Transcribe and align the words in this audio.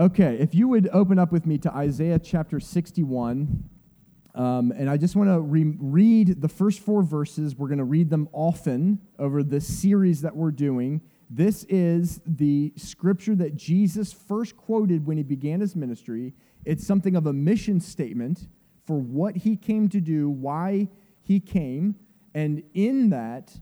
Okay, 0.00 0.38
if 0.40 0.54
you 0.54 0.66
would 0.66 0.88
open 0.94 1.18
up 1.18 1.30
with 1.30 1.44
me 1.44 1.58
to 1.58 1.70
Isaiah 1.74 2.18
chapter 2.18 2.58
61. 2.58 3.68
Um, 4.34 4.72
and 4.74 4.88
I 4.88 4.96
just 4.96 5.14
want 5.14 5.28
to 5.28 5.42
re- 5.42 5.76
read 5.78 6.40
the 6.40 6.48
first 6.48 6.80
four 6.80 7.02
verses. 7.02 7.54
We're 7.54 7.68
going 7.68 7.80
to 7.80 7.84
read 7.84 8.08
them 8.08 8.26
often 8.32 8.98
over 9.18 9.42
this 9.42 9.66
series 9.66 10.22
that 10.22 10.34
we're 10.34 10.52
doing. 10.52 11.02
This 11.28 11.64
is 11.64 12.22
the 12.24 12.72
scripture 12.76 13.34
that 13.34 13.56
Jesus 13.56 14.10
first 14.10 14.56
quoted 14.56 15.04
when 15.04 15.18
he 15.18 15.22
began 15.22 15.60
his 15.60 15.76
ministry. 15.76 16.32
It's 16.64 16.86
something 16.86 17.14
of 17.14 17.26
a 17.26 17.34
mission 17.34 17.78
statement 17.78 18.48
for 18.86 18.98
what 18.98 19.36
he 19.36 19.54
came 19.54 19.90
to 19.90 20.00
do, 20.00 20.30
why 20.30 20.88
he 21.20 21.40
came. 21.40 21.94
And 22.32 22.62
in 22.72 23.10
that, 23.10 23.52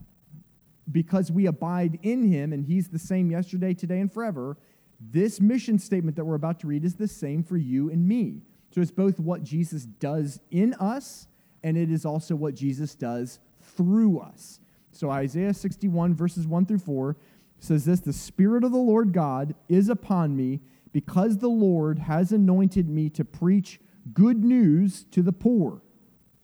because 0.89 1.33
we 1.33 1.47
abide 1.47 1.99
in 2.01 2.31
him 2.31 2.53
and 2.53 2.63
he's 2.63 2.87
the 2.87 2.97
same 2.97 3.29
yesterday, 3.29 3.73
today, 3.73 3.99
and 3.99 4.09
forever, 4.09 4.55
this 4.99 5.39
mission 5.39 5.79
statement 5.79 6.15
that 6.17 6.25
we're 6.25 6.35
about 6.35 6.59
to 6.61 6.67
read 6.67 6.83
is 6.83 6.95
the 6.95 7.07
same 7.07 7.43
for 7.43 7.57
you 7.57 7.89
and 7.89 8.07
me. 8.07 8.41
So 8.71 8.81
it's 8.81 8.91
both 8.91 9.19
what 9.19 9.43
Jesus 9.43 9.85
does 9.85 10.39
in 10.51 10.73
us 10.75 11.27
and 11.63 11.77
it 11.77 11.91
is 11.91 12.05
also 12.05 12.35
what 12.35 12.55
Jesus 12.55 12.95
does 12.95 13.39
through 13.61 14.19
us. 14.19 14.59
So 14.91 15.09
Isaiah 15.09 15.53
61, 15.53 16.15
verses 16.15 16.47
1 16.47 16.65
through 16.65 16.79
4 16.79 17.17
says 17.59 17.85
this 17.85 17.99
The 17.99 18.13
Spirit 18.13 18.63
of 18.63 18.71
the 18.71 18.77
Lord 18.77 19.13
God 19.13 19.55
is 19.67 19.89
upon 19.89 20.35
me 20.35 20.61
because 20.91 21.37
the 21.37 21.49
Lord 21.49 21.99
has 21.99 22.31
anointed 22.31 22.89
me 22.89 23.09
to 23.11 23.23
preach 23.23 23.79
good 24.13 24.43
news 24.43 25.05
to 25.11 25.21
the 25.21 25.33
poor. 25.33 25.81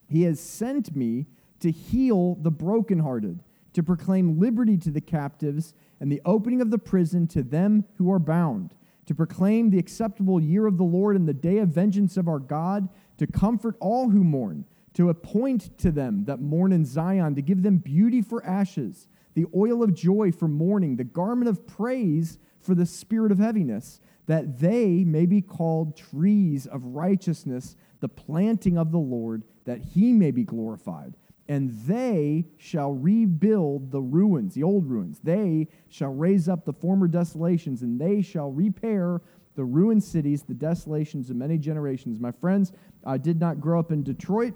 He 0.08 0.24
has 0.24 0.40
sent 0.40 0.96
me 0.96 1.26
to 1.62 1.72
heal 1.72 2.36
the 2.36 2.52
brokenhearted, 2.52 3.44
to 3.74 3.84
proclaim 3.84 4.40
liberty 4.40 4.78
to 4.78 4.92
the 4.92 5.02
captives, 5.02 5.74
and 6.00 6.12
the 6.12 6.22
opening 6.26 6.62
of 6.62 6.72
the 6.72 6.78
prison 6.78 7.28
to 7.28 7.44
them 7.44 7.86
who 7.98 8.12
are 8.12 8.20
bound, 8.20 8.74
to 9.06 9.16
proclaim 9.16 9.70
the 9.70 9.80
acceptable 9.80 10.40
year 10.40 10.66
of 10.66 10.78
the 10.78 10.84
Lord 10.84 11.16
and 11.16 11.28
the 11.28 11.34
day 11.34 11.60
of 11.60 11.70
vengeance 11.70 12.18
of 12.18 12.28
our 12.28 12.40
God, 12.40 12.90
to 13.18 13.28
comfort 13.28 13.76
all 13.80 14.10
who 14.10 14.24
mourn, 14.24 14.66
to 14.94 15.10
appoint 15.10 15.78
to 15.78 15.92
them 15.92 16.26
that 16.26 16.42
mourn 16.42 16.72
in 16.72 16.86
Zion, 16.86 17.36
to 17.36 17.42
give 17.42 17.64
them 17.64 17.78
beauty 17.78 18.22
for 18.22 18.46
ashes, 18.46 19.08
the 19.34 19.46
oil 19.56 19.84
of 19.84 19.94
joy 19.94 20.32
for 20.32 20.48
mourning, 20.48 20.96
the 20.96 21.04
garment 21.04 21.50
of 21.50 21.68
praise 21.68 22.40
for 22.60 22.74
the 22.74 22.86
spirit 22.86 23.32
of 23.32 23.40
heaviness 23.40 24.00
that 24.28 24.60
they 24.60 25.04
may 25.04 25.26
be 25.26 25.42
called 25.42 25.96
trees 25.96 26.66
of 26.66 26.84
righteousness, 26.84 27.76
the 28.00 28.10
planting 28.10 28.78
of 28.78 28.92
the 28.92 28.98
Lord, 28.98 29.44
that 29.66 29.80
he 29.80 30.14
may 30.14 30.32
be 30.32 30.44
glorified. 30.44 31.16
And 31.48 31.72
they 31.86 32.46
shall 32.58 32.94
rebuild 32.94 33.92
the 33.92 34.02
ruins, 34.02 34.56
the 34.56 34.64
old 34.64 34.90
ruins. 34.90 35.20
They 35.24 35.68
shall 35.90 36.14
raise 36.14 36.50
up 36.50 36.66
the 36.66 36.74
former 36.74 37.08
desolations, 37.08 37.82
and 37.84 38.00
they 38.00 38.22
shall 38.22 38.52
repair 38.52 39.22
the 39.56 39.64
ruined 39.64 40.04
cities, 40.04 40.44
the 40.44 40.54
desolations 40.54 41.30
of 41.30 41.36
many 41.36 41.58
generations. 41.58 42.20
My 42.20 42.32
friends, 42.32 42.74
I 43.06 43.18
did 43.18 43.40
not 43.40 43.62
grow 43.62 43.80
up 43.80 43.92
in 43.92 44.04
Detroit, 44.04 44.54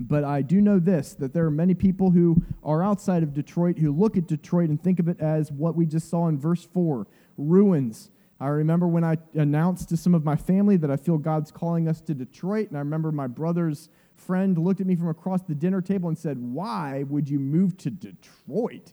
but 0.00 0.24
I 0.24 0.42
do 0.42 0.60
know 0.60 0.78
this 0.78 1.14
that 1.14 1.32
there 1.32 1.46
are 1.46 1.50
many 1.50 1.74
people 1.74 2.10
who 2.10 2.42
are 2.62 2.82
outside 2.82 3.22
of 3.22 3.32
Detroit 3.32 3.78
who 3.78 3.92
look 3.92 4.16
at 4.16 4.26
Detroit 4.26 4.68
and 4.70 4.82
think 4.82 4.98
of 4.98 5.08
it 5.08 5.20
as 5.20 5.50
what 5.50 5.76
we 5.76 5.86
just 5.86 6.10
saw 6.10 6.28
in 6.28 6.38
verse 6.38 6.66
4 6.74 7.06
ruins 7.38 8.10
I 8.40 8.48
remember 8.48 8.86
when 8.86 9.02
I 9.02 9.16
announced 9.34 9.88
to 9.88 9.96
some 9.96 10.14
of 10.14 10.24
my 10.24 10.36
family 10.36 10.76
that 10.76 10.90
I 10.90 10.96
feel 10.96 11.18
God's 11.18 11.50
calling 11.50 11.88
us 11.88 12.00
to 12.02 12.14
Detroit, 12.14 12.68
and 12.68 12.76
I 12.76 12.80
remember 12.80 13.10
my 13.10 13.26
brother's 13.26 13.88
friend 14.18 14.58
looked 14.58 14.80
at 14.80 14.86
me 14.86 14.96
from 14.96 15.08
across 15.08 15.42
the 15.42 15.54
dinner 15.54 15.80
table 15.80 16.08
and 16.08 16.18
said, 16.18 16.38
Why 16.38 17.04
would 17.08 17.28
you 17.28 17.38
move 17.38 17.76
to 17.78 17.90
Detroit? 17.90 18.92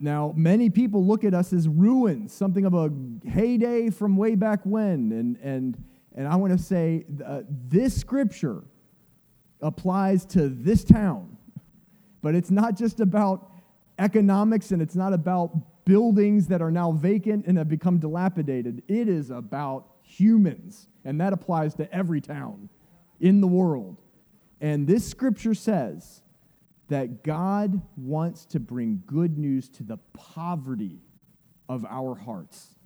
Now, 0.00 0.34
many 0.36 0.70
people 0.70 1.04
look 1.04 1.24
at 1.24 1.34
us 1.34 1.52
as 1.52 1.68
ruins, 1.68 2.32
something 2.32 2.64
of 2.64 2.74
a 2.74 2.90
heyday 3.28 3.90
from 3.90 4.16
way 4.16 4.34
back 4.34 4.60
when. 4.64 5.12
And, 5.12 5.36
and, 5.38 5.84
and 6.14 6.28
I 6.28 6.36
want 6.36 6.52
to 6.52 6.62
say 6.62 7.06
uh, 7.24 7.42
this 7.48 7.98
scripture 7.98 8.64
applies 9.62 10.26
to 10.26 10.48
this 10.48 10.84
town. 10.84 11.36
But 12.22 12.34
it's 12.34 12.50
not 12.50 12.76
just 12.76 13.00
about 13.00 13.50
economics 13.98 14.72
and 14.72 14.82
it's 14.82 14.96
not 14.96 15.12
about 15.12 15.84
buildings 15.84 16.48
that 16.48 16.60
are 16.60 16.70
now 16.70 16.92
vacant 16.92 17.46
and 17.46 17.56
have 17.58 17.68
become 17.68 17.98
dilapidated. 17.98 18.82
It 18.88 19.08
is 19.08 19.30
about 19.30 19.86
humans, 20.02 20.88
and 21.04 21.20
that 21.20 21.32
applies 21.32 21.74
to 21.76 21.92
every 21.94 22.20
town 22.20 22.68
in 23.20 23.40
the 23.40 23.46
world. 23.46 24.00
And 24.60 24.86
this 24.86 25.08
scripture 25.08 25.54
says 25.54 26.22
that 26.88 27.22
God 27.22 27.80
wants 27.96 28.44
to 28.46 28.60
bring 28.60 29.02
good 29.06 29.38
news 29.38 29.68
to 29.70 29.82
the 29.82 29.98
poverty 30.12 31.00
of 31.68 31.84
our 31.86 32.14
hearts, 32.14 32.76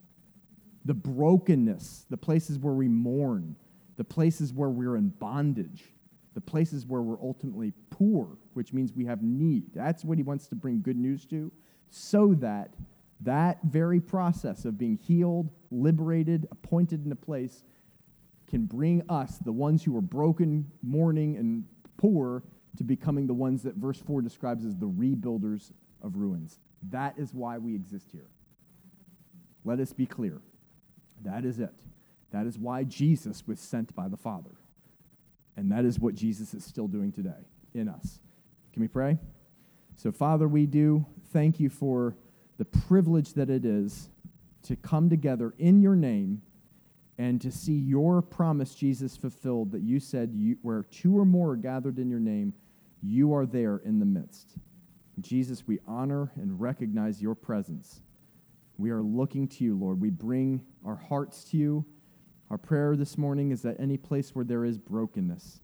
the 0.84 0.94
brokenness, 0.94 2.06
the 2.08 2.16
places 2.16 2.58
where 2.58 2.74
we 2.74 2.88
mourn, 2.88 3.56
the 3.96 4.04
places 4.04 4.52
where 4.52 4.70
we're 4.70 4.96
in 4.96 5.08
bondage, 5.08 5.84
the 6.34 6.40
places 6.40 6.86
where 6.86 7.02
we're 7.02 7.20
ultimately 7.20 7.72
poor, 7.90 8.38
which 8.54 8.72
means 8.72 8.92
we 8.92 9.04
have 9.04 9.22
need. 9.22 9.64
That's 9.74 10.04
what 10.04 10.18
he 10.18 10.22
wants 10.22 10.46
to 10.48 10.54
bring 10.54 10.80
good 10.80 10.96
news 10.96 11.26
to 11.26 11.50
so 11.90 12.34
that 12.34 12.74
that 13.20 13.58
very 13.64 14.00
process 14.00 14.64
of 14.64 14.78
being 14.78 14.96
healed, 14.96 15.50
liberated, 15.70 16.46
appointed 16.52 17.04
in 17.04 17.12
a 17.12 17.16
place 17.16 17.64
can 18.48 18.64
bring 18.64 19.02
us, 19.08 19.38
the 19.38 19.52
ones 19.52 19.84
who 19.84 19.96
are 19.96 20.02
broken, 20.02 20.70
mourning, 20.82 21.36
and 21.36 21.64
poor, 21.96 22.42
to 22.76 22.84
becoming 22.84 23.26
the 23.26 23.34
ones 23.34 23.62
that 23.62 23.74
verse 23.76 23.98
4 23.98 24.22
describes 24.22 24.64
as 24.64 24.76
the 24.76 24.88
rebuilders 24.88 25.72
of 26.02 26.16
ruins. 26.16 26.58
That 26.90 27.18
is 27.18 27.34
why 27.34 27.58
we 27.58 27.74
exist 27.74 28.10
here. 28.12 28.28
Let 29.64 29.80
us 29.80 29.92
be 29.92 30.06
clear. 30.06 30.40
That 31.24 31.44
is 31.44 31.58
it. 31.58 31.74
That 32.30 32.46
is 32.46 32.58
why 32.58 32.84
Jesus 32.84 33.46
was 33.46 33.58
sent 33.58 33.94
by 33.94 34.08
the 34.08 34.16
Father. 34.16 34.54
And 35.56 35.72
that 35.72 35.84
is 35.84 35.98
what 35.98 36.14
Jesus 36.14 36.54
is 36.54 36.64
still 36.64 36.86
doing 36.86 37.10
today 37.10 37.46
in 37.74 37.88
us. 37.88 38.20
Can 38.72 38.82
we 38.82 38.88
pray? 38.88 39.18
So, 39.96 40.12
Father, 40.12 40.46
we 40.46 40.66
do 40.66 41.04
thank 41.32 41.58
you 41.58 41.68
for 41.68 42.14
the 42.58 42.64
privilege 42.64 43.34
that 43.34 43.50
it 43.50 43.64
is 43.64 44.08
to 44.62 44.76
come 44.76 45.10
together 45.10 45.54
in 45.58 45.80
your 45.80 45.96
name 45.96 46.42
and 47.18 47.40
to 47.40 47.50
see 47.50 47.72
your 47.72 48.22
promise, 48.22 48.74
Jesus, 48.74 49.16
fulfilled 49.16 49.72
that 49.72 49.82
you 49.82 49.98
said, 49.98 50.30
you, 50.32 50.56
where 50.62 50.84
two 50.84 51.18
or 51.18 51.24
more 51.24 51.50
are 51.50 51.56
gathered 51.56 51.98
in 51.98 52.08
your 52.08 52.20
name, 52.20 52.54
you 53.02 53.34
are 53.34 53.44
there 53.44 53.78
in 53.78 53.98
the 53.98 54.06
midst. 54.06 54.56
Jesus, 55.20 55.66
we 55.66 55.80
honor 55.86 56.30
and 56.36 56.60
recognize 56.60 57.20
your 57.20 57.34
presence. 57.34 58.02
We 58.76 58.90
are 58.90 59.02
looking 59.02 59.48
to 59.48 59.64
you, 59.64 59.76
Lord. 59.76 60.00
We 60.00 60.10
bring 60.10 60.62
our 60.84 60.94
hearts 60.94 61.42
to 61.50 61.56
you. 61.56 61.84
Our 62.50 62.58
prayer 62.58 62.94
this 62.94 63.18
morning 63.18 63.50
is 63.50 63.62
that 63.62 63.80
any 63.80 63.96
place 63.96 64.34
where 64.34 64.44
there 64.44 64.64
is 64.64 64.78
brokenness, 64.78 65.60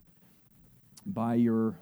by 1.07 1.35
your, 1.35 1.79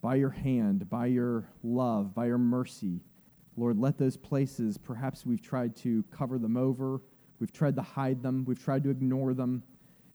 by 0.00 0.14
your 0.14 0.30
hand, 0.30 0.88
by 0.88 1.06
your 1.06 1.50
love, 1.62 2.14
by 2.14 2.26
your 2.26 2.38
mercy, 2.38 3.02
Lord, 3.56 3.78
let 3.78 3.98
those 3.98 4.16
places, 4.16 4.78
perhaps 4.78 5.26
we've 5.26 5.42
tried 5.42 5.76
to 5.76 6.04
cover 6.10 6.38
them 6.38 6.56
over, 6.56 7.02
we've 7.38 7.52
tried 7.52 7.76
to 7.76 7.82
hide 7.82 8.22
them, 8.22 8.44
we've 8.46 8.62
tried 8.62 8.82
to 8.84 8.90
ignore 8.90 9.34
them, 9.34 9.62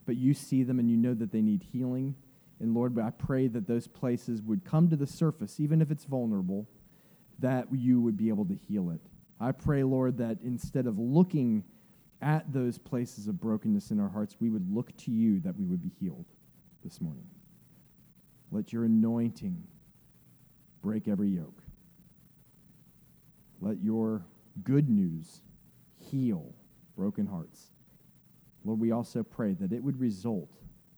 but 0.05 0.15
you 0.15 0.33
see 0.33 0.63
them 0.63 0.79
and 0.79 0.89
you 0.89 0.97
know 0.97 1.13
that 1.13 1.31
they 1.31 1.41
need 1.41 1.63
healing. 1.71 2.15
And 2.59 2.73
Lord, 2.73 2.97
I 2.99 3.09
pray 3.09 3.47
that 3.47 3.67
those 3.67 3.87
places 3.87 4.41
would 4.41 4.63
come 4.63 4.89
to 4.89 4.95
the 4.95 5.07
surface, 5.07 5.59
even 5.59 5.81
if 5.81 5.91
it's 5.91 6.05
vulnerable, 6.05 6.67
that 7.39 7.67
you 7.73 8.01
would 8.01 8.17
be 8.17 8.29
able 8.29 8.45
to 8.45 8.55
heal 8.55 8.91
it. 8.91 9.01
I 9.39 9.51
pray, 9.51 9.83
Lord, 9.83 10.17
that 10.19 10.37
instead 10.43 10.87
of 10.87 10.97
looking 10.97 11.63
at 12.21 12.53
those 12.53 12.77
places 12.77 13.27
of 13.27 13.41
brokenness 13.41 13.91
in 13.91 13.99
our 13.99 14.07
hearts, 14.07 14.37
we 14.39 14.49
would 14.49 14.73
look 14.73 14.95
to 14.97 15.11
you 15.11 15.39
that 15.41 15.57
we 15.57 15.65
would 15.65 15.81
be 15.81 15.91
healed 15.99 16.25
this 16.83 17.01
morning. 17.01 17.27
Let 18.51 18.71
your 18.71 18.85
anointing 18.85 19.63
break 20.81 21.07
every 21.07 21.29
yoke. 21.29 21.61
Let 23.59 23.81
your 23.81 24.25
good 24.63 24.89
news 24.89 25.41
heal 25.97 26.53
broken 26.95 27.25
hearts. 27.25 27.71
Lord, 28.63 28.79
we 28.79 28.91
also 28.91 29.23
pray 29.23 29.53
that 29.53 29.73
it 29.73 29.83
would 29.83 29.99
result 29.99 30.51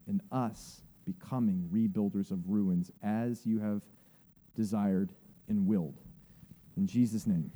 in 0.08 0.22
us 0.31 0.81
becoming 1.06 1.69
rebuilders 1.72 2.31
of 2.31 2.48
ruins 2.48 2.92
as 3.04 3.46
you 3.46 3.60
have 3.60 3.81
desired 4.56 5.14
and 5.48 5.68
willed. 5.68 6.00
In 6.78 6.88
Jesus' 6.88 7.25
name, 7.25 7.52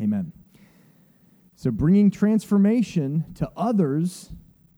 amen. 0.00 0.32
So, 1.56 1.70
bringing 1.70 2.10
transformation 2.10 3.24
to 3.34 3.50
others, 3.56 4.30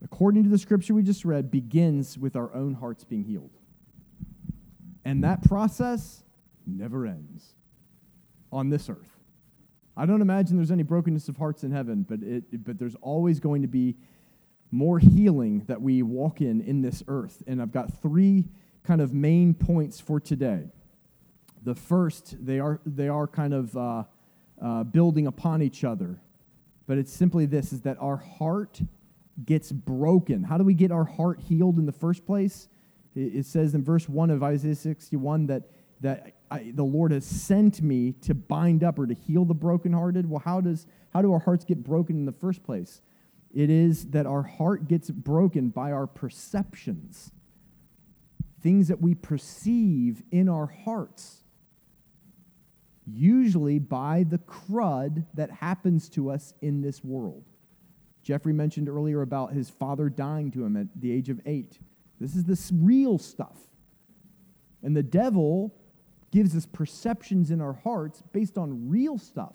according 0.02 0.44
to 0.44 0.49
the 0.49 0.58
scripture 0.58 0.94
we 0.94 1.02
just 1.02 1.25
read, 1.25 1.50
begins 1.50 2.16
with 2.16 2.37
our 2.37 2.54
own 2.54 2.75
hearts 2.75 3.04
being 3.04 3.25
healed. 3.25 3.50
And 5.04 5.22
that 5.25 5.43
process 5.43 6.22
never 6.66 7.06
ends 7.06 7.54
on 8.50 8.70
this 8.70 8.88
earth. 8.88 9.09
I 10.00 10.06
don't 10.06 10.23
imagine 10.23 10.56
there's 10.56 10.70
any 10.70 10.82
brokenness 10.82 11.29
of 11.29 11.37
hearts 11.37 11.62
in 11.62 11.73
heaven, 11.73 12.06
but, 12.08 12.23
it, 12.23 12.64
but 12.64 12.79
there's 12.79 12.94
always 13.02 13.38
going 13.38 13.61
to 13.61 13.69
be 13.69 13.97
more 14.70 14.99
healing 14.99 15.64
that 15.67 15.82
we 15.82 16.00
walk 16.00 16.41
in 16.41 16.62
in 16.62 16.81
this 16.81 17.02
earth. 17.06 17.43
And 17.47 17.61
I've 17.61 17.70
got 17.70 18.00
three 18.00 18.49
kind 18.82 19.02
of 19.02 19.12
main 19.12 19.52
points 19.52 20.00
for 20.00 20.19
today. 20.19 20.70
The 21.64 21.75
first, 21.75 22.35
they 22.41 22.61
are, 22.61 22.81
they 22.87 23.08
are 23.08 23.26
kind 23.26 23.52
of 23.52 23.76
uh, 23.76 24.05
uh, 24.62 24.85
building 24.85 25.26
upon 25.26 25.61
each 25.61 25.85
other. 25.85 26.19
but 26.87 26.97
it's 26.97 27.12
simply 27.12 27.44
this 27.44 27.70
is 27.70 27.82
that 27.82 27.99
our 28.00 28.17
heart 28.17 28.81
gets 29.44 29.70
broken. 29.70 30.44
How 30.44 30.56
do 30.56 30.64
we 30.64 30.73
get 30.73 30.91
our 30.91 31.05
heart 31.05 31.41
healed 31.41 31.76
in 31.76 31.85
the 31.85 31.93
first 31.93 32.25
place? 32.25 32.70
It 33.14 33.44
says 33.44 33.75
in 33.75 33.85
verse 33.85 34.08
1 34.08 34.31
of 34.31 34.43
Isaiah 34.43 34.75
61 34.75 35.49
that, 35.49 35.64
that 36.00 36.35
I, 36.50 36.73
the 36.75 36.85
Lord 36.85 37.12
has 37.12 37.25
sent 37.25 37.82
me 37.82 38.12
to 38.23 38.35
bind 38.35 38.82
up 38.82 38.99
or 38.99 39.06
to 39.06 39.14
heal 39.14 39.44
the 39.44 39.55
brokenhearted. 39.55 40.29
Well, 40.29 40.43
how, 40.44 40.61
does, 40.61 40.87
how 41.12 41.23
do 41.23 41.32
our 41.32 41.38
hearts 41.38 41.64
get 41.64 41.85
broken 41.85 42.17
in 42.17 42.25
the 42.25 42.32
first 42.32 42.62
place? 42.62 43.02
It 43.52 43.70
is 43.70 44.06
that 44.11 44.26
our 44.26 44.43
heart 44.43 44.88
gets 44.88 45.11
broken 45.11 45.70
by 45.70 45.93
our 45.93 46.06
perceptions, 46.06 47.32
things 48.62 48.88
that 48.88 49.00
we 49.00 49.14
perceive 49.14 50.23
in 50.31 50.49
our 50.49 50.67
hearts, 50.67 51.43
usually 53.06 53.79
by 53.79 54.25
the 54.29 54.38
crud 54.38 55.26
that 55.35 55.50
happens 55.50 56.08
to 56.11 56.31
us 56.31 56.55
in 56.62 56.81
this 56.81 57.02
world. 57.02 57.44
Jeffrey 58.23 58.52
mentioned 58.52 58.88
earlier 58.88 59.23
about 59.23 59.52
his 59.52 59.70
father 59.70 60.08
dying 60.08 60.50
to 60.52 60.64
him 60.64 60.76
at 60.76 60.87
the 61.00 61.11
age 61.11 61.29
of 61.29 61.41
eight. 61.47 61.79
This 62.20 62.37
is 62.37 62.44
this 62.44 62.70
real 62.73 63.19
stuff. 63.19 63.56
And 64.82 64.97
the 64.97 65.02
devil 65.02 65.75
gives 66.30 66.56
us 66.56 66.66
perceptions 66.66 67.50
in 67.50 67.60
our 67.60 67.72
hearts 67.72 68.22
based 68.32 68.56
on 68.56 68.88
real 68.88 69.18
stuff. 69.18 69.54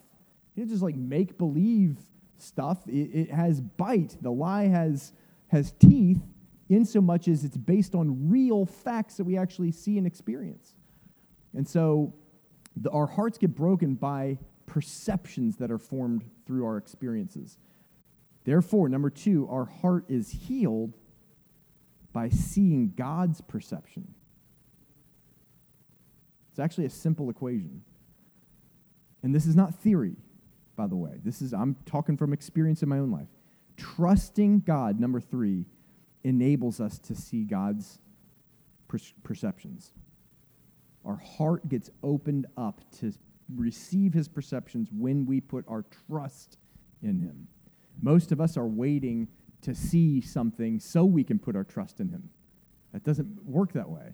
Doesn't 0.56 0.70
just 0.70 0.84
like 0.84 0.96
make 0.96 1.38
believe 1.38 1.98
stuff. 2.38 2.88
It, 2.88 2.92
it, 3.14 3.32
has 3.32 3.62
bite. 3.62 4.18
The 4.22 4.32
lie 4.32 4.68
has, 4.68 5.14
has 5.48 5.74
teeth 5.80 6.22
in 6.70 6.86
so 6.86 7.02
much 7.02 7.28
as 7.28 7.44
it's 7.44 7.58
based 7.58 7.96
on 7.96 8.30
real 8.30 8.66
facts 8.66 9.18
that 9.18 9.24
we 9.24 9.38
actually 9.38 9.72
see 9.72 9.98
and 9.98 10.08
experience. 10.08 10.76
And 11.54 11.68
so 11.68 12.14
the, 12.76 12.90
our 12.90 13.08
hearts 13.08 13.38
get 13.38 13.56
broken 13.56 13.96
by 13.96 14.38
perceptions 14.66 15.58
that 15.58 15.72
are 15.72 15.78
formed 15.78 16.26
through 16.46 16.66
our 16.66 16.78
experiences. 16.78 17.58
Therefore, 18.44 18.90
number 18.90 19.10
two, 19.10 19.48
our 19.50 19.66
heart 19.66 20.06
is 20.10 20.30
healed 20.30 20.98
by 22.14 22.30
seeing 22.30 22.94
God's 22.96 23.42
perception. 23.42 24.14
It's 26.56 26.60
actually 26.62 26.86
a 26.86 26.90
simple 26.90 27.30
equation. 27.30 27.82
And 29.24 29.36
this 29.36 29.46
is 29.46 29.58
not 29.58 29.76
theory, 29.76 30.16
by 30.78 30.88
the 30.88 30.96
way. 30.96 31.20
This 31.22 31.42
is 31.42 31.54
I'm 31.54 31.76
talking 31.86 32.16
from 32.16 32.32
experience 32.32 32.82
in 32.82 32.88
my 32.88 32.98
own 32.98 33.12
life. 33.12 33.28
Trusting 33.76 34.62
God, 34.62 34.98
number 34.98 35.20
3, 35.20 35.66
enables 36.24 36.80
us 36.80 36.98
to 37.00 37.14
see 37.14 37.44
God's 37.44 38.00
per- 38.88 39.00
perceptions. 39.22 39.92
Our 41.04 41.18
heart 41.18 41.68
gets 41.68 41.90
opened 42.02 42.46
up 42.56 42.80
to 43.00 43.12
receive 43.54 44.14
his 44.14 44.30
perceptions 44.30 44.88
when 44.98 45.26
we 45.26 45.42
put 45.42 45.66
our 45.68 45.84
trust 46.08 46.58
in 47.02 47.20
him. 47.20 47.50
Most 48.02 48.32
of 48.32 48.40
us 48.40 48.56
are 48.56 48.66
waiting 48.66 49.28
to 49.64 49.76
see 49.76 50.22
something 50.22 50.80
so 50.80 51.04
we 51.04 51.26
can 51.26 51.38
put 51.38 51.58
our 51.58 51.66
trust 51.66 52.00
in 52.00 52.08
Him. 52.08 52.30
That 52.94 53.04
doesn't 53.04 53.44
work 53.44 53.74
that 53.74 53.90
way. 53.90 54.14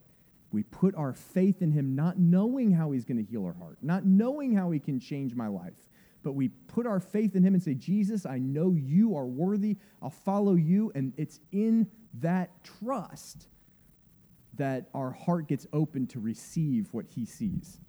We 0.51 0.63
put 0.63 0.95
our 0.95 1.13
faith 1.13 1.61
in 1.61 1.71
Him 1.71 1.95
not 1.95 2.19
knowing 2.19 2.71
how 2.71 2.91
He's 2.91 3.05
going 3.05 3.23
to 3.23 3.29
heal 3.29 3.45
our 3.45 3.53
heart, 3.53 3.77
not 3.81 4.05
knowing 4.05 4.53
how 4.55 4.71
He 4.71 4.79
can 4.79 4.99
change 4.99 5.35
my 5.35 5.47
life. 5.47 5.87
But 6.23 6.33
we 6.33 6.49
put 6.49 6.85
our 6.85 6.99
faith 6.99 7.35
in 7.35 7.43
Him 7.43 7.53
and 7.53 7.63
say, 7.63 7.73
Jesus, 7.73 8.25
I 8.25 8.37
know 8.37 8.75
you 8.75 9.15
are 9.15 9.25
worthy. 9.25 9.77
I'll 10.01 10.09
follow 10.09 10.55
you. 10.55 10.91
And 10.93 11.13
it's 11.17 11.39
in 11.51 11.87
that 12.19 12.63
trust 12.63 13.47
that 14.55 14.89
our 14.93 15.11
heart 15.11 15.47
gets 15.47 15.65
open 15.73 16.05
to 16.07 16.19
receive 16.19 16.89
what 16.91 17.05
He 17.07 17.25
sees. 17.25 17.79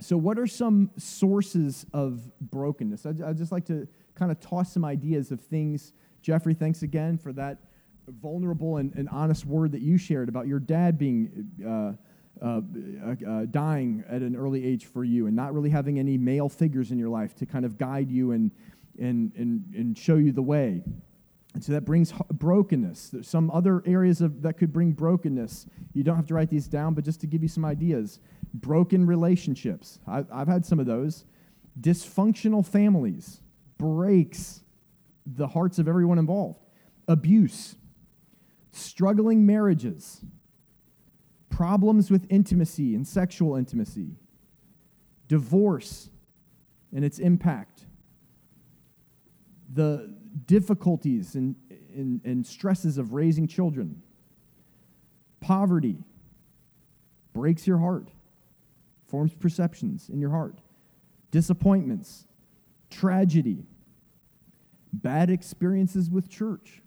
So, 0.00 0.16
what 0.16 0.38
are 0.38 0.46
some 0.46 0.90
sources 0.96 1.86
of 1.92 2.30
brokenness? 2.40 3.06
I'd, 3.06 3.22
I'd 3.22 3.36
just 3.36 3.52
like 3.52 3.66
to 3.66 3.88
kind 4.14 4.30
of 4.30 4.40
toss 4.40 4.72
some 4.72 4.84
ideas 4.84 5.30
of 5.30 5.40
things. 5.40 5.92
Jeffrey, 6.22 6.54
thanks 6.54 6.82
again 6.82 7.18
for 7.18 7.32
that 7.34 7.58
vulnerable 8.08 8.76
and, 8.76 8.94
and 8.94 9.08
honest 9.08 9.44
word 9.44 9.72
that 9.72 9.80
you 9.80 9.98
shared 9.98 10.28
about 10.28 10.46
your 10.46 10.60
dad 10.60 10.98
being 10.98 11.50
uh, 11.66 11.92
uh, 12.44 12.60
uh, 13.26 13.46
dying 13.46 14.04
at 14.08 14.22
an 14.22 14.36
early 14.36 14.64
age 14.64 14.86
for 14.86 15.04
you 15.04 15.26
and 15.26 15.34
not 15.34 15.54
really 15.54 15.70
having 15.70 15.98
any 15.98 16.18
male 16.18 16.48
figures 16.48 16.90
in 16.90 16.98
your 16.98 17.08
life 17.08 17.34
to 17.34 17.46
kind 17.46 17.64
of 17.64 17.78
guide 17.78 18.10
you 18.10 18.32
and, 18.32 18.50
and, 18.98 19.32
and, 19.36 19.64
and 19.74 19.96
show 19.96 20.16
you 20.16 20.32
the 20.32 20.42
way. 20.42 20.82
And 21.54 21.64
so 21.64 21.72
that 21.72 21.86
brings 21.86 22.12
brokenness. 22.30 23.08
There's 23.08 23.28
some 23.28 23.50
other 23.50 23.82
areas 23.86 24.20
of, 24.20 24.42
that 24.42 24.58
could 24.58 24.70
bring 24.70 24.92
brokenness. 24.92 25.66
You 25.94 26.02
don't 26.02 26.16
have 26.16 26.26
to 26.26 26.34
write 26.34 26.50
these 26.50 26.68
down, 26.68 26.92
but 26.92 27.04
just 27.04 27.22
to 27.22 27.26
give 27.26 27.42
you 27.42 27.48
some 27.48 27.64
ideas. 27.64 28.20
Broken 28.52 29.06
relationships. 29.06 29.98
I, 30.06 30.24
I've 30.30 30.48
had 30.48 30.66
some 30.66 30.78
of 30.78 30.84
those. 30.84 31.24
Dysfunctional 31.80 32.66
families 32.66 33.40
breaks 33.78 34.60
the 35.24 35.46
hearts 35.46 35.78
of 35.78 35.88
everyone 35.88 36.18
involved. 36.18 36.62
Abuse, 37.08 37.76
struggling 38.76 39.46
marriages, 39.46 40.24
problems 41.48 42.10
with 42.10 42.26
intimacy 42.28 42.94
and 42.94 43.06
sexual 43.06 43.56
intimacy, 43.56 44.16
divorce 45.28 46.10
and 46.92 47.04
its 47.04 47.18
impact, 47.18 47.86
the 49.72 50.14
difficulties 50.46 51.34
and, 51.34 51.56
and, 51.94 52.20
and 52.24 52.46
stresses 52.46 52.98
of 52.98 53.12
raising 53.12 53.46
children, 53.46 54.02
poverty 55.40 55.98
breaks 57.32 57.66
your 57.66 57.78
heart, 57.78 58.10
forms 59.06 59.34
perceptions 59.34 60.08
in 60.08 60.20
your 60.20 60.30
heart, 60.30 60.58
disappointments, 61.30 62.26
tragedy, 62.90 63.64
bad 64.92 65.30
experiences 65.30 66.10
with 66.10 66.28
church. 66.28 66.82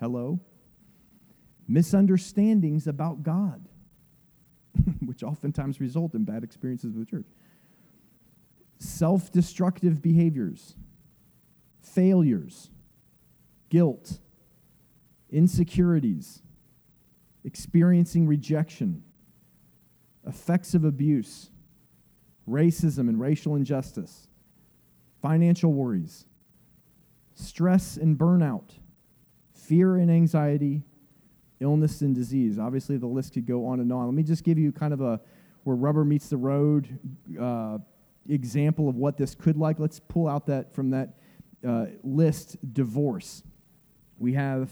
Hello? 0.00 0.40
Misunderstandings 1.72 2.86
about 2.86 3.22
God, 3.22 3.66
which 5.06 5.22
oftentimes 5.22 5.80
result 5.80 6.14
in 6.14 6.24
bad 6.24 6.44
experiences 6.44 6.92
with 6.92 7.06
the 7.06 7.10
church. 7.10 7.26
Self 8.78 9.32
destructive 9.32 10.02
behaviors, 10.02 10.74
failures, 11.80 12.68
guilt, 13.70 14.18
insecurities, 15.30 16.42
experiencing 17.42 18.26
rejection, 18.26 19.02
effects 20.26 20.74
of 20.74 20.84
abuse, 20.84 21.48
racism 22.46 23.08
and 23.08 23.18
racial 23.18 23.56
injustice 23.56 24.28
financial 25.22 25.72
worries, 25.72 26.26
stress 27.34 27.96
and 27.96 28.18
burnout, 28.18 28.72
fear 29.54 29.96
and 29.96 30.10
anxiety, 30.10 30.82
illness 31.62 32.02
and 32.02 32.14
disease. 32.14 32.58
Obviously, 32.58 32.96
the 32.96 33.06
list 33.06 33.34
could 33.34 33.46
go 33.46 33.66
on 33.66 33.80
and 33.80 33.92
on. 33.92 34.06
Let 34.06 34.14
me 34.14 34.22
just 34.22 34.44
give 34.44 34.58
you 34.58 34.72
kind 34.72 34.92
of 34.92 35.00
a 35.00 35.20
where 35.64 35.76
rubber 35.76 36.04
meets 36.04 36.28
the 36.28 36.36
road 36.36 36.98
uh, 37.40 37.78
example 38.28 38.88
of 38.88 38.96
what 38.96 39.16
this 39.16 39.34
could 39.34 39.56
like. 39.56 39.78
Let's 39.78 40.00
pull 40.00 40.28
out 40.28 40.46
that 40.46 40.74
from 40.74 40.90
that 40.90 41.14
uh, 41.66 41.86
list 42.02 42.56
divorce. 42.74 43.42
We 44.18 44.34
have 44.34 44.70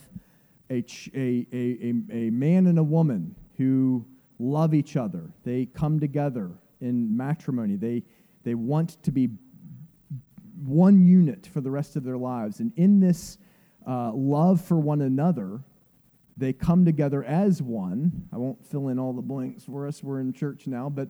a, 0.69 0.83
ch- 0.83 1.11
a, 1.15 1.47
a, 1.53 1.93
a, 2.13 2.27
a 2.27 2.31
man 2.31 2.67
and 2.67 2.79
a 2.79 2.83
woman 2.83 3.37
who 3.57 4.05
love 4.39 4.75
each 4.75 4.97
other. 4.97 5.31
They 5.45 5.67
come 5.67 6.01
together 6.01 6.51
in 6.81 7.17
matrimony. 7.17 7.77
They, 7.77 8.03
they 8.43 8.55
want 8.55 9.03
to 9.05 9.13
be 9.13 9.31
one 10.65 11.07
unit 11.07 11.49
for 11.53 11.61
the 11.61 11.71
rest 11.71 11.97
of 11.97 12.05
their 12.05 12.19
lives. 12.19 12.61
And 12.61 12.73
in 12.77 13.01
this 13.01 13.39
uh, 13.87 14.13
love 14.13 14.61
for 14.61 14.79
one 14.79 15.03
another, 15.03 15.61
they 16.37 16.53
come 16.53 16.85
together 16.85 17.23
as 17.25 17.61
one. 17.61 18.29
I 18.33 18.37
won't 18.37 18.65
fill 18.65 18.89
in 18.89 18.99
all 18.99 19.13
the 19.13 19.23
blanks 19.23 19.65
for 19.65 19.87
us. 19.87 20.03
We're 20.03 20.21
in 20.21 20.33
church 20.33 20.67
now, 20.67 20.89
but 20.89 21.09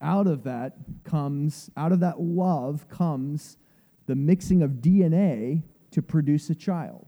out 0.00 0.26
of 0.26 0.44
that 0.44 0.76
comes, 1.04 1.70
out 1.76 1.92
of 1.92 2.00
that 2.00 2.20
love 2.20 2.88
comes 2.88 3.58
the 4.06 4.16
mixing 4.16 4.62
of 4.62 4.72
DNA 4.72 5.62
to 5.92 6.02
produce 6.02 6.50
a 6.50 6.54
child. 6.54 7.06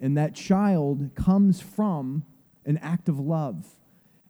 And 0.00 0.16
that 0.16 0.34
child 0.34 1.10
comes 1.14 1.60
from 1.60 2.24
an 2.64 2.78
act 2.78 3.08
of 3.08 3.18
love. 3.18 3.66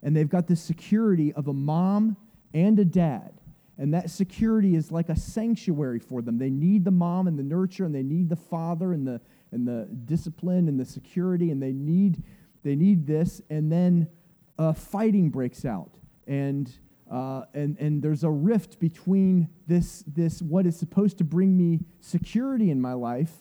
And 0.02 0.16
they've 0.16 0.28
got 0.28 0.46
the 0.46 0.56
security 0.56 1.32
of 1.32 1.48
a 1.48 1.52
mom 1.52 2.16
and 2.54 2.78
a 2.78 2.84
dad 2.84 3.32
and 3.78 3.94
that 3.94 4.10
security 4.10 4.76
is 4.76 4.92
like 4.92 5.08
a 5.08 5.16
sanctuary 5.16 5.98
for 5.98 6.22
them. 6.22 6.38
They 6.38 6.50
need 6.50 6.84
the 6.84 6.90
mom 6.90 7.26
and 7.26 7.38
the 7.38 7.42
nurture, 7.42 7.84
and 7.84 7.94
they 7.94 8.02
need 8.02 8.28
the 8.28 8.36
father 8.36 8.92
and 8.92 9.06
the, 9.06 9.20
and 9.52 9.66
the 9.66 9.88
discipline 10.04 10.68
and 10.68 10.80
the 10.80 10.84
security, 10.84 11.50
and 11.50 11.62
they 11.62 11.72
need, 11.72 12.22
they 12.62 12.74
need 12.74 13.06
this. 13.06 13.40
And 13.50 13.70
then 13.70 14.08
uh, 14.58 14.72
fighting 14.72 15.30
breaks 15.30 15.64
out. 15.64 15.90
And, 16.26 16.70
uh, 17.10 17.42
and, 17.54 17.76
and 17.78 18.02
there's 18.02 18.24
a 18.24 18.30
rift 18.30 18.80
between 18.80 19.48
this, 19.66 20.02
this, 20.06 20.40
what 20.42 20.66
is 20.66 20.76
supposed 20.76 21.18
to 21.18 21.24
bring 21.24 21.56
me 21.56 21.80
security 22.00 22.70
in 22.70 22.80
my 22.80 22.94
life, 22.94 23.32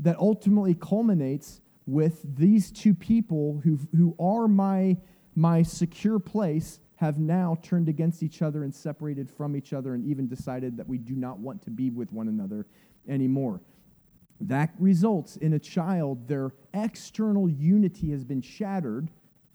that 0.00 0.18
ultimately 0.18 0.74
culminates 0.74 1.60
with 1.86 2.22
these 2.36 2.70
two 2.70 2.94
people 2.94 3.60
who, 3.62 3.78
who 3.96 4.16
are 4.18 4.48
my, 4.48 4.96
my 5.34 5.62
secure 5.62 6.18
place 6.18 6.80
have 6.96 7.18
now 7.18 7.58
turned 7.62 7.88
against 7.88 8.22
each 8.22 8.40
other 8.40 8.64
and 8.64 8.74
separated 8.74 9.30
from 9.30 9.56
each 9.56 9.72
other 9.72 9.94
and 9.94 10.04
even 10.04 10.26
decided 10.26 10.76
that 10.76 10.88
we 10.88 10.96
do 10.96 11.14
not 11.14 11.38
want 11.38 11.62
to 11.62 11.70
be 11.70 11.90
with 11.90 12.10
one 12.12 12.28
another 12.28 12.66
anymore. 13.08 13.60
That 14.40 14.74
results 14.78 15.36
in 15.36 15.52
a 15.52 15.58
child, 15.58 16.28
their 16.28 16.52
external 16.72 17.48
unity 17.48 18.10
has 18.10 18.24
been 18.24 18.42
shattered, 18.42 19.10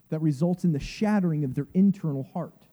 that 0.09 0.21
results 0.21 0.63
in 0.63 0.71
the 0.71 0.79
shattering 0.79 1.43
of 1.43 1.53
their 1.53 1.67
internal 1.74 2.24
heart. 2.24 2.65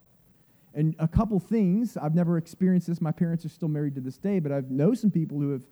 And 0.73 0.95
a 0.99 1.09
couple 1.09 1.41
things, 1.41 1.97
I've 1.97 2.15
never 2.15 2.37
experienced 2.37 2.87
this. 2.87 3.01
My 3.01 3.13
parents 3.13 3.45
are 3.45 3.49
still 3.49 3.69
married 3.69 3.95
to 3.95 4.01
this 4.01 4.19
day, 4.19 4.39
but 4.41 4.53
I 4.53 4.63
know 4.69 4.95
some 4.95 5.11
people 5.11 5.41
who 5.41 5.51
have 5.53 5.67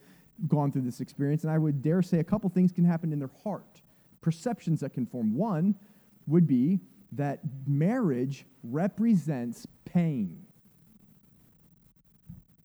gone 0.49 0.73
through 0.73 0.83
this 0.83 1.01
experience, 1.01 1.45
and 1.45 1.53
I 1.53 1.59
would 1.59 1.83
dare 1.83 2.03
say 2.03 2.19
a 2.19 2.25
couple 2.25 2.51
things 2.51 2.73
can 2.73 2.85
happen 2.85 3.13
in 3.13 3.19
their 3.19 3.31
heart, 3.43 3.83
perceptions 4.21 4.81
that 4.81 4.93
can 4.93 5.07
form. 5.07 5.37
One 5.37 5.75
would 6.27 6.47
be 6.47 6.81
that 7.13 7.41
marriage 7.67 8.47
represents 8.63 9.67
pain. 9.85 10.45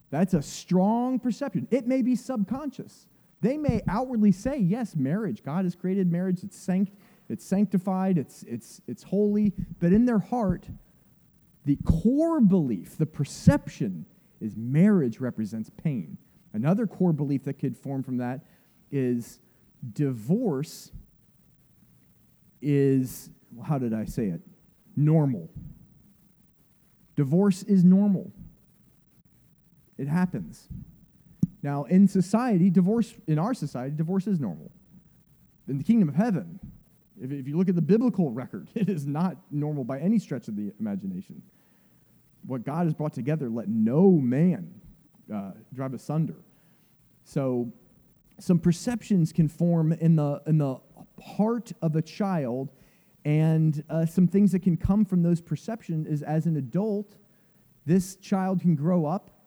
That's 0.09 0.33
a 0.33 0.41
strong 0.41 1.19
perception. 1.19 1.67
It 1.69 1.87
may 1.87 2.01
be 2.01 2.15
subconscious. 2.15 3.05
They 3.41 3.57
may 3.57 3.81
outwardly 3.87 4.31
say, 4.31 4.57
yes, 4.57 4.95
marriage, 4.95 5.43
God 5.43 5.63
has 5.65 5.75
created 5.75 6.11
marriage, 6.11 6.43
it's, 6.43 6.57
sanct- 6.57 6.97
it's 7.29 7.45
sanctified, 7.45 8.17
it's, 8.17 8.43
it's, 8.43 8.81
it's 8.87 9.03
holy, 9.03 9.53
but 9.79 9.93
in 9.93 10.05
their 10.05 10.19
heart, 10.19 10.67
the 11.65 11.77
core 11.85 12.41
belief, 12.41 12.97
the 12.97 13.05
perception, 13.05 14.05
is 14.41 14.55
marriage 14.55 15.19
represents 15.19 15.69
pain. 15.69 16.17
Another 16.53 16.87
core 16.87 17.13
belief 17.13 17.43
that 17.43 17.59
could 17.59 17.77
form 17.77 18.03
from 18.03 18.17
that 18.17 18.41
is 18.91 19.39
divorce 19.93 20.91
is, 22.61 23.29
how 23.65 23.77
did 23.77 23.93
I 23.93 24.05
say 24.05 24.27
it? 24.27 24.41
Normal. 24.95 25.49
Divorce 27.15 27.63
is 27.63 27.83
normal. 27.83 28.31
It 29.97 30.07
happens. 30.07 30.67
Now, 31.61 31.83
in 31.85 32.07
society, 32.07 32.69
divorce, 32.69 33.13
in 33.27 33.37
our 33.37 33.53
society, 33.53 33.95
divorce 33.95 34.27
is 34.27 34.39
normal. 34.39 34.71
In 35.67 35.77
the 35.77 35.83
kingdom 35.83 36.09
of 36.09 36.15
heaven, 36.15 36.59
if, 37.21 37.31
if 37.31 37.47
you 37.47 37.57
look 37.57 37.69
at 37.69 37.75
the 37.75 37.81
biblical 37.81 38.31
record, 38.31 38.69
it 38.75 38.89
is 38.89 39.05
not 39.05 39.37
normal 39.51 39.83
by 39.83 39.99
any 39.99 40.19
stretch 40.19 40.47
of 40.47 40.55
the 40.55 40.71
imagination. 40.79 41.41
What 42.45 42.63
God 42.63 42.85
has 42.85 42.93
brought 42.93 43.13
together, 43.13 43.49
let 43.49 43.67
no 43.67 44.11
man 44.11 44.73
uh, 45.33 45.51
drive 45.73 45.93
asunder. 45.93 46.37
So, 47.25 47.71
some 48.39 48.57
perceptions 48.57 49.33
can 49.33 49.49
form 49.49 49.91
in 49.91 50.15
the, 50.15 50.41
in 50.47 50.57
the 50.57 50.77
heart 51.21 51.73
of 51.81 51.97
a 51.97 52.01
child, 52.01 52.71
and 53.25 53.83
uh, 53.89 54.05
some 54.05 54.27
things 54.27 54.53
that 54.53 54.63
can 54.63 54.77
come 54.77 55.03
from 55.03 55.21
those 55.23 55.41
perceptions 55.41 56.07
is 56.07 56.23
as 56.23 56.45
an 56.45 56.55
adult, 56.55 57.17
this 57.85 58.15
child 58.15 58.61
can 58.61 58.75
grow 58.75 59.05
up 59.05 59.38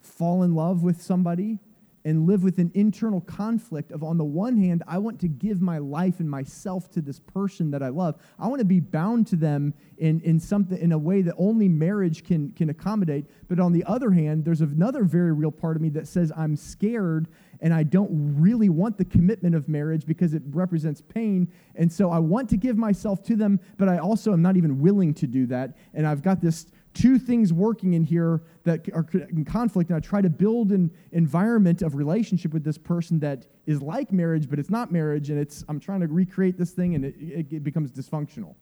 fall 0.00 0.42
in 0.42 0.54
love 0.54 0.82
with 0.82 1.02
somebody 1.02 1.58
and 2.04 2.26
live 2.26 2.42
with 2.42 2.58
an 2.58 2.70
internal 2.74 3.20
conflict 3.20 3.92
of 3.92 4.02
on 4.02 4.16
the 4.16 4.24
one 4.24 4.56
hand 4.56 4.82
i 4.88 4.96
want 4.96 5.20
to 5.20 5.28
give 5.28 5.60
my 5.60 5.78
life 5.78 6.20
and 6.20 6.30
myself 6.30 6.90
to 6.90 7.00
this 7.00 7.20
person 7.20 7.70
that 7.70 7.82
i 7.82 7.88
love. 7.88 8.16
I 8.38 8.48
want 8.48 8.60
to 8.60 8.64
be 8.64 8.80
bound 8.80 9.26
to 9.28 9.36
them 9.36 9.74
in, 9.98 10.20
in 10.20 10.40
something 10.40 10.78
in 10.78 10.92
a 10.92 10.98
way 10.98 11.22
that 11.22 11.34
only 11.36 11.68
marriage 11.68 12.24
can 12.24 12.52
can 12.52 12.70
accommodate. 12.70 13.26
But 13.48 13.60
on 13.60 13.72
the 13.72 13.84
other 13.84 14.10
hand 14.10 14.44
there's 14.44 14.60
another 14.60 15.04
very 15.04 15.32
real 15.32 15.50
part 15.50 15.76
of 15.76 15.82
me 15.82 15.90
that 15.90 16.08
says 16.08 16.32
i'm 16.36 16.56
scared 16.56 17.28
and 17.60 17.74
i 17.74 17.82
don't 17.82 18.10
really 18.40 18.68
want 18.68 18.96
the 18.96 19.04
commitment 19.04 19.54
of 19.54 19.68
marriage 19.68 20.06
because 20.06 20.32
it 20.32 20.42
represents 20.50 21.00
pain. 21.02 21.52
And 21.74 21.92
so 21.92 22.10
i 22.10 22.18
want 22.18 22.48
to 22.50 22.56
give 22.56 22.76
myself 22.76 23.22
to 23.24 23.36
them 23.36 23.60
but 23.76 23.88
i 23.88 23.98
also 23.98 24.32
am 24.32 24.42
not 24.42 24.56
even 24.56 24.80
willing 24.80 25.12
to 25.14 25.26
do 25.26 25.46
that. 25.46 25.76
And 25.92 26.06
i've 26.06 26.22
got 26.22 26.40
this 26.40 26.66
two 26.94 27.18
things 27.18 27.52
working 27.52 27.94
in 27.94 28.04
here 28.04 28.42
that 28.64 28.88
are 28.92 29.06
in 29.30 29.44
conflict, 29.44 29.90
and 29.90 29.96
I 29.96 30.00
try 30.00 30.20
to 30.20 30.30
build 30.30 30.72
an 30.72 30.90
environment 31.12 31.82
of 31.82 31.94
relationship 31.94 32.52
with 32.52 32.64
this 32.64 32.78
person 32.78 33.20
that 33.20 33.46
is 33.66 33.80
like 33.80 34.12
marriage, 34.12 34.50
but 34.50 34.58
it's 34.58 34.70
not 34.70 34.90
marriage, 34.90 35.30
and 35.30 35.38
it's 35.38 35.64
I'm 35.68 35.78
trying 35.78 36.00
to 36.00 36.08
recreate 36.08 36.58
this 36.58 36.72
thing, 36.72 36.94
and 36.94 37.04
it, 37.04 37.46
it, 37.50 37.64
becomes 37.64 37.92
dysfunctional. 37.92 38.54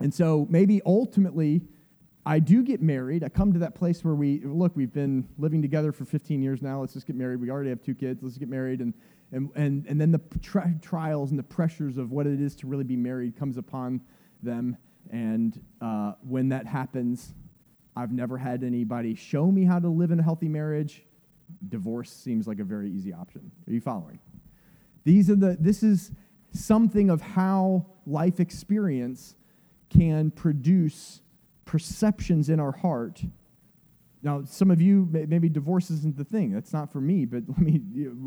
And 0.00 0.12
so 0.12 0.46
maybe 0.50 0.82
ultimately, 0.84 1.62
I 2.24 2.40
do 2.40 2.62
get 2.62 2.82
married. 2.82 3.22
I 3.22 3.28
come 3.28 3.52
to 3.52 3.58
that 3.60 3.74
place 3.74 4.04
where 4.04 4.14
we 4.14 4.40
look. 4.44 4.74
We've 4.74 4.92
been 4.92 5.28
living 5.38 5.62
together 5.62 5.92
for 5.92 6.04
15 6.04 6.42
years 6.42 6.60
now. 6.60 6.80
Let's 6.80 6.94
just 6.94 7.06
get 7.06 7.16
married. 7.16 7.40
We 7.40 7.50
already 7.50 7.70
have 7.70 7.82
two 7.82 7.94
kids. 7.94 8.22
Let's 8.22 8.36
get 8.36 8.48
married, 8.48 8.80
and 8.80 8.92
and 9.30 9.50
and 9.54 9.86
and 9.86 10.00
then 10.00 10.10
the 10.10 10.20
tri- 10.42 10.74
trials 10.82 11.30
and 11.30 11.38
the 11.38 11.44
pressures 11.44 11.98
of 11.98 12.10
what 12.10 12.26
it 12.26 12.40
is 12.40 12.56
to 12.56 12.66
really 12.66 12.84
be 12.84 12.96
married 12.96 13.36
comes 13.36 13.56
upon 13.56 14.00
them 14.42 14.76
and 15.10 15.60
uh, 15.80 16.12
when 16.22 16.48
that 16.50 16.66
happens, 16.66 17.34
I've 17.96 18.12
never 18.12 18.36
had 18.36 18.62
anybody 18.62 19.14
show 19.14 19.50
me 19.50 19.64
how 19.64 19.78
to 19.78 19.88
live 19.88 20.10
in 20.10 20.20
a 20.20 20.22
healthy 20.22 20.48
marriage. 20.48 21.02
Divorce 21.68 22.10
seems 22.10 22.46
like 22.46 22.58
a 22.58 22.64
very 22.64 22.90
easy 22.90 23.12
option. 23.12 23.50
Are 23.66 23.72
you 23.72 23.80
following? 23.80 24.18
These 25.04 25.30
are 25.30 25.36
the, 25.36 25.56
this 25.58 25.82
is 25.82 26.10
something 26.50 27.10
of 27.10 27.22
how 27.22 27.86
life 28.06 28.40
experience 28.40 29.34
can 29.88 30.30
produce 30.30 31.22
perceptions 31.64 32.48
in 32.48 32.60
our 32.60 32.72
heart. 32.72 33.22
Now, 34.22 34.42
some 34.44 34.70
of 34.70 34.80
you, 34.82 35.08
maybe 35.10 35.48
divorce 35.48 35.90
isn't 35.90 36.16
the 36.16 36.24
thing. 36.24 36.52
That's 36.52 36.72
not 36.72 36.92
for 36.92 37.00
me, 37.00 37.24
but 37.24 37.44
let 37.48 37.58
me, 37.58 37.80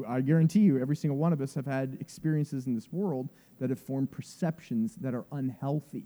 I 0.07 0.21
guarantee 0.21 0.61
you, 0.61 0.79
every 0.79 0.95
single 0.95 1.17
one 1.17 1.33
of 1.33 1.41
us 1.41 1.53
have 1.55 1.65
had 1.65 1.97
experiences 1.99 2.65
in 2.65 2.73
this 2.73 2.91
world 2.91 3.29
that 3.59 3.69
have 3.69 3.79
formed 3.79 4.09
perceptions 4.09 4.95
that 4.95 5.13
are 5.13 5.25
unhealthy 5.31 6.05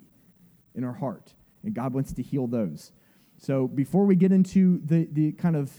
in 0.75 0.83
our 0.83 0.93
heart, 0.93 1.33
and 1.63 1.73
God 1.73 1.93
wants 1.93 2.13
to 2.13 2.21
heal 2.21 2.47
those. 2.47 2.91
So 3.37 3.67
before 3.67 4.05
we 4.05 4.15
get 4.15 4.31
into 4.31 4.79
the, 4.85 5.07
the 5.11 5.31
kind 5.33 5.55
of 5.55 5.71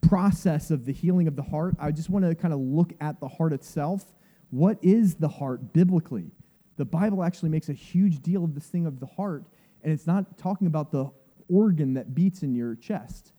process 0.00 0.70
of 0.70 0.84
the 0.84 0.92
healing 0.92 1.28
of 1.28 1.36
the 1.36 1.42
heart, 1.42 1.76
I 1.78 1.90
just 1.92 2.08
want 2.10 2.24
to 2.24 2.34
kind 2.34 2.54
of 2.54 2.60
look 2.60 2.92
at 3.00 3.20
the 3.20 3.28
heart 3.28 3.52
itself. 3.52 4.14
What 4.50 4.78
is 4.82 5.16
the 5.16 5.28
heart 5.28 5.72
biblically? 5.72 6.30
The 6.76 6.84
Bible 6.84 7.22
actually 7.22 7.50
makes 7.50 7.68
a 7.68 7.72
huge 7.72 8.22
deal 8.22 8.44
of 8.44 8.54
this 8.54 8.66
thing 8.66 8.86
of 8.86 9.00
the 9.00 9.06
heart, 9.06 9.44
and 9.82 9.92
it's 9.92 10.06
not 10.06 10.38
talking 10.38 10.66
about 10.66 10.92
the 10.92 11.10
organ 11.48 11.94
that 11.94 12.14
beats 12.14 12.42
in 12.42 12.54
your 12.54 12.76
chest. 12.76 13.32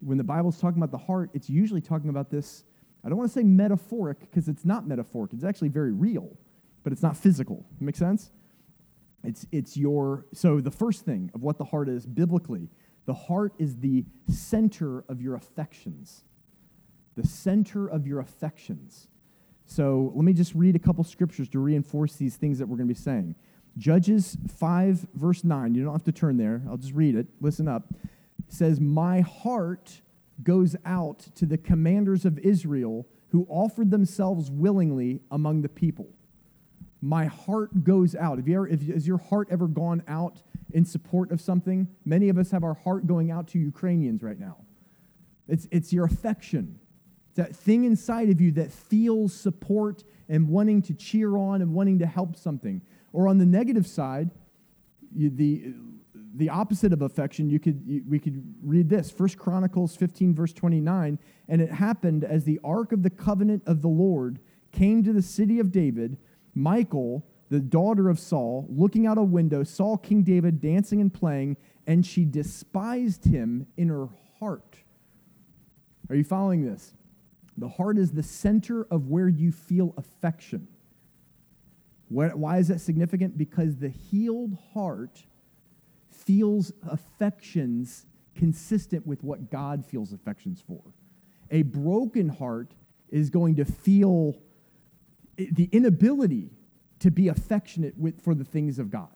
When 0.00 0.18
the 0.18 0.24
Bible's 0.24 0.58
talking 0.58 0.82
about 0.82 0.90
the 0.90 1.04
heart, 1.04 1.30
it's 1.34 1.48
usually 1.48 1.80
talking 1.80 2.10
about 2.10 2.30
this, 2.30 2.64
I 3.04 3.08
don't 3.08 3.16
want 3.16 3.30
to 3.30 3.34
say 3.38 3.44
metaphoric 3.44 4.20
because 4.20 4.48
it's 4.48 4.64
not 4.64 4.86
metaphoric. 4.86 5.32
It's 5.32 5.44
actually 5.44 5.68
very 5.68 5.92
real, 5.92 6.36
but 6.82 6.92
it's 6.92 7.02
not 7.02 7.16
physical. 7.16 7.64
Make 7.78 7.96
sense? 7.96 8.30
It's, 9.22 9.46
it's 9.52 9.76
your, 9.76 10.26
so 10.32 10.60
the 10.60 10.70
first 10.70 11.04
thing 11.04 11.30
of 11.34 11.42
what 11.42 11.58
the 11.58 11.64
heart 11.64 11.88
is 11.88 12.06
biblically, 12.06 12.70
the 13.06 13.14
heart 13.14 13.52
is 13.58 13.76
the 13.76 14.04
center 14.28 15.04
of 15.08 15.20
your 15.20 15.34
affections. 15.34 16.24
The 17.16 17.26
center 17.26 17.86
of 17.86 18.06
your 18.06 18.20
affections. 18.20 19.08
So 19.66 20.12
let 20.14 20.24
me 20.24 20.32
just 20.32 20.54
read 20.54 20.74
a 20.74 20.78
couple 20.78 21.04
scriptures 21.04 21.48
to 21.50 21.58
reinforce 21.58 22.16
these 22.16 22.36
things 22.36 22.58
that 22.58 22.66
we're 22.66 22.76
going 22.76 22.88
to 22.88 22.94
be 22.94 23.00
saying. 23.00 23.34
Judges 23.76 24.36
5, 24.58 25.06
verse 25.14 25.44
9. 25.44 25.74
You 25.74 25.84
don't 25.84 25.92
have 25.92 26.04
to 26.04 26.12
turn 26.12 26.36
there. 26.36 26.62
I'll 26.68 26.76
just 26.76 26.94
read 26.94 27.14
it. 27.14 27.26
Listen 27.40 27.68
up. 27.68 27.92
It 27.92 28.52
says, 28.52 28.80
My 28.80 29.20
heart 29.20 30.00
goes 30.42 30.74
out 30.84 31.20
to 31.36 31.46
the 31.46 31.58
commanders 31.58 32.24
of 32.24 32.38
Israel 32.38 33.06
who 33.28 33.46
offered 33.48 33.90
themselves 33.90 34.50
willingly 34.50 35.20
among 35.30 35.62
the 35.62 35.68
people 35.68 36.08
my 37.02 37.26
heart 37.26 37.84
goes 37.84 38.14
out. 38.14 38.38
Have 38.38 38.46
you 38.46 38.56
ever, 38.56 38.68
has 38.68 39.06
your 39.06 39.18
heart 39.18 39.48
ever 39.50 39.66
gone 39.66 40.02
out 40.06 40.42
in 40.72 40.84
support 40.84 41.30
of 41.32 41.40
something? 41.40 41.88
Many 42.04 42.28
of 42.28 42.38
us 42.38 42.50
have 42.50 42.62
our 42.62 42.74
heart 42.74 43.06
going 43.06 43.30
out 43.30 43.48
to 43.48 43.58
Ukrainians 43.58 44.22
right 44.22 44.38
now. 44.38 44.58
It's, 45.48 45.66
it's 45.70 45.92
your 45.92 46.04
affection. 46.04 46.78
It's 47.28 47.36
that 47.36 47.56
thing 47.56 47.84
inside 47.84 48.28
of 48.28 48.40
you 48.40 48.52
that 48.52 48.70
feels 48.70 49.32
support 49.32 50.04
and 50.28 50.48
wanting 50.48 50.82
to 50.82 50.94
cheer 50.94 51.36
on 51.36 51.62
and 51.62 51.74
wanting 51.74 51.98
to 52.00 52.06
help 52.06 52.36
something. 52.36 52.82
Or 53.12 53.28
on 53.28 53.38
the 53.38 53.46
negative 53.46 53.86
side, 53.86 54.30
you, 55.12 55.30
the, 55.30 55.74
the 56.34 56.50
opposite 56.50 56.92
of 56.92 57.02
affection, 57.02 57.50
you 57.50 57.58
could, 57.58 57.82
you, 57.86 58.04
we 58.08 58.18
could 58.18 58.54
read 58.62 58.88
this 58.88 59.10
First 59.10 59.38
Chronicles 59.38 59.96
15, 59.96 60.34
verse 60.34 60.52
29. 60.52 61.18
And 61.48 61.60
it 61.60 61.72
happened 61.72 62.24
as 62.24 62.44
the 62.44 62.60
ark 62.62 62.92
of 62.92 63.02
the 63.02 63.10
covenant 63.10 63.62
of 63.66 63.82
the 63.82 63.88
Lord 63.88 64.38
came 64.70 65.02
to 65.02 65.12
the 65.12 65.22
city 65.22 65.58
of 65.58 65.72
David 65.72 66.16
Michal, 66.62 67.24
the 67.48 67.60
daughter 67.60 68.08
of 68.08 68.18
Saul, 68.18 68.66
looking 68.68 69.06
out 69.06 69.18
a 69.18 69.22
window, 69.22 69.64
saw 69.64 69.96
King 69.96 70.22
David 70.22 70.60
dancing 70.60 71.00
and 71.00 71.12
playing, 71.12 71.56
and 71.86 72.06
she 72.06 72.24
despised 72.24 73.24
him 73.24 73.66
in 73.76 73.88
her 73.88 74.08
heart. 74.38 74.76
Are 76.08 76.16
you 76.16 76.24
following 76.24 76.64
this? 76.64 76.94
The 77.56 77.68
heart 77.68 77.98
is 77.98 78.12
the 78.12 78.22
center 78.22 78.86
of 78.90 79.08
where 79.08 79.28
you 79.28 79.52
feel 79.52 79.94
affection. 79.96 80.68
Why 82.08 82.58
is 82.58 82.68
that 82.68 82.80
significant? 82.80 83.38
Because 83.38 83.76
the 83.76 83.88
healed 83.88 84.56
heart 84.72 85.24
feels 86.10 86.72
affections 86.88 88.06
consistent 88.34 89.06
with 89.06 89.22
what 89.22 89.50
God 89.50 89.84
feels 89.84 90.12
affections 90.12 90.62
for. 90.66 90.80
A 91.50 91.62
broken 91.62 92.28
heart 92.28 92.74
is 93.10 93.30
going 93.30 93.56
to 93.56 93.64
feel 93.64 94.36
the 95.50 95.68
inability 95.72 96.50
to 97.00 97.10
be 97.10 97.28
affectionate 97.28 97.96
with, 97.96 98.22
for 98.22 98.34
the 98.34 98.44
things 98.44 98.78
of 98.78 98.90
God, 98.90 99.08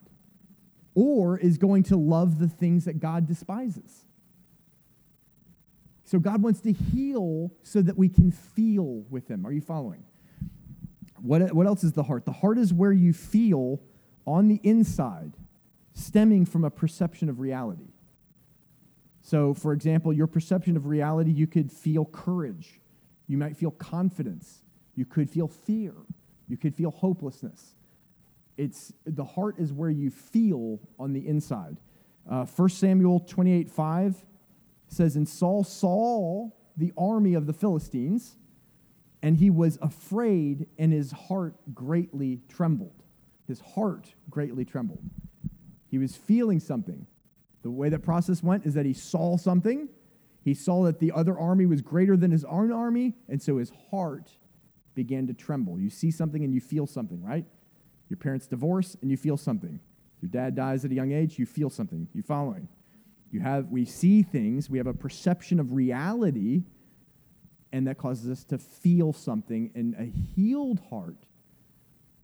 or 0.93 1.37
is 1.37 1.57
going 1.57 1.83
to 1.83 1.95
love 1.95 2.39
the 2.39 2.47
things 2.47 2.85
that 2.85 2.99
God 2.99 3.27
despises. 3.27 4.05
So 6.05 6.19
God 6.19 6.41
wants 6.41 6.61
to 6.61 6.71
heal 6.71 7.51
so 7.63 7.81
that 7.81 7.97
we 7.97 8.09
can 8.09 8.31
feel 8.31 9.03
with 9.09 9.27
Him. 9.29 9.45
Are 9.45 9.51
you 9.51 9.61
following? 9.61 10.03
What, 11.21 11.53
what 11.53 11.65
else 11.65 11.83
is 11.83 11.93
the 11.93 12.03
heart? 12.03 12.25
The 12.25 12.31
heart 12.31 12.57
is 12.57 12.71
where 12.71 12.91
you 12.91 13.11
feel 13.13 13.81
on 14.27 14.47
the 14.47 14.59
inside, 14.63 15.33
stemming 15.93 16.45
from 16.45 16.63
a 16.63 16.69
perception 16.69 17.29
of 17.29 17.39
reality. 17.39 17.93
So, 19.21 19.55
for 19.55 19.73
example, 19.73 20.13
your 20.13 20.27
perception 20.27 20.77
of 20.77 20.85
reality, 20.85 21.31
you 21.31 21.47
could 21.47 21.71
feel 21.71 22.05
courage. 22.05 22.79
You 23.27 23.37
might 23.37 23.57
feel 23.57 23.71
confidence. 23.71 24.61
You 24.95 25.05
could 25.05 25.29
feel 25.29 25.47
fear. 25.47 25.93
You 26.47 26.57
could 26.57 26.75
feel 26.75 26.91
hopelessness. 26.91 27.75
It's, 28.57 28.93
the 29.05 29.25
heart 29.25 29.55
is 29.57 29.73
where 29.73 29.89
you 29.89 30.09
feel 30.09 30.79
on 30.97 31.13
the 31.13 31.27
inside. 31.27 31.77
Uh, 32.29 32.45
1 32.45 32.69
Samuel 32.69 33.19
28 33.19 33.69
5 33.69 34.25
says, 34.87 35.15
And 35.15 35.27
Saul 35.27 35.63
saw 35.63 36.49
the 36.77 36.93
army 36.97 37.33
of 37.33 37.45
the 37.45 37.53
Philistines, 37.53 38.35
and 39.21 39.37
he 39.37 39.49
was 39.49 39.77
afraid, 39.81 40.67
and 40.77 40.93
his 40.93 41.11
heart 41.11 41.55
greatly 41.73 42.41
trembled. 42.47 43.03
His 43.47 43.59
heart 43.59 44.13
greatly 44.29 44.65
trembled. 44.65 45.03
He 45.89 45.97
was 45.97 46.15
feeling 46.15 46.59
something. 46.59 47.05
The 47.61 47.71
way 47.71 47.89
that 47.89 47.99
process 47.99 48.43
went 48.43 48.65
is 48.65 48.73
that 48.75 48.85
he 48.85 48.93
saw 48.93 49.37
something. 49.37 49.89
He 50.43 50.53
saw 50.53 50.83
that 50.83 50.99
the 50.99 51.11
other 51.11 51.37
army 51.37 51.65
was 51.65 51.81
greater 51.81 52.15
than 52.15 52.31
his 52.31 52.43
own 52.45 52.71
army, 52.71 53.15
and 53.27 53.41
so 53.41 53.57
his 53.57 53.71
heart 53.91 54.29
began 54.95 55.27
to 55.27 55.33
tremble. 55.33 55.79
You 55.79 55.89
see 55.89 56.11
something 56.11 56.43
and 56.43 56.53
you 56.53 56.61
feel 56.61 56.87
something, 56.87 57.21
right? 57.21 57.45
Your 58.09 58.17
parents 58.17 58.47
divorce 58.47 58.95
and 59.01 59.11
you 59.11 59.17
feel 59.17 59.37
something. 59.37 59.79
Your 60.21 60.29
dad 60.29 60.55
dies 60.55 60.85
at 60.85 60.91
a 60.91 60.95
young 60.95 61.11
age, 61.11 61.37
you 61.37 61.45
feel 61.45 61.69
something. 61.69 62.07
You 62.13 62.23
following? 62.23 62.67
You 63.31 63.41
have 63.41 63.69
we 63.69 63.85
see 63.85 64.23
things, 64.23 64.69
we 64.69 64.77
have 64.77 64.87
a 64.87 64.93
perception 64.93 65.59
of 65.59 65.73
reality, 65.73 66.63
and 67.71 67.87
that 67.87 67.97
causes 67.97 68.31
us 68.31 68.43
to 68.45 68.57
feel 68.57 69.11
something. 69.11 69.71
And 69.75 69.95
a 69.99 70.05
healed 70.05 70.79
heart 70.89 71.25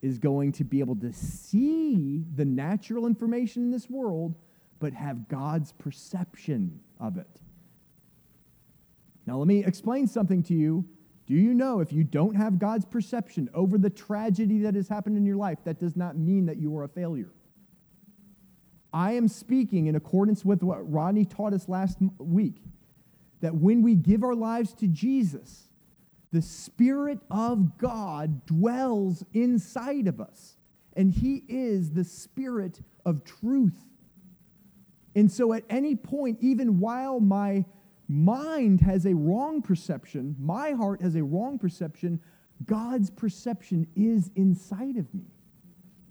is 0.02 0.18
going 0.18 0.54
to 0.54 0.64
be 0.64 0.80
able 0.80 0.96
to 0.96 1.14
see 1.14 2.24
the 2.36 2.46
natural 2.46 3.06
information 3.06 3.64
in 3.64 3.72
this 3.72 3.90
world, 3.90 4.36
but 4.80 4.94
have 4.94 5.28
God's 5.28 5.74
perception 5.74 6.80
of 7.00 7.18
it. 7.18 7.28
Now, 9.28 9.38
let 9.38 9.48
me 9.48 9.64
explain 9.64 10.08
something 10.08 10.42
to 10.44 10.54
you. 10.54 10.86
Do 11.28 11.34
you 11.34 11.54
know 11.54 11.80
if 11.80 11.94
you 11.94 12.04
don't 12.04 12.36
have 12.36 12.60
God's 12.60 12.86
perception 12.86 13.50
over 13.54 13.78
the 13.78 13.90
tragedy 13.90 14.60
that 14.60 14.76
has 14.76 14.88
happened 14.88 15.18
in 15.18 15.26
your 15.26 15.38
life, 15.38 15.60
that 15.64 15.80
does 15.80 15.96
not 15.96 16.18
mean 16.18 16.48
that 16.48 16.58
you 16.58 16.76
are 16.78 16.84
a 16.84 16.90
failure? 16.90 17.32
I 18.94 19.14
am 19.14 19.28
speaking 19.28 19.88
in 19.88 19.96
accordance 19.96 20.44
with 20.44 20.64
what 20.64 20.92
Rodney 20.92 21.26
taught 21.26 21.54
us 21.54 21.70
last 21.70 21.98
week 22.18 22.56
that 23.40 23.56
when 23.56 23.82
we 23.82 23.96
give 23.96 24.24
our 24.24 24.36
lives 24.36 24.74
to 24.76 24.88
Jesus, 24.88 25.70
the 26.32 26.42
Spirit 26.42 27.20
of 27.30 27.78
God 27.78 28.46
dwells 28.46 29.24
inside 29.34 30.08
of 30.08 30.22
us, 30.22 30.56
and 30.96 31.12
He 31.12 31.44
is 31.48 31.92
the 31.92 32.04
Spirit 32.04 32.82
of 33.06 33.24
truth. 33.26 33.78
And 35.16 35.30
so, 35.30 35.54
at 35.54 35.64
any 35.70 35.96
point, 35.96 36.38
even 36.42 36.80
while 36.80 37.20
my 37.20 37.66
mind 38.12 38.82
has 38.82 39.06
a 39.06 39.14
wrong 39.14 39.62
perception, 39.62 40.36
my 40.40 40.72
heart 40.72 41.02
has 41.02 41.16
a 41.16 41.24
wrong 41.24 41.58
perception, 41.58 42.20
God's 42.66 43.10
perception 43.10 43.88
is 43.96 44.30
inside 44.36 44.98
of 44.98 45.12
me. 45.14 45.24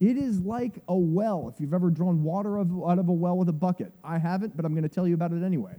It 0.01 0.17
is 0.17 0.41
like 0.41 0.83
a 0.89 0.97
well. 0.97 1.53
If 1.53 1.61
you've 1.61 1.75
ever 1.75 1.91
drawn 1.91 2.23
water 2.23 2.59
out 2.59 2.99
of 2.99 3.09
a 3.09 3.13
well 3.13 3.37
with 3.37 3.51
a 3.51 3.53
bucket, 3.53 3.93
I 4.03 4.19
haven't, 4.19 4.57
but 4.57 4.65
I'm 4.65 4.73
going 4.73 4.83
to 4.83 4.89
tell 4.89 5.07
you 5.07 5.15
about 5.15 5.33
it 5.33 5.45
anyway. 5.45 5.77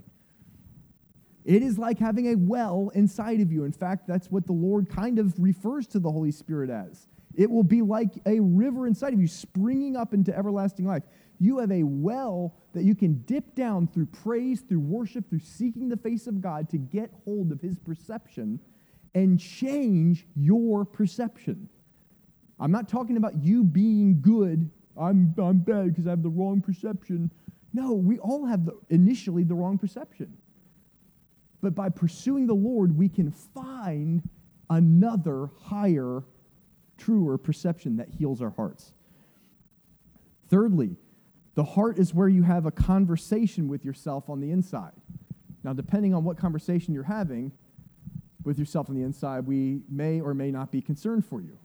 It 1.44 1.62
is 1.62 1.76
like 1.76 1.98
having 1.98 2.32
a 2.32 2.36
well 2.36 2.92
inside 2.94 3.40
of 3.40 3.50
you. 3.50 3.64
In 3.64 3.72
fact, 3.72 4.06
that's 4.06 4.30
what 4.30 4.46
the 4.46 4.52
Lord 4.52 4.88
kind 4.88 5.18
of 5.18 5.34
refers 5.40 5.88
to 5.88 5.98
the 5.98 6.10
Holy 6.10 6.30
Spirit 6.30 6.70
as. 6.70 7.08
It 7.34 7.50
will 7.50 7.64
be 7.64 7.82
like 7.82 8.20
a 8.26 8.38
river 8.38 8.86
inside 8.86 9.12
of 9.12 9.20
you, 9.20 9.26
springing 9.26 9.96
up 9.96 10.14
into 10.14 10.36
everlasting 10.36 10.86
life. 10.86 11.02
You 11.38 11.58
have 11.58 11.72
a 11.72 11.82
well 11.82 12.54
that 12.72 12.84
you 12.84 12.94
can 12.94 13.22
dip 13.26 13.54
down 13.54 13.88
through 13.88 14.06
praise, 14.06 14.60
through 14.60 14.80
worship, 14.80 15.28
through 15.28 15.40
seeking 15.40 15.88
the 15.88 15.96
face 15.96 16.26
of 16.26 16.40
God 16.40 16.68
to 16.70 16.78
get 16.78 17.10
hold 17.24 17.52
of 17.52 17.60
His 17.60 17.78
perception 17.78 18.60
and 19.14 19.38
change 19.38 20.26
your 20.34 20.84
perception. 20.84 21.68
I'm 22.58 22.70
not 22.70 22.88
talking 22.88 23.16
about 23.16 23.42
you 23.42 23.64
being 23.64 24.20
good. 24.20 24.70
I'm, 24.96 25.34
I'm 25.38 25.58
bad 25.58 25.88
because 25.88 26.06
I 26.06 26.10
have 26.10 26.22
the 26.22 26.30
wrong 26.30 26.60
perception. 26.60 27.30
No, 27.72 27.92
we 27.92 28.18
all 28.18 28.46
have 28.46 28.64
the, 28.64 28.78
initially 28.90 29.44
the 29.44 29.54
wrong 29.54 29.78
perception. 29.78 30.36
But 31.60 31.74
by 31.74 31.88
pursuing 31.88 32.46
the 32.46 32.54
Lord, 32.54 32.96
we 32.96 33.08
can 33.08 33.30
find 33.30 34.22
another 34.68 35.50
higher, 35.60 36.22
truer 36.98 37.38
perception 37.38 37.96
that 37.96 38.08
heals 38.08 38.42
our 38.42 38.50
hearts. 38.50 38.92
Thirdly, 40.48 40.96
the 41.54 41.64
heart 41.64 41.98
is 41.98 42.14
where 42.14 42.28
you 42.28 42.42
have 42.42 42.66
a 42.66 42.70
conversation 42.70 43.68
with 43.68 43.84
yourself 43.84 44.30
on 44.30 44.40
the 44.40 44.50
inside. 44.50 44.92
Now, 45.64 45.72
depending 45.72 46.14
on 46.14 46.24
what 46.24 46.38
conversation 46.38 46.94
you're 46.94 47.02
having 47.04 47.52
with 48.42 48.58
yourself 48.58 48.88
on 48.88 48.96
the 48.96 49.02
inside, 49.02 49.46
we 49.46 49.82
may 49.88 50.20
or 50.20 50.34
may 50.34 50.50
not 50.50 50.72
be 50.72 50.80
concerned 50.80 51.24
for 51.24 51.40
you. 51.40 51.58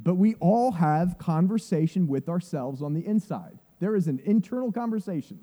But 0.00 0.14
we 0.14 0.34
all 0.36 0.72
have 0.72 1.18
conversation 1.18 2.08
with 2.08 2.28
ourselves 2.28 2.82
on 2.82 2.94
the 2.94 3.06
inside. 3.06 3.58
There 3.80 3.94
is 3.94 4.08
an 4.08 4.20
internal 4.24 4.72
conversation 4.72 5.40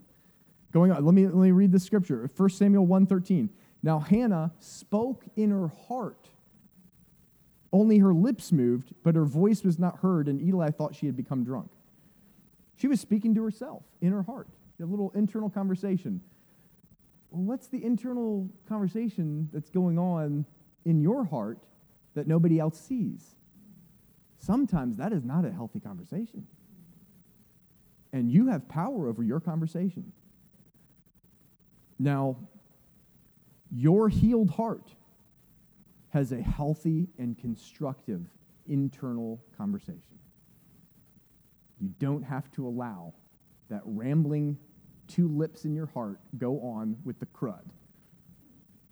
going 0.72 0.92
on. 0.92 1.04
Let 1.04 1.14
me, 1.14 1.26
let 1.26 1.36
me 1.36 1.52
read 1.52 1.72
the 1.72 1.80
scripture. 1.80 2.30
1 2.36 2.50
Samuel 2.50 2.88
1.13. 2.88 3.50
Now 3.84 4.00
Hannah 4.00 4.52
spoke 4.60 5.26
in 5.36 5.52
her 5.52 5.68
heart. 5.88 6.30
Only 7.72 8.00
her 8.00 8.14
lips 8.14 8.52
moved, 8.52 8.94
but 9.04 9.16
her 9.16 9.26
voice 9.26 9.64
was 9.64 9.78
not 9.78 10.00
heard, 10.00 10.28
and 10.28 10.42
Eli 10.42 10.72
thought 10.72 10.96
she 10.96 11.06
had 11.06 11.16
become 11.16 11.44
drunk. 11.44 11.70
She 12.80 12.88
was 12.88 13.02
speaking 13.02 13.36
to 13.36 13.44
herself 13.44 13.84
in 14.00 14.14
her 14.14 14.24
heart, 14.24 14.48
a 14.82 14.86
little 14.86 15.12
internal 15.14 15.50
conversation. 15.50 16.22
Well, 17.30 17.44
what's 17.44 17.68
the 17.68 17.84
internal 17.84 18.50
conversation 18.70 19.50
that's 19.52 19.70
going 19.70 20.00
on 20.00 20.46
in 20.86 21.02
your 21.02 21.26
heart 21.26 21.60
that 22.16 22.26
nobody 22.26 22.58
else 22.58 22.80
sees? 22.80 23.36
Sometimes 24.38 24.96
that 24.96 25.12
is 25.12 25.26
not 25.26 25.44
a 25.44 25.52
healthy 25.52 25.82
conversation. 25.82 26.48
And 28.14 28.32
you 28.32 28.48
have 28.48 28.70
power 28.70 29.10
over 29.10 29.24
your 29.24 29.42
conversation. 29.42 30.14
Now, 32.00 32.38
your 33.70 34.08
healed 34.08 34.52
heart 34.52 34.96
has 36.12 36.32
a 36.32 36.42
healthy 36.42 37.10
and 37.18 37.38
constructive 37.38 38.26
internal 38.70 39.42
conversation. 39.58 40.19
You 41.80 41.90
don't 42.00 42.24
have 42.24 42.52
to 42.54 42.68
allow 42.68 43.14
that 43.70 43.82
rambling 43.86 44.58
two 45.08 45.28
lips 45.28 45.66
in 45.66 45.74
your 45.74 45.88
heart 45.88 46.20
go 46.38 46.60
on 46.62 46.98
with 47.04 47.20
the 47.20 47.26
crud. 47.28 47.64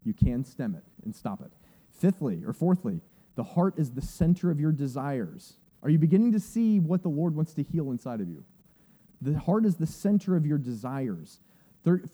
You 0.04 0.14
can 0.14 0.44
stem 0.44 0.76
it 0.76 0.84
and 1.04 1.16
stop 1.16 1.42
it. 1.42 1.52
Fifthly, 1.92 2.44
or 2.46 2.54
fourthly, 2.54 3.02
the 3.36 3.44
heart 3.44 3.78
is 3.78 3.92
the 3.92 4.02
center 4.02 4.50
of 4.52 4.60
your 4.60 4.72
desires. 4.72 5.54
Are 5.84 5.90
you 5.90 5.98
beginning 5.98 6.32
to 6.32 6.40
see 6.40 6.80
what 6.80 7.04
the 7.04 7.10
Lord 7.10 7.36
wants 7.36 7.54
to 7.56 7.64
heal 7.64 7.92
inside 7.92 8.22
of 8.22 8.30
you? 8.30 8.44
The 9.22 9.38
heart 9.38 9.66
is 9.66 9.76
the 9.76 9.88
center 9.88 10.36
of 10.36 10.46
your 10.46 10.58
desires. 10.58 11.40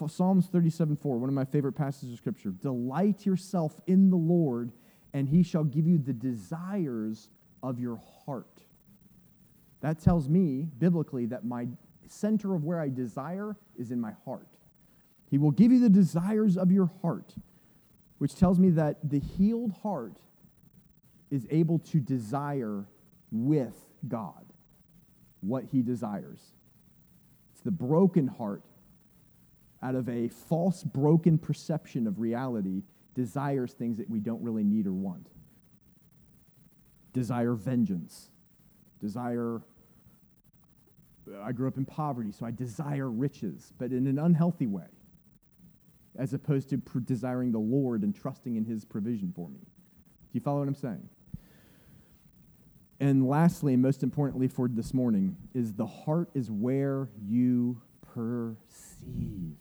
Psalms 0.08 0.48
37 0.48 0.98
4, 0.98 1.18
one 1.18 1.30
of 1.30 1.34
my 1.34 1.46
favorite 1.46 1.74
passages 1.74 2.14
of 2.14 2.18
Scripture. 2.18 2.52
Delight 2.52 3.26
yourself 3.26 3.80
in 3.88 4.10
the 4.10 4.18
Lord, 4.18 4.72
and 5.14 5.28
he 5.28 5.42
shall 5.42 5.64
give 5.64 5.88
you 5.88 5.98
the 5.98 6.14
desires 6.14 7.30
of 7.64 7.80
your 7.80 8.00
heart. 8.26 8.62
That 9.84 10.00
tells 10.00 10.30
me, 10.30 10.66
biblically, 10.80 11.26
that 11.26 11.44
my 11.44 11.68
center 12.08 12.56
of 12.56 12.64
where 12.64 12.80
I 12.80 12.88
desire 12.88 13.58
is 13.78 13.92
in 13.92 14.00
my 14.00 14.14
heart. 14.24 14.48
He 15.30 15.38
will 15.38 15.52
give 15.52 15.74
you 15.74 15.80
the 15.82 15.90
desires 15.90 16.56
of 16.56 16.72
your 16.72 16.90
heart, 17.02 17.36
which 18.18 18.34
tells 18.36 18.60
me 18.60 18.70
that 18.72 19.10
the 19.10 19.20
healed 19.20 19.74
heart 19.84 20.20
is 21.30 21.46
able 21.52 21.80
to 21.80 22.00
desire 22.00 22.86
with 23.30 23.76
God 24.08 24.46
what 25.42 25.66
he 25.66 25.82
desires. 25.82 26.40
It's 27.52 27.62
the 27.62 27.72
broken 27.72 28.28
heart, 28.28 28.64
out 29.82 29.96
of 29.96 30.08
a 30.08 30.30
false, 30.30 30.82
broken 30.84 31.38
perception 31.38 32.08
of 32.08 32.22
reality, 32.22 32.84
desires 33.16 33.74
things 33.74 33.98
that 33.98 34.10
we 34.10 34.22
don't 34.22 34.42
really 34.42 34.64
need 34.64 34.88
or 34.88 34.94
want. 34.94 35.28
Desire 37.12 37.54
vengeance, 37.54 38.30
desire. 39.02 39.62
I 41.42 41.52
grew 41.52 41.68
up 41.68 41.78
in 41.78 41.86
poverty, 41.86 42.32
so 42.32 42.46
I 42.46 42.52
desire 42.52 43.10
riches, 43.10 43.74
but 43.78 43.92
in 43.92 44.08
an 44.08 44.20
unhealthy 44.20 44.68
way, 44.68 44.88
as 46.18 46.34
opposed 46.34 46.70
to 46.70 46.78
desiring 46.78 47.52
the 47.52 47.60
Lord 47.60 48.04
and 48.04 48.16
trusting 48.16 48.56
in 48.56 48.66
his 48.66 48.86
provision 48.86 49.32
for 49.36 49.50
me. 49.50 49.60
Do 49.60 50.34
you 50.34 50.42
follow 50.42 50.60
what 50.60 50.68
I'm 50.68 50.76
saying? 50.76 51.10
And 53.00 53.28
lastly, 53.28 53.74
and 53.74 53.82
most 53.82 54.04
importantly 54.04 54.48
for 54.48 54.68
this 54.68 54.94
morning, 54.94 55.36
is 55.54 55.74
the 55.74 55.86
heart 55.86 56.30
is 56.34 56.50
where 56.50 57.10
you 57.22 57.82
perceive. 58.14 59.58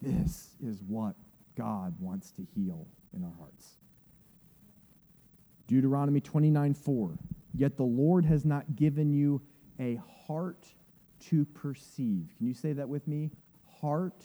This 0.00 0.56
is 0.62 0.82
what 0.82 1.16
God 1.56 1.94
wants 2.00 2.30
to 2.32 2.46
heal 2.54 2.86
in 3.14 3.24
our 3.24 3.32
hearts. 3.38 3.76
Deuteronomy 5.66 6.20
29 6.20 6.74
4. 6.74 7.18
Yet 7.54 7.76
the 7.76 7.82
Lord 7.82 8.24
has 8.26 8.44
not 8.44 8.76
given 8.76 9.12
you 9.12 9.42
a 9.80 10.00
heart 10.26 10.66
to 11.28 11.44
perceive. 11.46 12.32
Can 12.36 12.46
you 12.46 12.54
say 12.54 12.72
that 12.72 12.88
with 12.88 13.06
me? 13.06 13.30
Heart 13.80 14.24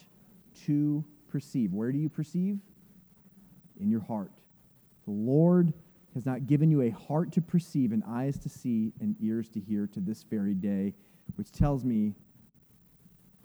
to 0.66 1.06
perceive. 1.28 1.74
Where 1.74 1.92
do 1.92 1.98
you 1.98 2.10
perceive? 2.10 2.60
In 3.80 3.90
your 3.90 4.02
heart. 4.02 4.32
The 5.06 5.12
Lord 5.12 5.74
has 6.14 6.26
not 6.26 6.46
given 6.46 6.70
you 6.70 6.82
a 6.82 6.90
heart 6.90 7.32
to 7.34 7.42
perceive, 7.42 7.92
and 7.92 8.04
eyes 8.06 8.38
to 8.40 8.50
see, 8.50 8.92
and 9.00 9.16
ears 9.22 9.48
to 9.50 9.60
hear 9.60 9.88
to 9.88 10.00
this 10.00 10.24
very 10.24 10.54
day, 10.54 10.94
which 11.36 11.52
tells 11.52 11.86
me 11.86 12.14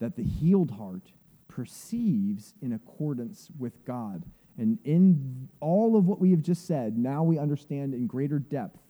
that 0.00 0.16
the 0.16 0.22
healed 0.22 0.72
heart 0.72 1.12
perceives 1.48 2.54
in 2.60 2.72
accordance 2.72 3.48
with 3.58 3.84
God. 3.84 4.24
And 4.58 4.78
in 4.84 5.48
all 5.60 5.96
of 5.96 6.06
what 6.06 6.20
we 6.20 6.30
have 6.32 6.42
just 6.42 6.66
said, 6.66 6.98
now 6.98 7.22
we 7.22 7.38
understand 7.38 7.94
in 7.94 8.06
greater 8.06 8.38
depth 8.38 8.80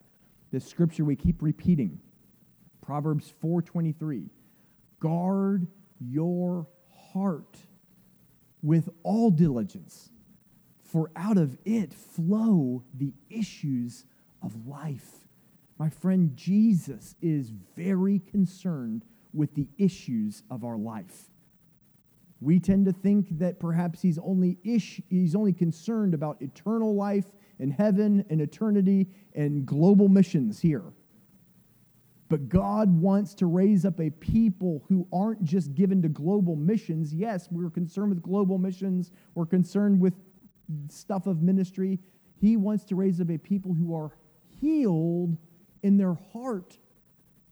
the 0.52 0.60
scripture 0.60 1.04
we 1.04 1.16
keep 1.16 1.42
repeating. 1.42 2.00
Proverbs 2.86 3.34
4:23. 3.42 4.30
Guard 5.00 5.66
your 5.98 6.68
heart 6.88 7.58
with 8.62 8.88
all 9.02 9.32
diligence, 9.32 10.12
for 10.84 11.10
out 11.16 11.36
of 11.36 11.58
it 11.64 11.92
flow 11.92 12.84
the 12.94 13.12
issues 13.28 14.06
of 14.40 14.68
life. 14.68 15.26
My 15.78 15.90
friend, 15.90 16.36
Jesus 16.36 17.16
is 17.20 17.50
very 17.50 18.20
concerned 18.20 19.04
with 19.34 19.54
the 19.54 19.68
issues 19.76 20.44
of 20.48 20.62
our 20.62 20.78
life. 20.78 21.32
We 22.40 22.60
tend 22.60 22.86
to 22.86 22.92
think 22.92 23.38
that 23.38 23.58
perhaps 23.58 24.00
he's 24.00 24.18
only, 24.18 24.58
ish, 24.62 25.02
he's 25.08 25.34
only 25.34 25.52
concerned 25.52 26.14
about 26.14 26.40
eternal 26.40 26.94
life 26.94 27.26
and 27.58 27.72
heaven 27.72 28.24
and 28.30 28.40
eternity 28.40 29.08
and 29.34 29.66
global 29.66 30.08
missions 30.08 30.60
here. 30.60 30.92
But 32.28 32.48
God 32.48 33.00
wants 33.00 33.34
to 33.34 33.46
raise 33.46 33.84
up 33.84 34.00
a 34.00 34.10
people 34.10 34.84
who 34.88 35.06
aren't 35.12 35.44
just 35.44 35.74
given 35.74 36.02
to 36.02 36.08
global 36.08 36.56
missions. 36.56 37.14
Yes, 37.14 37.48
we're 37.50 37.70
concerned 37.70 38.10
with 38.10 38.22
global 38.22 38.58
missions, 38.58 39.12
we're 39.34 39.46
concerned 39.46 40.00
with 40.00 40.14
stuff 40.88 41.26
of 41.26 41.42
ministry. 41.42 42.00
He 42.38 42.56
wants 42.56 42.84
to 42.86 42.96
raise 42.96 43.20
up 43.20 43.30
a 43.30 43.38
people 43.38 43.74
who 43.74 43.94
are 43.94 44.10
healed 44.60 45.36
in 45.82 45.96
their 45.96 46.14
heart 46.32 46.78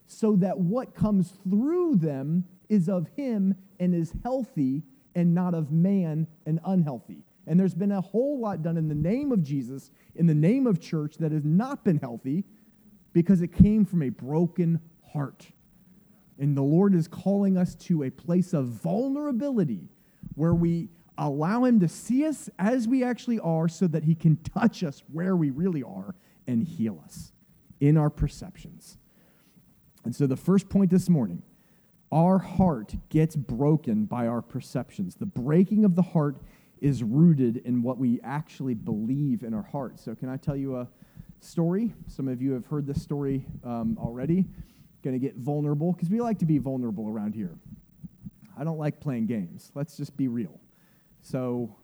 so 0.06 0.36
that 0.36 0.58
what 0.58 0.94
comes 0.94 1.38
through 1.48 1.96
them 1.96 2.44
is 2.68 2.88
of 2.88 3.08
Him 3.16 3.54
and 3.78 3.94
is 3.94 4.12
healthy 4.22 4.82
and 5.14 5.34
not 5.34 5.54
of 5.54 5.70
man 5.70 6.26
and 6.46 6.60
unhealthy. 6.64 7.22
And 7.46 7.60
there's 7.60 7.74
been 7.74 7.92
a 7.92 8.00
whole 8.00 8.40
lot 8.40 8.62
done 8.62 8.76
in 8.76 8.88
the 8.88 8.94
name 8.94 9.30
of 9.30 9.42
Jesus, 9.42 9.90
in 10.14 10.26
the 10.26 10.34
name 10.34 10.66
of 10.66 10.80
church, 10.80 11.16
that 11.18 11.32
has 11.32 11.44
not 11.44 11.84
been 11.84 11.98
healthy 11.98 12.44
because 13.14 13.40
it 13.40 13.54
came 13.54 13.86
from 13.86 14.02
a 14.02 14.10
broken 14.10 14.80
heart. 15.14 15.46
And 16.38 16.54
the 16.54 16.62
Lord 16.62 16.94
is 16.94 17.08
calling 17.08 17.56
us 17.56 17.74
to 17.76 18.02
a 18.02 18.10
place 18.10 18.52
of 18.52 18.66
vulnerability 18.66 19.88
where 20.34 20.52
we 20.52 20.90
allow 21.16 21.64
Him 21.64 21.80
to 21.80 21.88
see 21.88 22.26
us 22.26 22.50
as 22.58 22.86
we 22.86 23.04
actually 23.04 23.38
are 23.38 23.68
so 23.68 23.86
that 23.86 24.04
He 24.04 24.14
can 24.14 24.36
touch 24.38 24.82
us 24.82 25.02
where 25.10 25.36
we 25.36 25.50
really 25.50 25.82
are 25.82 26.16
and 26.46 26.62
heal 26.62 27.00
us 27.04 27.32
in 27.80 27.96
our 27.96 28.10
perceptions. 28.10 28.98
And 30.04 30.14
so, 30.14 30.26
the 30.26 30.36
first 30.36 30.68
point 30.68 30.90
this 30.90 31.08
morning 31.08 31.42
our 32.12 32.38
heart 32.38 32.94
gets 33.08 33.34
broken 33.34 34.04
by 34.04 34.26
our 34.26 34.42
perceptions. 34.42 35.16
The 35.16 35.26
breaking 35.26 35.84
of 35.84 35.96
the 35.96 36.02
heart 36.02 36.36
is 36.80 37.02
rooted 37.02 37.56
in 37.58 37.82
what 37.82 37.98
we 37.98 38.20
actually 38.22 38.74
believe 38.74 39.42
in 39.42 39.54
our 39.54 39.62
heart. 39.62 40.00
So, 40.00 40.16
can 40.16 40.28
I 40.28 40.36
tell 40.36 40.56
you 40.56 40.76
a 40.76 40.88
story? 41.44 41.94
Some 42.08 42.28
of 42.28 42.40
you 42.42 42.52
have 42.52 42.66
heard 42.66 42.86
this 42.86 43.02
story 43.02 43.46
um, 43.64 43.98
already. 44.00 44.46
Going 45.02 45.14
to 45.14 45.20
get 45.20 45.36
vulnerable 45.36 45.92
because 45.92 46.08
we 46.10 46.20
like 46.20 46.38
to 46.38 46.46
be 46.46 46.58
vulnerable 46.58 47.08
around 47.08 47.34
here. 47.34 47.56
I 48.56 48.64
don't 48.64 48.78
like 48.78 49.00
playing 49.00 49.26
games. 49.26 49.70
Let's 49.74 49.96
just 49.96 50.16
be 50.16 50.28
real. 50.28 50.60
So, 51.20 51.76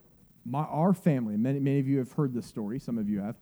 my, 0.44 0.60
our 0.60 0.94
family, 0.94 1.36
many, 1.36 1.58
many 1.58 1.78
of 1.80 1.88
you 1.88 1.98
have 1.98 2.12
heard 2.12 2.32
this 2.32 2.46
story, 2.46 2.78
some 2.78 2.96
of 2.98 3.08
you 3.08 3.20
have. 3.20 3.36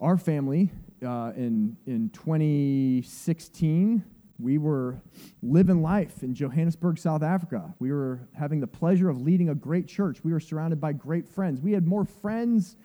Our 0.00 0.16
family 0.16 0.70
uh, 1.04 1.32
in, 1.36 1.76
in 1.86 2.10
2016, 2.10 4.04
we 4.40 4.58
were 4.58 5.00
living 5.42 5.82
life 5.82 6.22
in 6.22 6.34
Johannesburg, 6.34 6.98
South 6.98 7.22
Africa. 7.22 7.74
We 7.78 7.92
were 7.92 8.20
having 8.36 8.60
the 8.60 8.66
pleasure 8.66 9.08
of 9.08 9.20
leading 9.20 9.48
a 9.48 9.54
great 9.54 9.88
church. 9.88 10.22
We 10.22 10.32
were 10.32 10.40
surrounded 10.40 10.80
by 10.80 10.92
great 10.92 11.26
friends. 11.26 11.60
We 11.60 11.72
had 11.72 11.86
more 11.86 12.04
friends 12.04 12.76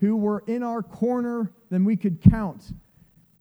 who 0.00 0.16
were 0.16 0.44
in 0.46 0.62
our 0.62 0.82
corner 0.82 1.52
than 1.70 1.84
we 1.84 1.96
could 1.96 2.20
count. 2.20 2.72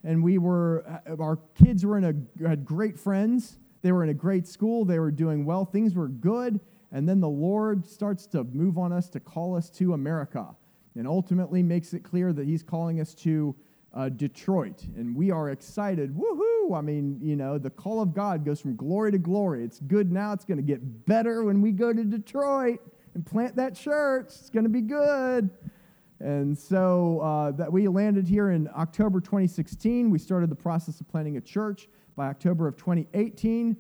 And 0.03 0.23
we 0.23 0.37
were, 0.37 0.85
uh, 1.07 1.21
our 1.21 1.39
kids 1.63 1.85
were 1.85 1.97
in 1.97 2.03
a, 2.03 2.47
had 2.47 2.65
great 2.65 2.97
friends. 2.97 3.59
They 3.81 3.91
were 3.91 4.03
in 4.03 4.09
a 4.09 4.13
great 4.13 4.47
school. 4.47 4.85
They 4.85 4.99
were 4.99 5.11
doing 5.11 5.45
well. 5.45 5.65
Things 5.65 5.95
were 5.95 6.07
good. 6.07 6.59
And 6.91 7.07
then 7.07 7.19
the 7.19 7.29
Lord 7.29 7.85
starts 7.85 8.25
to 8.27 8.43
move 8.45 8.77
on 8.77 8.93
us 8.93 9.09
to 9.09 9.19
call 9.19 9.55
us 9.55 9.69
to 9.71 9.93
America 9.93 10.55
and 10.95 11.07
ultimately 11.07 11.61
makes 11.61 11.93
it 11.93 12.03
clear 12.03 12.33
that 12.33 12.45
He's 12.45 12.63
calling 12.63 12.99
us 12.99 13.13
to 13.15 13.55
uh, 13.93 14.09
Detroit. 14.09 14.83
And 14.95 15.15
we 15.15 15.31
are 15.31 15.49
excited. 15.49 16.15
Woohoo! 16.15 16.75
I 16.75 16.81
mean, 16.81 17.19
you 17.21 17.35
know, 17.35 17.57
the 17.57 17.69
call 17.69 18.01
of 18.01 18.13
God 18.13 18.45
goes 18.45 18.59
from 18.59 18.75
glory 18.75 19.11
to 19.11 19.17
glory. 19.17 19.63
It's 19.63 19.79
good 19.79 20.11
now. 20.11 20.33
It's 20.33 20.45
going 20.45 20.57
to 20.57 20.63
get 20.63 21.05
better 21.05 21.43
when 21.43 21.61
we 21.61 21.71
go 21.71 21.93
to 21.93 22.03
Detroit 22.03 22.79
and 23.13 23.25
plant 23.25 23.55
that 23.55 23.75
church. 23.75 24.27
It's 24.27 24.49
going 24.49 24.63
to 24.63 24.69
be 24.69 24.81
good. 24.81 25.49
And 26.19 26.57
so 26.57 27.19
uh, 27.19 27.51
that 27.51 27.71
we 27.71 27.87
landed 27.87 28.27
here 28.27 28.51
in 28.51 28.69
October 28.75 29.19
2016. 29.19 30.09
We 30.09 30.17
started 30.17 30.49
the 30.49 30.55
process 30.55 30.99
of 30.99 31.07
planning 31.07 31.37
a 31.37 31.41
church 31.41 31.87
by 32.15 32.27
October 32.27 32.67
of 32.67 32.75
2018. 32.77 33.77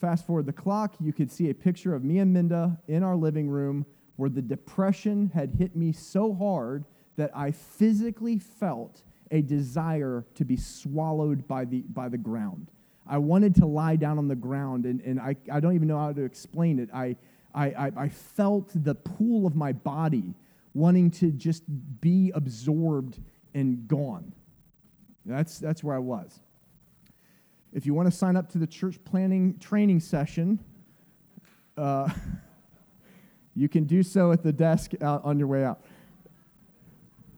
Fast 0.00 0.26
forward 0.26 0.46
the 0.46 0.52
clock, 0.52 0.96
you 1.00 1.12
could 1.12 1.30
see 1.30 1.48
a 1.48 1.54
picture 1.54 1.94
of 1.94 2.04
me 2.04 2.18
and 2.18 2.32
Minda 2.32 2.78
in 2.88 3.02
our 3.02 3.16
living 3.16 3.48
room 3.48 3.86
where 4.16 4.28
the 4.28 4.42
depression 4.42 5.30
had 5.32 5.54
hit 5.54 5.76
me 5.76 5.92
so 5.92 6.34
hard 6.34 6.84
that 7.16 7.30
I 7.34 7.52
physically 7.52 8.38
felt 8.38 9.02
a 9.30 9.40
desire 9.42 10.26
to 10.34 10.44
be 10.44 10.56
swallowed 10.56 11.46
by 11.48 11.64
the, 11.64 11.80
by 11.80 12.08
the 12.08 12.18
ground. 12.18 12.70
I 13.06 13.18
wanted 13.18 13.54
to 13.56 13.66
lie 13.66 13.96
down 13.96 14.18
on 14.18 14.28
the 14.28 14.34
ground, 14.34 14.84
and, 14.84 15.00
and 15.02 15.20
I, 15.20 15.36
I 15.50 15.60
don't 15.60 15.74
even 15.74 15.88
know 15.88 15.98
how 15.98 16.12
to 16.12 16.24
explain 16.24 16.78
it. 16.78 16.90
I, 16.92 17.16
I, 17.54 17.92
I 17.96 18.08
felt 18.08 18.70
the 18.74 18.94
pool 18.94 19.46
of 19.46 19.54
my 19.54 19.72
body 19.72 20.34
wanting 20.76 21.10
to 21.10 21.32
just 21.32 21.62
be 22.02 22.30
absorbed 22.34 23.18
and 23.54 23.88
gone. 23.88 24.34
That's, 25.24 25.58
that's 25.58 25.82
where 25.82 25.96
I 25.96 25.98
was. 25.98 26.38
If 27.72 27.86
you 27.86 27.94
want 27.94 28.10
to 28.10 28.16
sign 28.16 28.36
up 28.36 28.50
to 28.52 28.58
the 28.58 28.66
church 28.66 28.98
planting 29.04 29.58
training 29.58 30.00
session, 30.00 30.60
uh, 31.78 32.10
you 33.54 33.70
can 33.70 33.84
do 33.84 34.02
so 34.02 34.32
at 34.32 34.42
the 34.42 34.52
desk 34.52 34.92
out 35.00 35.24
on 35.24 35.38
your 35.38 35.48
way 35.48 35.64
out. 35.64 35.80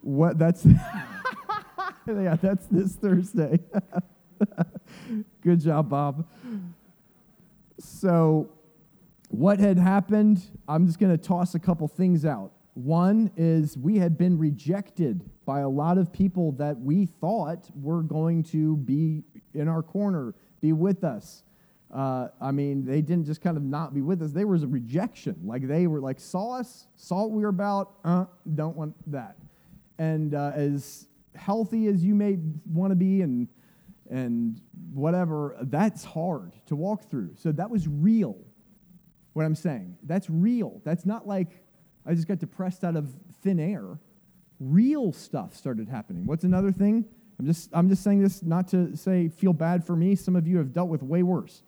What 0.00 0.38
that's 0.38 0.64
yeah, 2.08 2.36
that's 2.36 2.66
this 2.66 2.94
Thursday. 2.94 3.60
Good 5.42 5.60
job, 5.60 5.88
Bob. 5.88 6.26
So, 7.78 8.48
what 9.28 9.60
had 9.60 9.78
happened? 9.78 10.42
I'm 10.68 10.86
just 10.86 10.98
going 10.98 11.16
to 11.16 11.22
toss 11.22 11.54
a 11.54 11.58
couple 11.58 11.86
things 11.88 12.24
out. 12.24 12.52
One 12.78 13.32
is 13.36 13.76
we 13.76 13.98
had 13.98 14.16
been 14.16 14.38
rejected 14.38 15.28
by 15.44 15.60
a 15.60 15.68
lot 15.68 15.98
of 15.98 16.12
people 16.12 16.52
that 16.52 16.78
we 16.78 17.06
thought 17.06 17.68
were 17.74 18.02
going 18.02 18.44
to 18.44 18.76
be 18.76 19.24
in 19.52 19.66
our 19.66 19.82
corner, 19.82 20.32
be 20.60 20.72
with 20.72 21.02
us. 21.02 21.42
Uh, 21.92 22.28
I 22.40 22.52
mean, 22.52 22.84
they 22.84 23.00
didn't 23.00 23.24
just 23.24 23.40
kind 23.40 23.56
of 23.56 23.64
not 23.64 23.94
be 23.94 24.00
with 24.00 24.22
us. 24.22 24.30
There 24.30 24.46
was 24.46 24.62
a 24.62 24.68
rejection. 24.68 25.40
Like 25.42 25.66
they 25.66 25.88
were 25.88 26.00
like, 26.00 26.20
saw 26.20 26.60
us, 26.60 26.86
saw 26.94 27.22
what 27.22 27.32
we 27.32 27.42
were 27.42 27.48
about, 27.48 27.94
uh, 28.04 28.26
don't 28.54 28.76
want 28.76 28.94
that. 29.10 29.34
And 29.98 30.36
uh, 30.36 30.52
as 30.54 31.08
healthy 31.34 31.88
as 31.88 32.04
you 32.04 32.14
may 32.14 32.38
want 32.64 32.92
to 32.92 32.96
be 32.96 33.22
and 33.22 33.48
and 34.08 34.60
whatever, 34.94 35.56
that's 35.62 36.04
hard 36.04 36.52
to 36.66 36.76
walk 36.76 37.10
through. 37.10 37.32
So 37.34 37.50
that 37.50 37.70
was 37.70 37.88
real. 37.88 38.38
What 39.32 39.44
I'm 39.44 39.56
saying, 39.56 39.96
that's 40.04 40.30
real. 40.30 40.80
That's 40.84 41.04
not 41.04 41.26
like 41.26 41.60
I 42.08 42.14
just 42.14 42.26
got 42.26 42.38
depressed 42.38 42.84
out 42.84 42.96
of 42.96 43.12
thin 43.42 43.60
air. 43.60 43.98
Real 44.58 45.12
stuff 45.12 45.54
started 45.54 45.88
happening. 45.88 46.26
What's 46.26 46.44
another 46.44 46.72
thing? 46.72 47.04
I'm 47.38 47.46
just 47.46 47.70
I'm 47.72 47.88
just 47.88 48.02
saying 48.02 48.22
this 48.22 48.42
not 48.42 48.66
to 48.68 48.96
say 48.96 49.28
feel 49.28 49.52
bad 49.52 49.84
for 49.84 49.94
me. 49.94 50.16
Some 50.16 50.34
of 50.34 50.48
you 50.48 50.56
have 50.56 50.72
dealt 50.72 50.88
with 50.88 51.02
way 51.02 51.22
worse. 51.22 51.62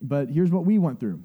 But 0.00 0.28
here's 0.28 0.50
what 0.50 0.64
we 0.64 0.78
went 0.78 1.00
through. 1.00 1.22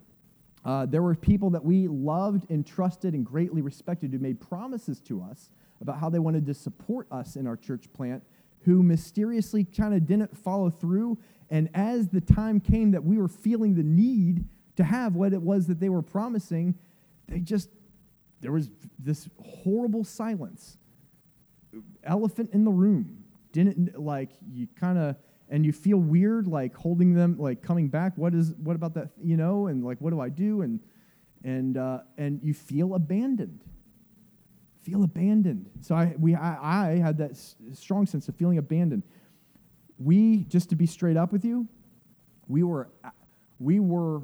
Uh, 0.63 0.86
there 0.86 1.01
were 1.01 1.13
people 1.13 1.49
that 1.51 1.63
we 1.63 1.88
loved 1.88 2.49
and 2.49 2.65
trusted 2.65 3.13
and 3.13 3.25
greatly 3.25 3.62
respected 3.62 4.12
who 4.12 4.19
made 4.19 4.39
promises 4.39 4.99
to 5.01 5.21
us 5.21 5.51
about 5.81 5.99
how 5.99 6.10
they 6.10 6.19
wanted 6.19 6.45
to 6.45 6.53
support 6.53 7.07
us 7.12 7.36
in 7.36 7.47
our 7.47 7.55
church 7.55 7.91
plant 7.93 8.23
who 8.63 8.81
mysteriously 8.83 9.63
kind 9.63 9.93
of 9.93 10.05
didn't 10.05 10.36
follow 10.38 10.69
through. 10.69 11.17
And 11.49 11.69
as 11.73 12.10
the 12.10 12.21
time 12.21 12.60
came 12.60 12.91
that 12.91 13.03
we 13.03 13.17
were 13.17 13.27
feeling 13.27 13.75
the 13.75 13.83
need 13.83 14.45
to 14.75 14.83
have 14.83 15.15
what 15.15 15.33
it 15.33 15.41
was 15.41 15.67
that 15.67 15.79
they 15.79 15.89
were 15.89 16.01
promising, 16.01 16.75
they 17.27 17.39
just 17.39 17.69
there 18.41 18.52
was 18.52 18.69
this 19.00 19.30
horrible 19.43 20.04
silence. 20.04 20.78
Elephant 22.04 22.50
in 22.54 22.63
the 22.63 22.71
room. 22.71 23.23
Didn't 23.52 24.00
like 24.00 24.30
you 24.52 24.67
kind 24.80 24.97
of 24.97 25.15
and 25.50 25.65
you 25.65 25.71
feel 25.71 25.97
weird 25.97 26.47
like 26.47 26.76
holding 26.76 27.13
them 27.13 27.38
like 27.39 27.62
coming 27.62 27.88
back. 27.88 28.17
What 28.17 28.34
is 28.34 28.54
what 28.56 28.76
about 28.76 28.93
that 28.95 29.10
you 29.21 29.38
know 29.38 29.67
and 29.67 29.84
like 29.84 30.00
what 30.00 30.12
do 30.12 30.19
i 30.19 30.30
do? 30.30 30.62
And 30.62 30.80
and 31.43 31.78
uh, 31.78 32.00
and 32.17 32.41
you 32.43 32.54
feel 32.54 32.95
abandoned. 32.95 33.63
Feel 34.82 35.04
abandoned. 35.04 35.69
So 35.82 35.95
i 35.95 36.15
we 36.19 36.36
i, 36.36 36.91
I 36.91 36.95
had 36.97 37.17
that 37.19 37.32
s- 37.32 37.56
strong 37.73 38.06
sense 38.06 38.28
of 38.28 38.36
feeling 38.36 38.58
abandoned. 38.58 39.04
We 39.97 40.43
just 40.43 40.69
to 40.69 40.76
be 40.76 40.86
straight 40.86 41.17
up 41.17 41.32
with 41.32 41.43
you 41.43 41.67
we 42.47 42.63
were 42.63 42.89
we 43.60 43.80
were 43.80 44.21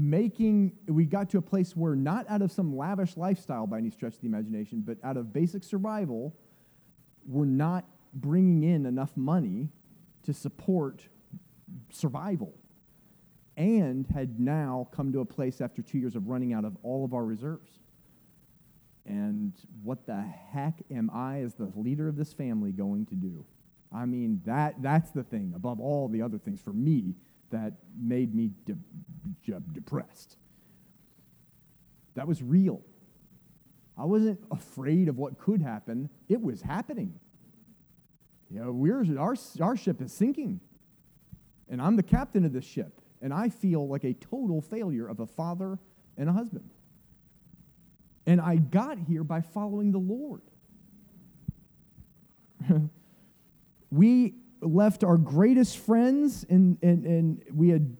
making 0.00 0.72
we 0.88 1.04
got 1.04 1.30
to 1.30 1.38
a 1.38 1.42
place 1.42 1.76
where 1.76 1.94
not 1.94 2.28
out 2.28 2.42
of 2.42 2.50
some 2.50 2.76
lavish 2.76 3.16
lifestyle 3.16 3.66
by 3.66 3.78
any 3.78 3.90
stretch 3.90 4.14
of 4.14 4.20
the 4.20 4.26
imagination 4.26 4.82
but 4.84 4.96
out 5.04 5.16
of 5.16 5.32
basic 5.32 5.62
survival 5.62 6.34
we're 7.26 7.44
not 7.44 7.84
bringing 8.12 8.62
in 8.62 8.86
enough 8.86 9.16
money 9.16 9.68
to 10.22 10.32
support 10.32 11.06
survival 11.90 12.54
and 13.56 14.06
had 14.08 14.40
now 14.40 14.88
come 14.92 15.12
to 15.12 15.20
a 15.20 15.24
place 15.24 15.60
after 15.60 15.82
two 15.82 15.98
years 15.98 16.16
of 16.16 16.28
running 16.28 16.52
out 16.52 16.64
of 16.64 16.76
all 16.82 17.04
of 17.04 17.14
our 17.14 17.24
reserves. 17.24 17.78
And 19.06 19.52
what 19.82 20.06
the 20.06 20.22
heck 20.22 20.82
am 20.90 21.10
I, 21.12 21.42
as 21.42 21.54
the 21.54 21.70
leader 21.76 22.08
of 22.08 22.16
this 22.16 22.32
family, 22.32 22.72
going 22.72 23.06
to 23.06 23.14
do? 23.14 23.44
I 23.92 24.06
mean, 24.06 24.40
that, 24.44 24.82
that's 24.82 25.10
the 25.10 25.22
thing, 25.22 25.52
above 25.54 25.78
all 25.78 26.08
the 26.08 26.22
other 26.22 26.38
things 26.38 26.60
for 26.60 26.72
me, 26.72 27.14
that 27.54 27.74
made 27.98 28.34
me 28.34 28.50
de- 28.66 28.76
de- 29.44 29.60
depressed. 29.72 30.36
That 32.14 32.28
was 32.28 32.42
real. 32.42 32.82
I 33.96 34.04
wasn't 34.04 34.40
afraid 34.50 35.08
of 35.08 35.18
what 35.18 35.38
could 35.38 35.62
happen, 35.62 36.10
it 36.28 36.40
was 36.40 36.62
happening. 36.62 37.18
You 38.50 38.60
know, 38.60 38.72
we're, 38.72 39.04
our, 39.18 39.34
our 39.60 39.76
ship 39.76 40.02
is 40.02 40.12
sinking. 40.12 40.60
And 41.68 41.80
I'm 41.80 41.96
the 41.96 42.02
captain 42.02 42.44
of 42.44 42.52
this 42.52 42.64
ship. 42.64 43.00
And 43.22 43.32
I 43.32 43.48
feel 43.48 43.88
like 43.88 44.04
a 44.04 44.12
total 44.12 44.60
failure 44.60 45.08
of 45.08 45.20
a 45.20 45.26
father 45.26 45.78
and 46.16 46.28
a 46.28 46.32
husband. 46.32 46.70
And 48.26 48.40
I 48.40 48.56
got 48.56 48.98
here 48.98 49.24
by 49.24 49.40
following 49.40 49.92
the 49.92 49.98
Lord. 49.98 50.42
we 53.90 54.34
left 54.64 55.04
our 55.04 55.16
greatest 55.16 55.78
friends, 55.78 56.44
and, 56.48 56.78
and, 56.82 57.04
and 57.04 57.44
we 57.52 57.68
had 57.68 57.96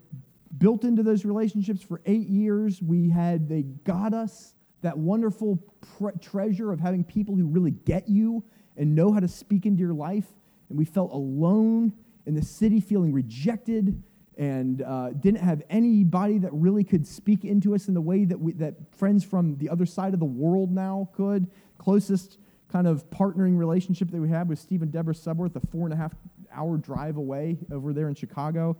built 0.59 0.85
into 0.85 1.03
those 1.03 1.24
relationships 1.24 1.83
for 1.83 2.00
eight 2.07 2.29
years. 2.29 2.83
We 2.83 3.11
had, 3.11 3.48
they 3.48 3.62
got 3.62 4.14
us 4.14 4.55
that 4.83 4.98
wonderful 4.98 5.59
pre- 5.98 6.12
treasure 6.20 6.72
of 6.72 6.81
having 6.81 7.05
people 7.05 7.35
who 7.35 7.46
really 7.46 7.70
get 7.70 8.09
you 8.09 8.44
and 8.77 8.94
know 8.94 9.12
how 9.12 9.20
to 9.20 9.29
speak 9.29 9.66
into 9.66 9.81
your 9.81 9.94
life. 9.94 10.27
And 10.68 10.79
we 10.79 10.85
felt 10.85 11.12
alone 11.12 11.92
in 12.27 12.35
the 12.35 12.42
city, 12.42 12.81
feeling 12.81 13.12
rejected, 13.12 14.03
and 14.37 14.83
uh, 14.83 15.11
didn't 15.11 15.40
have 15.40 15.62
anybody 15.70 16.38
that 16.38 16.53
really 16.53 16.85
could 16.85 17.07
speak 17.07 17.44
into 17.44 17.74
us 17.74 17.88
in 17.88 17.94
the 17.94 18.00
way 18.00 18.24
that, 18.24 18.38
we, 18.38 18.53
that 18.55 18.74
friends 18.96 19.24
from 19.24 19.57
the 19.59 19.68
other 19.68 19.87
side 19.87 20.12
of 20.12 20.20
the 20.20 20.27
world 20.27 20.70
now 20.72 21.09
could. 21.14 21.46
Closest 21.79 22.38
kind 22.68 22.87
of 22.87 23.09
partnering 23.11 23.57
relationship 23.57 24.11
that 24.11 24.20
we 24.20 24.29
had 24.29 24.48
was 24.48 24.59
Steve 24.59 24.83
and 24.83 24.90
Deborah 24.90 25.14
Subworth, 25.14 25.55
a 25.57 25.61
four 25.61 25.87
and 25.87 25.92
a 25.92 25.96
half 25.96 26.12
hour 26.55 26.77
drive 26.77 27.17
away 27.17 27.59
over 27.73 27.93
there 27.93 28.09
in 28.09 28.14
Chicago. 28.14 28.77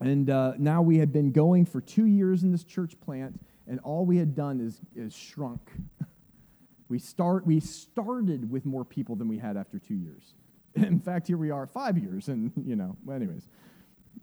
And 0.00 0.30
uh, 0.30 0.52
now 0.58 0.82
we 0.82 0.98
had 0.98 1.12
been 1.12 1.32
going 1.32 1.66
for 1.66 1.80
two 1.80 2.06
years 2.06 2.42
in 2.42 2.52
this 2.52 2.64
church 2.64 2.98
plant, 3.00 3.40
and 3.66 3.80
all 3.80 4.06
we 4.06 4.16
had 4.16 4.34
done 4.34 4.60
is, 4.60 4.80
is 4.94 5.14
shrunk. 5.14 5.70
we, 6.88 6.98
start, 6.98 7.46
we 7.46 7.60
started 7.60 8.50
with 8.50 8.64
more 8.64 8.84
people 8.84 9.16
than 9.16 9.28
we 9.28 9.38
had 9.38 9.56
after 9.56 9.78
two 9.78 9.94
years. 9.94 10.34
In 10.74 11.00
fact, 11.00 11.26
here 11.26 11.36
we 11.36 11.50
are 11.50 11.66
five 11.66 11.98
years, 11.98 12.28
and, 12.28 12.52
you 12.64 12.76
know, 12.76 12.96
anyways. 13.12 13.48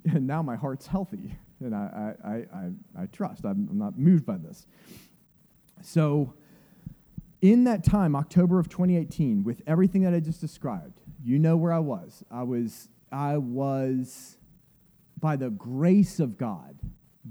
And 0.06 0.28
now 0.28 0.42
my 0.42 0.56
heart's 0.56 0.88
healthy, 0.88 1.36
and 1.60 1.76
I, 1.76 2.14
I, 2.24 2.30
I, 2.30 3.04
I 3.04 3.06
trust. 3.08 3.44
I'm, 3.44 3.68
I'm 3.70 3.78
not 3.78 3.98
moved 3.98 4.26
by 4.26 4.38
this. 4.38 4.68
So, 5.82 6.34
in 7.42 7.66
that 7.66 7.84
time, 7.84 8.16
October 8.16 8.60
of 8.60 8.70
2018, 8.70 9.44
with 9.44 9.62
everything 9.68 10.04
that 10.04 10.14
I 10.14 10.20
just 10.20 10.42
described, 10.42 11.02
you 11.26 11.40
know 11.40 11.58
where 11.58 11.74
I 11.74 11.80
was. 11.80 12.24
I 12.30 12.44
was, 12.44 12.88
I 13.12 13.38
was, 13.38 14.38
by 15.20 15.36
the 15.36 15.50
grace 15.50 16.20
of 16.20 16.38
God, 16.38 16.78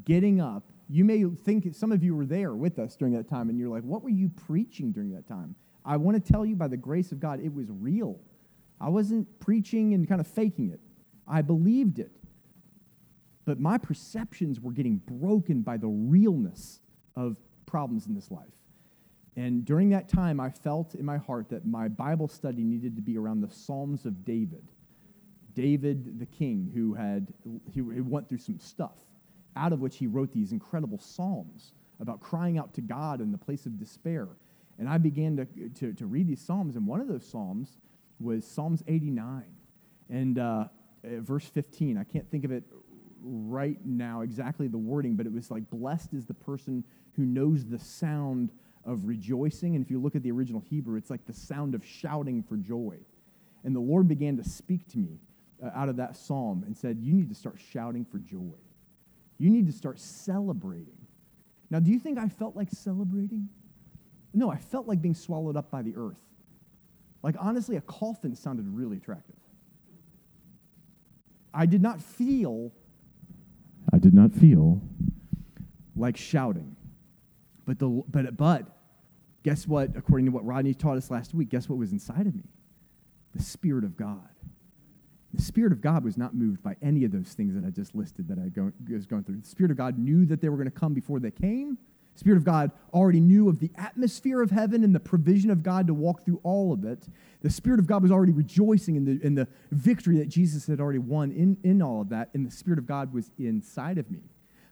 getting 0.05 0.41
up. 0.41 0.65
You 0.89 1.05
may 1.05 1.25
think 1.25 1.73
some 1.75 1.93
of 1.93 2.03
you 2.03 2.17
were 2.17 2.27
there 2.27 2.55
with 2.55 2.81
us 2.81 2.97
during 2.97 3.15
that 3.15 3.29
time, 3.29 3.49
and 3.49 3.59
you're 3.59 3.69
like, 3.69 3.85
what 3.85 4.03
were 4.03 4.11
you 4.11 4.31
preaching 4.49 4.91
during 4.91 5.13
that 5.13 5.29
time? 5.29 5.55
I 5.85 5.97
want 5.97 6.23
to 6.23 6.33
tell 6.33 6.45
you, 6.45 6.57
by 6.57 6.67
the 6.67 6.77
grace 6.77 7.13
of 7.13 7.21
God, 7.21 7.41
it 7.41 7.55
was 7.55 7.67
real. 7.71 8.19
I 8.81 8.89
wasn't 8.89 9.29
preaching 9.39 9.95
and 9.95 10.09
kind 10.09 10.21
of 10.21 10.27
faking 10.27 10.71
it. 10.71 10.81
I 11.29 11.43
believed 11.43 12.01
it. 12.01 12.11
But 13.45 13.61
my 13.61 13.79
perceptions 13.79 14.61
were 14.61 14.73
getting 14.73 14.97
broken 14.97 15.63
by 15.63 15.77
the 15.77 15.87
realness 15.87 16.81
of 17.15 17.37
problems 17.65 18.07
in 18.07 18.15
this 18.15 18.31
life. 18.31 18.49
And 19.37 19.65
during 19.65 19.91
that 19.91 20.09
time, 20.09 20.39
I 20.39 20.51
felt 20.51 20.95
in 20.95 21.05
my 21.05 21.19
heart 21.19 21.49
that 21.51 21.67
my 21.67 21.89
Bible 21.89 22.29
study 22.29 22.63
needed 22.63 22.95
to 22.97 23.03
be 23.03 23.19
around 23.19 23.41
the 23.41 23.51
Psalms 23.51 24.07
of 24.07 24.25
David. 24.25 24.63
David, 25.55 26.19
the 26.19 26.27
king, 26.27 26.71
who 26.75 26.95
had 26.95 27.33
he 27.71 27.81
went 27.81 28.29
through 28.29 28.39
some 28.39 28.59
stuff, 28.59 28.99
out 29.57 29.73
of 29.73 29.81
which 29.81 29.97
he 29.97 30.07
wrote 30.07 30.33
these 30.33 30.53
incredible 30.53 30.99
psalms 30.99 31.73
about 32.01 32.21
crying 32.21 32.59
out 32.59 32.75
to 32.75 32.81
God 32.81 33.21
in 33.21 33.31
the 33.31 33.39
place 33.39 33.67
of 33.67 33.79
despair. 33.79 34.29
And 34.79 34.89
I 34.89 34.99
began 34.99 35.37
to, 35.37 35.47
to, 35.81 35.93
to 35.93 36.07
read 36.07 36.27
these 36.27 36.41
psalms, 36.41 36.75
and 36.75 36.87
one 36.87 37.01
of 37.01 37.07
those 37.07 37.25
psalms 37.25 37.79
was 38.19 38.45
Psalms 38.45 38.83
89. 38.89 39.45
And 40.11 40.39
uh, 40.39 40.65
verse 41.05 41.47
15, 41.47 41.97
I 41.99 42.05
can't 42.05 42.29
think 42.31 42.45
of 42.45 42.51
it 42.51 42.65
right 43.23 43.79
now 43.85 44.21
exactly 44.23 44.69
the 44.69 44.79
wording, 44.79 45.15
but 45.15 45.27
it 45.27 45.33
was 45.33 45.51
like, 45.51 45.69
Blessed 45.71 46.13
is 46.13 46.27
the 46.27 46.35
person 46.35 46.85
who 47.13 47.25
knows 47.25 47.65
the 47.65 47.79
sound 47.79 48.51
of 48.85 49.07
rejoicing. 49.07 49.75
And 49.75 49.85
if 49.85 49.91
you 49.91 50.01
look 50.01 50.15
at 50.15 50.23
the 50.23 50.31
original 50.31 50.61
Hebrew, 50.61 50.97
it's 50.97 51.11
like 51.11 51.27
the 51.27 51.33
sound 51.33 51.75
of 51.75 51.85
shouting 51.85 52.43
for 52.43 52.57
joy. 52.57 52.97
And 53.65 53.75
the 53.75 53.81
Lord 53.81 54.09
began 54.09 54.37
to 54.37 54.45
speak 54.45 54.87
to 54.93 54.99
me 54.99 55.21
uh, 55.63 55.71
out 55.75 55.89
of 55.89 55.97
that 55.97 56.17
psalm 56.17 56.65
and 56.67 56.77
said, 56.77 56.99
You 57.01 57.15
need 57.15 57.29
to 57.29 57.35
start 57.35 57.59
shouting 57.73 58.05
for 58.05 58.19
joy. 58.19 58.59
You 59.39 59.51
need 59.51 59.67
to 59.67 59.73
start 59.73 59.99
celebrating. 59.99 60.99
Now, 61.71 61.81
do 61.81 61.91
you 61.91 61.99
think 61.99 62.19
I 62.19 62.29
felt 62.29 62.55
like 62.55 62.69
celebrating? 62.71 63.49
No, 64.33 64.51
I 64.51 64.59
felt 64.59 64.87
like 64.87 65.01
being 65.01 65.15
swallowed 65.15 65.57
up 65.57 65.71
by 65.71 65.83
the 65.83 65.95
earth. 65.97 66.21
Like, 67.23 67.37
honestly, 67.39 67.77
a 67.77 67.81
coffin 67.81 68.35
sounded 68.35 68.67
really 68.69 68.99
attractive. 68.99 69.37
I 71.55 71.67
did 71.67 71.81
not 71.81 72.03
feel, 72.03 72.73
I 73.93 73.99
did 73.99 74.13
not 74.13 74.33
feel 74.33 74.83
like 75.97 76.17
shouting. 76.17 76.77
But, 77.65 77.79
the, 77.79 78.03
but, 78.09 78.37
but 78.37 78.74
guess 79.45 79.69
what? 79.69 79.91
According 79.95 80.27
to 80.27 80.33
what 80.33 80.45
Rodney 80.45 80.75
taught 80.75 80.97
us 80.97 81.11
last 81.11 81.33
week, 81.35 81.51
guess 81.51 81.69
what 81.69 81.79
was 81.79 81.93
inside 81.93 82.27
of 82.27 82.35
me? 82.35 82.49
The 83.37 83.43
Spirit 83.43 83.85
of 83.85 83.97
God. 83.97 84.29
The 85.33 85.43
Spirit 85.43 85.73
of 85.73 85.81
God 85.81 86.05
was 86.05 86.17
not 86.17 86.35
moved 86.35 86.63
by 86.63 86.77
any 86.83 87.05
of 87.05 87.13
those 87.13 87.33
things 87.35 87.55
that 87.55 87.65
I 87.65 87.71
just 87.71 87.95
listed 87.95 88.29
that 88.29 88.39
I 88.39 88.49
go, 88.49 88.73
was 88.91 89.07
going 89.07 89.25
through. 89.25 89.41
The 89.41 89.49
Spirit 89.49 89.71
of 89.71 89.77
God 89.77 89.99
knew 89.99 90.25
that 90.27 90.41
they 90.41 90.49
were 90.49 90.57
going 90.57 90.71
to 90.71 90.77
come 90.77 90.95
before 90.95 91.21
they 91.21 91.31
came. 91.31 91.77
The 92.15 92.21
Spirit 92.21 92.37
of 92.37 92.45
God 92.45 92.71
already 92.93 93.21
knew 93.21 93.49
of 93.49 93.59
the 93.59 93.73
atmosphere 93.77 94.41
of 94.41 94.53
heaven 94.53 94.85
and 94.85 94.95
the 94.95 95.01
provision 95.01 95.51
of 95.51 95.65
God 95.65 95.89
to 95.89 95.95
walk 95.95 96.25
through 96.25 96.41
all 96.45 96.73
of 96.73 96.85
it. 96.85 97.09
The 97.43 97.51
Spirit 97.51 97.81
of 97.81 97.89
God 97.89 98.03
was 98.03 98.13
already 98.13 98.33
rejoicing 98.33 98.95
in 98.95 99.05
the, 99.05 99.21
in 99.27 99.35
the 99.35 99.49
victory 99.73 100.17
that 100.19 100.29
Jesus 100.29 100.69
had 100.69 100.81
already 100.81 101.01
won 101.01 101.33
in, 101.33 101.59
in 101.65 101.83
all 101.83 102.01
of 102.01 102.09
that, 102.11 102.31
and 102.33 102.47
the 102.47 102.53
Spirit 102.53 102.79
of 102.79 102.87
God 102.87 103.13
was 103.13 103.33
inside 103.37 103.99
of 103.99 104.09
me. 104.11 104.21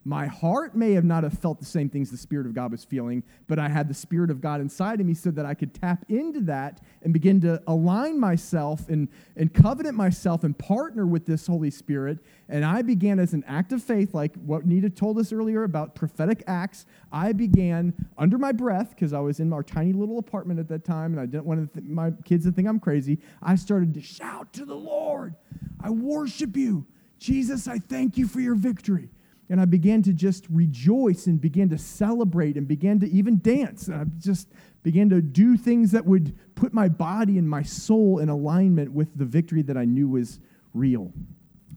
My 0.05 0.27
heart 0.27 0.75
may 0.75 0.93
have 0.95 1.05
not 1.05 1.23
have 1.23 1.39
felt 1.39 1.61
the 1.61 1.65
same 1.65 1.89
things 1.89 2.11
the 2.11 2.17
Spirit 2.17 2.47
of 2.47 2.55
God 2.55 2.73
was 2.73 2.83
feeling, 2.83 3.23
but 3.47 3.61
I 3.61 3.69
had 3.69 3.89
the 3.89 3.95
Spirit 3.95 4.31
of 4.31 4.41
God 4.41 4.61
inside 4.61 5.01
of 5.01 5.07
me 5.07 5.15
so 5.15 5.31
that 5.31 5.47
I 5.47 5.55
could 5.55 5.75
tap 5.75 6.05
into 6.09 6.41
that 6.41 6.81
and 7.03 7.13
begin 7.13 7.41
to 7.43 7.63
align 7.69 8.19
myself 8.19 8.89
and, 8.89 9.07
and 9.37 9.55
covenant 9.55 9.97
myself 9.97 10.43
and 10.43 10.59
partner 10.59 11.07
with 11.07 11.25
this 11.25 11.47
Holy 11.47 11.71
Spirit. 11.71 12.19
And 12.49 12.65
I 12.65 12.83
began 12.83 13.21
as 13.21 13.33
an 13.33 13.45
act 13.47 13.71
of 13.71 13.81
faith, 13.81 14.13
like 14.13 14.35
what 14.37 14.67
Nita 14.67 14.91
told 14.91 15.19
us 15.19 15.33
earlier 15.33 15.63
about 15.63 15.95
prophetic 15.95 16.43
acts. 16.49 16.85
I 17.13 17.33
began 17.33 17.95
under 18.19 18.39
my 18.39 18.51
breath, 18.51 18.91
because 18.91 19.13
I 19.13 19.21
was 19.21 19.39
in 19.39 19.53
our 19.53 19.63
tiny 19.63 19.93
little 19.93 20.19
apartment 20.19 20.59
at 20.59 20.67
that 20.69 20.85
time 20.85 21.13
and 21.13 21.21
I 21.21 21.27
didn't 21.27 21.45
want 21.45 21.73
th- 21.75 21.87
my 21.87 22.11
kids 22.25 22.45
to 22.47 22.51
think 22.51 22.67
I'm 22.67 22.81
crazy. 22.81 23.21
I 23.41 23.55
started 23.55 23.95
to 23.95 24.01
shout 24.01 24.53
to 24.55 24.65
the 24.65 24.75
Lord, 24.75 25.37
I 25.81 25.91
worship 25.91 26.57
you. 26.57 26.87
Jesus, 27.19 27.69
I 27.69 27.79
thank 27.79 28.19
you 28.19 28.27
for 28.27 28.41
your 28.41 28.57
victory. 28.57 29.09
And 29.53 29.61
I 29.61 29.67
began 29.67 30.03
to 30.05 30.15
just 30.15 30.47
rejoice 30.49 31.27
and 31.27 31.39
began 31.39 31.69
to 31.69 31.77
celebrate 31.77 32.57
and 32.57 32.67
began 32.67 32.99
to 33.01 33.11
even 33.11 33.39
dance. 33.39 33.87
And 33.87 34.01
I 34.01 34.05
just 34.19 34.49
began 34.83 35.11
to 35.11 35.21
do 35.21 35.59
things 35.59 35.91
that 35.91 36.07
would 36.07 36.35
put 36.55 36.73
my 36.73 36.89
body 36.89 37.37
and 37.37 37.47
my 37.47 37.63
soul 37.63 38.19
in 38.19 38.31
alignment 38.31 38.93
with 38.93 39.15
the 39.15 39.27
victory 39.27 39.61
that 39.61 39.77
I 39.77 39.85
knew 39.85 40.09
was 40.09 40.41
real. 40.73 41.13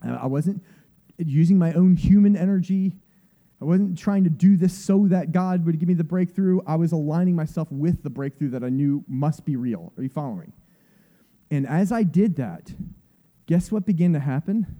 I 0.02 0.26
wasn't 0.26 0.64
using 1.18 1.60
my 1.60 1.74
own 1.74 1.98
human 1.98 2.38
energy. 2.38 2.96
I 3.62 3.66
wasn't 3.66 3.98
trying 3.98 4.24
to 4.24 4.30
do 4.30 4.56
this 4.56 4.74
so 4.74 5.08
that 5.08 5.34
God 5.34 5.66
would 5.66 5.78
give 5.78 5.90
me 5.90 5.96
the 5.96 6.04
breakthrough. 6.06 6.62
I 6.66 6.78
was 6.78 6.94
aligning 6.94 7.36
myself 7.36 7.70
with 7.74 8.04
the 8.04 8.10
breakthrough 8.10 8.52
that 8.52 8.64
I 8.64 8.70
knew 8.70 9.04
must 9.06 9.44
be 9.44 9.58
real. 9.58 9.92
Are 9.98 10.04
you 10.04 10.08
following? 10.08 10.54
And 11.52 11.68
as 11.68 11.92
I 11.92 12.04
did 12.04 12.38
that, 12.38 12.74
guess 13.48 13.70
what 13.70 13.86
began 13.86 14.14
to 14.14 14.22
happen? 14.22 14.78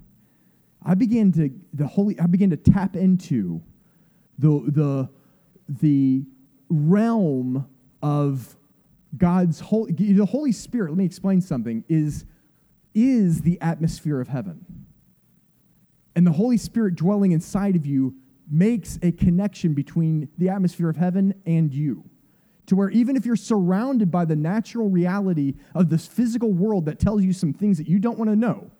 I 0.86 0.94
began 0.94 1.32
to 1.34 1.50
the 1.74 1.88
holy 1.88 2.20
I 2.20 2.28
began 2.28 2.52
to 2.52 2.58
tap 2.58 2.96
into 2.96 3.62
the 4.38 4.64
the 4.68 5.10
the 5.68 6.24
realm 6.70 7.68
of 8.02 8.56
God's 9.18 9.60
holy 9.60 9.92
the 9.94 10.26
Holy 10.26 10.52
Spirit, 10.52 10.92
let 10.92 10.98
me 10.98 11.06
explain 11.06 11.42
something, 11.42 11.84
is 11.90 12.26
is 12.94 13.42
the 13.42 13.60
atmosphere 13.62 14.22
of 14.22 14.28
heaven. 14.28 14.86
And 16.16 16.26
the 16.26 16.32
Holy 16.32 16.58
Spirit 16.58 16.96
dwelling 16.96 17.32
inside 17.32 17.76
of 17.76 17.86
you 17.86 18.16
makes 18.50 19.00
a 19.02 19.12
connection 19.12 19.74
between 19.74 20.30
the 20.38 20.50
atmosphere 20.50 20.90
of 20.90 20.96
heaven 20.96 21.34
and 21.46 21.74
you. 21.74 22.04
To 22.68 22.76
where 22.76 22.90
even 22.90 23.16
if 23.16 23.26
you're 23.26 23.36
surrounded 23.36 24.10
by 24.12 24.26
the 24.26 24.36
natural 24.36 24.90
reality 24.90 25.56
of 25.74 25.90
this 25.90 26.08
physical 26.08 26.52
world 26.54 26.86
that 26.86 27.00
tells 27.00 27.24
you 27.24 27.34
some 27.34 27.54
things 27.54 27.78
that 27.78 27.88
you 27.88 28.00
don't 28.00 28.18
want 28.18 28.30
to 28.30 28.36
know, 28.36 28.72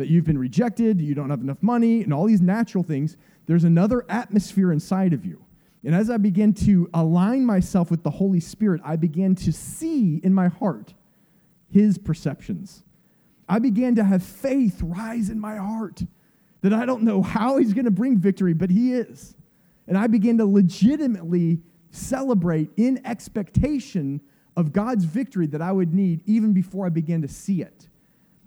that 0.00 0.08
you've 0.08 0.24
been 0.24 0.38
rejected, 0.38 1.00
you 1.00 1.14
don't 1.14 1.30
have 1.30 1.42
enough 1.42 1.62
money, 1.62 2.02
and 2.02 2.12
all 2.12 2.26
these 2.26 2.40
natural 2.40 2.82
things, 2.82 3.16
there's 3.46 3.64
another 3.64 4.04
atmosphere 4.08 4.72
inside 4.72 5.12
of 5.12 5.24
you. 5.24 5.44
And 5.84 5.94
as 5.94 6.10
I 6.10 6.16
began 6.16 6.52
to 6.54 6.88
align 6.92 7.44
myself 7.44 7.90
with 7.90 8.02
the 8.02 8.10
Holy 8.10 8.40
Spirit, 8.40 8.80
I 8.84 8.96
began 8.96 9.34
to 9.36 9.52
see 9.52 10.20
in 10.22 10.34
my 10.34 10.48
heart 10.48 10.94
his 11.70 11.98
perceptions. 11.98 12.82
I 13.48 13.58
began 13.58 13.94
to 13.96 14.04
have 14.04 14.22
faith 14.22 14.80
rise 14.82 15.30
in 15.30 15.38
my 15.38 15.56
heart 15.56 16.02
that 16.62 16.72
I 16.72 16.86
don't 16.86 17.02
know 17.02 17.22
how 17.22 17.58
he's 17.58 17.72
going 17.72 17.86
to 17.86 17.90
bring 17.90 18.18
victory, 18.18 18.52
but 18.52 18.70
he 18.70 18.94
is. 18.94 19.34
And 19.86 19.98
I 19.98 20.06
began 20.06 20.38
to 20.38 20.46
legitimately 20.46 21.60
celebrate 21.90 22.70
in 22.76 23.04
expectation 23.04 24.20
of 24.56 24.72
God's 24.72 25.04
victory 25.04 25.46
that 25.48 25.62
I 25.62 25.72
would 25.72 25.94
need 25.94 26.22
even 26.26 26.52
before 26.52 26.86
I 26.86 26.90
began 26.90 27.22
to 27.22 27.28
see 27.28 27.62
it. 27.62 27.88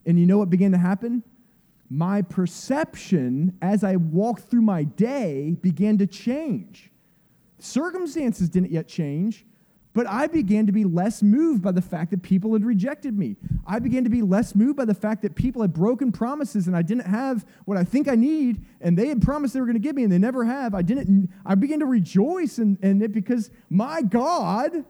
And 0.06 0.20
you 0.20 0.26
know 0.26 0.38
what 0.38 0.50
began 0.50 0.72
to 0.72 0.78
happen? 0.78 1.24
My 1.94 2.24
perception 2.24 3.56
as 3.62 3.84
I 3.84 3.98
walked 3.98 4.50
through 4.50 4.64
my 4.64 4.84
day 4.84 5.56
began 5.62 6.00
to 6.00 6.08
change. 6.08 6.90
Circumstances 7.60 8.50
didn't 8.50 8.72
yet 8.72 8.88
change, 8.88 9.46
but 9.94 10.08
I 10.08 10.26
began 10.26 10.66
to 10.66 10.72
be 10.72 10.86
less 10.86 11.22
moved 11.22 11.62
by 11.62 11.72
the 11.72 11.84
fact 11.84 12.10
that 12.10 12.24
people 12.24 12.54
had 12.54 12.66
rejected 12.66 13.16
me. 13.16 13.36
I 13.68 13.78
began 13.78 14.04
to 14.06 14.10
be 14.10 14.24
less 14.24 14.56
moved 14.56 14.76
by 14.76 14.86
the 14.86 14.96
fact 14.96 15.22
that 15.22 15.36
people 15.36 15.62
had 15.62 15.72
broken 15.72 16.12
promises 16.12 16.66
and 16.66 16.76
I 16.76 16.82
didn't 16.82 17.06
have 17.06 17.46
what 17.66 17.78
I 17.78 17.84
think 17.84 18.08
I 18.08 18.16
need, 18.16 18.66
and 18.82 18.98
they 18.98 19.08
had 19.08 19.22
promised 19.22 19.54
they 19.54 19.60
were 19.60 19.68
going 19.68 19.76
to 19.76 19.80
give 19.80 19.96
me 19.96 20.02
and 20.02 20.12
they 20.12 20.18
never 20.18 20.46
have. 20.46 20.74
I 20.74 20.82
didn't. 20.82 21.30
I 21.46 21.54
began 21.54 21.80
to 21.82 21.86
rejoice 21.86 22.58
in, 22.58 22.80
in 22.82 23.04
it 23.04 23.12
because 23.12 23.52
my 23.70 24.02
God 24.02 24.84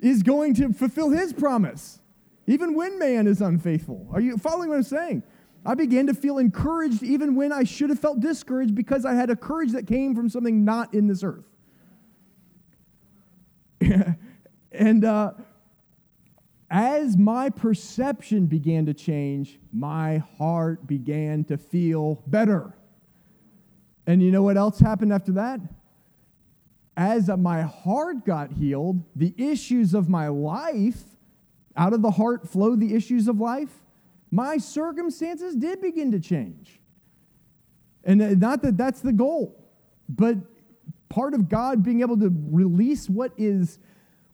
is 0.00 0.22
going 0.22 0.54
to 0.54 0.72
fulfill 0.72 1.10
his 1.10 1.34
promise, 1.34 2.00
even 2.46 2.74
when 2.74 2.98
man 2.98 3.26
is 3.26 3.42
unfaithful. 3.42 4.08
Are 4.10 4.22
you 4.22 4.38
following 4.38 4.70
what 4.70 4.76
I'm 4.76 4.84
saying? 4.84 5.22
I 5.66 5.74
began 5.74 6.06
to 6.06 6.14
feel 6.14 6.38
encouraged 6.38 7.02
even 7.02 7.34
when 7.34 7.52
I 7.52 7.64
should 7.64 7.90
have 7.90 7.98
felt 7.98 8.20
discouraged 8.20 8.74
because 8.74 9.04
I 9.04 9.14
had 9.14 9.30
a 9.30 9.36
courage 9.36 9.72
that 9.72 9.86
came 9.86 10.14
from 10.14 10.28
something 10.28 10.64
not 10.64 10.94
in 10.94 11.08
this 11.08 11.22
earth. 11.22 11.44
And 14.78 15.04
uh, 15.04 15.32
as 16.70 17.16
my 17.16 17.48
perception 17.50 18.46
began 18.46 18.86
to 18.86 18.94
change, 18.94 19.58
my 19.72 20.18
heart 20.38 20.86
began 20.86 21.44
to 21.44 21.56
feel 21.56 22.22
better. 22.26 22.74
And 24.06 24.22
you 24.22 24.30
know 24.30 24.42
what 24.42 24.56
else 24.56 24.78
happened 24.78 25.12
after 25.12 25.32
that? 25.32 25.60
As 26.96 27.28
my 27.28 27.62
heart 27.62 28.24
got 28.24 28.52
healed, 28.52 29.02
the 29.14 29.34
issues 29.36 29.94
of 29.94 30.08
my 30.08 30.28
life, 30.28 31.02
out 31.76 31.92
of 31.92 32.02
the 32.02 32.12
heart 32.12 32.48
flowed 32.48 32.80
the 32.80 32.94
issues 32.94 33.28
of 33.28 33.38
life, 33.40 33.82
my 34.36 34.58
circumstances 34.58 35.56
did 35.56 35.80
begin 35.80 36.12
to 36.12 36.20
change. 36.20 36.78
And 38.04 38.38
not 38.38 38.60
that 38.62 38.76
that's 38.76 39.00
the 39.00 39.12
goal, 39.12 39.58
but 40.10 40.36
part 41.08 41.32
of 41.32 41.48
God 41.48 41.82
being 41.82 42.02
able 42.02 42.18
to 42.18 42.30
release 42.50 43.08
what 43.08 43.32
is 43.38 43.78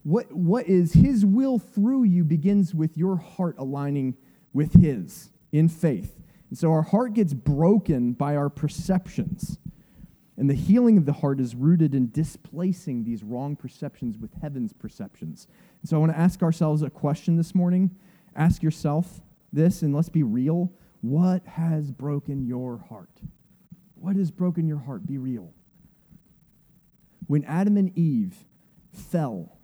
what, 0.03 0.33
what 0.33 0.67
is 0.67 0.95
His 0.95 1.25
will 1.25 1.61
through 1.61 2.03
you 2.03 2.25
begins 2.25 2.75
with 2.75 2.97
your 2.97 3.17
heart 3.17 3.55
aligning 3.59 4.17
with 4.53 4.75
His 4.75 5.31
in 5.53 5.69
faith. 5.69 6.19
And 6.51 6.59
so 6.59 6.73
our 6.73 6.83
heart 6.83 7.15
gets 7.15 7.33
broken 7.33 8.13
by 8.13 8.35
our 8.35 8.51
perceptions. 8.51 9.59
And 10.37 10.51
the 10.51 10.55
healing 10.55 10.99
of 10.99 11.07
the 11.07 11.13
heart 11.13 11.39
is 11.39 11.55
rooted 11.55 11.95
in 11.95 12.11
displacing 12.11 13.05
these 13.05 13.23
wrong 13.23 13.55
perceptions 13.55 14.19
with 14.19 14.33
heaven's 14.43 14.73
perceptions. 14.73 15.47
And 15.81 15.89
so 15.89 15.97
I 15.97 16.01
want 16.01 16.11
to 16.11 16.19
ask 16.19 16.43
ourselves 16.43 16.83
a 16.83 16.91
question 16.91 17.37
this 17.37 17.55
morning. 17.55 17.93
Ask 18.35 18.61
yourself 18.61 19.21
this, 19.53 19.83
and 19.83 19.95
let's 19.95 20.09
be 20.09 20.23
real. 20.23 20.73
What 21.01 21.45
has 21.47 21.91
broken 21.91 22.47
your 22.47 22.79
heart? 22.89 23.21
What 23.95 24.17
has 24.17 24.31
broken 24.31 24.67
your 24.67 24.79
heart? 24.79 25.07
Be 25.07 25.19
real. 25.19 25.53
When 27.27 27.45
Adam 27.45 27.77
and 27.77 27.97
Eve 27.97 28.45
fell 28.93 29.59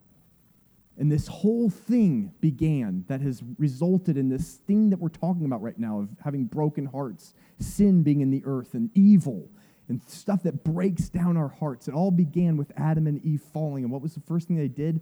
and 0.98 1.12
this 1.12 1.28
whole 1.28 1.70
thing 1.70 2.32
began 2.40 3.04
that 3.06 3.20
has 3.20 3.42
resulted 3.56 4.16
in 4.16 4.28
this 4.28 4.54
thing 4.66 4.90
that 4.90 4.98
we're 4.98 5.08
talking 5.08 5.44
about 5.44 5.62
right 5.62 5.78
now 5.78 6.00
of 6.00 6.08
having 6.24 6.44
broken 6.44 6.86
hearts, 6.86 7.34
sin 7.60 8.02
being 8.02 8.20
in 8.20 8.30
the 8.30 8.42
earth, 8.44 8.74
and 8.74 8.90
evil, 8.94 9.48
and 9.88 10.02
stuff 10.08 10.42
that 10.42 10.64
breaks 10.64 11.08
down 11.08 11.36
our 11.36 11.48
hearts. 11.48 11.86
It 11.86 11.94
all 11.94 12.10
began 12.10 12.56
with 12.56 12.72
Adam 12.76 13.06
and 13.06 13.24
Eve 13.24 13.42
falling. 13.52 13.84
And 13.84 13.92
what 13.92 14.02
was 14.02 14.14
the 14.14 14.20
first 14.20 14.48
thing 14.48 14.56
they 14.56 14.66
did? 14.66 15.00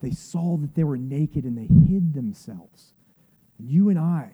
They 0.00 0.12
saw 0.12 0.56
that 0.58 0.76
they 0.76 0.84
were 0.84 0.96
naked 0.96 1.44
and 1.44 1.58
they 1.58 1.66
hid 1.66 2.14
themselves. 2.14 2.94
You 3.66 3.88
and 3.88 3.98
I 3.98 4.30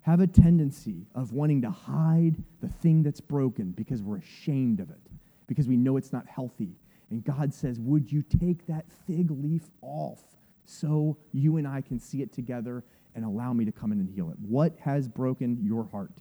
have 0.00 0.20
a 0.20 0.26
tendency 0.26 1.06
of 1.14 1.32
wanting 1.32 1.62
to 1.62 1.70
hide 1.70 2.36
the 2.60 2.68
thing 2.68 3.02
that's 3.02 3.20
broken 3.20 3.72
because 3.72 4.02
we're 4.02 4.18
ashamed 4.18 4.80
of 4.80 4.90
it, 4.90 5.00
because 5.46 5.68
we 5.68 5.76
know 5.76 5.96
it's 5.96 6.12
not 6.12 6.26
healthy, 6.26 6.76
and 7.10 7.22
God 7.24 7.52
says, 7.52 7.78
Would 7.80 8.10
you 8.10 8.22
take 8.22 8.66
that 8.66 8.86
fig 9.06 9.30
leaf 9.30 9.70
off 9.82 10.22
so 10.64 11.16
you 11.32 11.58
and 11.58 11.68
I 11.68 11.80
can 11.80 11.98
see 11.98 12.22
it 12.22 12.32
together 12.32 12.84
and 13.14 13.24
allow 13.24 13.52
me 13.52 13.64
to 13.64 13.72
come 13.72 13.92
in 13.92 14.00
and 14.00 14.08
heal 14.08 14.30
it? 14.30 14.36
What 14.40 14.76
has 14.80 15.08
broken 15.08 15.58
your 15.62 15.84
heart? 15.84 16.12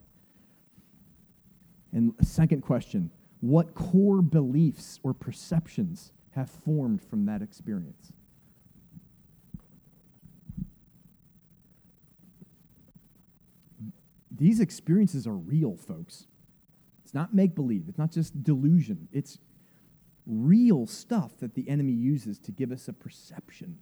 And 1.94 2.14
second 2.22 2.62
question 2.62 3.10
What 3.40 3.74
core 3.74 4.22
beliefs 4.22 5.00
or 5.04 5.14
perceptions 5.14 6.12
have 6.32 6.50
formed 6.50 7.02
from 7.02 7.26
that 7.26 7.42
experience? 7.42 8.14
These 14.44 14.60
experiences 14.60 15.26
are 15.26 15.38
real, 15.38 15.78
folks. 15.78 16.28
It's 17.06 17.14
not 17.14 17.34
make 17.34 17.56
believe, 17.56 17.86
it's 17.88 17.98
not 17.98 18.12
just 18.12 18.44
delusion. 18.44 19.08
It's 19.14 19.38
real 20.28 20.86
stuff 20.86 21.38
that 21.40 21.54
the 21.54 21.70
enemy 21.70 21.94
uses 21.94 22.40
to 22.40 22.52
give 22.52 22.70
us 22.74 22.90
a 22.90 22.94
perception. 22.94 23.78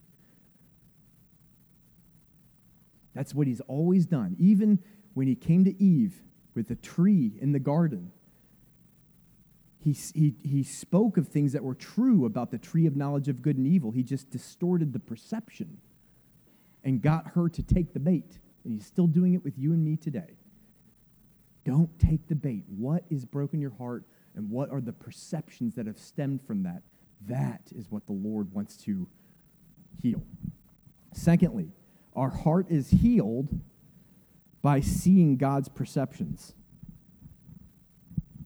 That's 3.15 3.33
what 3.33 3.47
he's 3.47 3.61
always 3.61 4.05
done. 4.05 4.35
Even 4.37 4.77
when 5.15 5.25
he 5.25 5.33
came 5.33 5.65
to 5.65 5.83
Eve 5.83 6.21
with 6.53 6.67
the 6.67 6.75
tree 6.75 7.31
in 7.41 7.53
the 7.53 7.59
garden, 7.59 8.11
he, 9.79 9.97
he, 10.13 10.35
he 10.43 10.61
spoke 10.61 11.17
of 11.17 11.27
things 11.27 11.53
that 11.53 11.63
were 11.63 11.73
true 11.73 12.23
about 12.23 12.51
the 12.51 12.59
tree 12.59 12.85
of 12.85 12.95
knowledge 12.95 13.29
of 13.29 13.41
good 13.41 13.57
and 13.57 13.65
evil. 13.65 13.89
He 13.89 14.03
just 14.03 14.29
distorted 14.29 14.93
the 14.93 14.99
perception 14.99 15.79
and 16.83 17.01
got 17.01 17.29
her 17.29 17.49
to 17.49 17.63
take 17.63 17.93
the 17.93 17.99
bait. 17.99 18.37
And 18.63 18.71
he's 18.71 18.85
still 18.85 19.07
doing 19.07 19.33
it 19.33 19.43
with 19.43 19.57
you 19.57 19.73
and 19.73 19.83
me 19.83 19.97
today. 19.97 20.35
Don't 21.63 21.97
take 21.99 22.27
the 22.27 22.35
bait. 22.35 22.63
What 22.67 23.03
is 23.09 23.25
broken 23.25 23.61
your 23.61 23.73
heart? 23.77 24.05
and 24.35 24.49
what 24.49 24.69
are 24.71 24.81
the 24.81 24.93
perceptions 24.93 25.75
that 25.75 25.87
have 25.87 25.97
stemmed 25.97 26.41
from 26.45 26.63
that. 26.63 26.83
That 27.27 27.61
is 27.75 27.91
what 27.91 28.05
the 28.05 28.13
Lord 28.13 28.53
wants 28.53 28.77
to 28.77 29.07
heal. 30.01 30.23
Secondly, 31.13 31.71
our 32.15 32.29
heart 32.29 32.67
is 32.69 32.89
healed 32.89 33.59
by 34.61 34.79
seeing 34.79 35.37
God's 35.37 35.69
perceptions. 35.69 36.53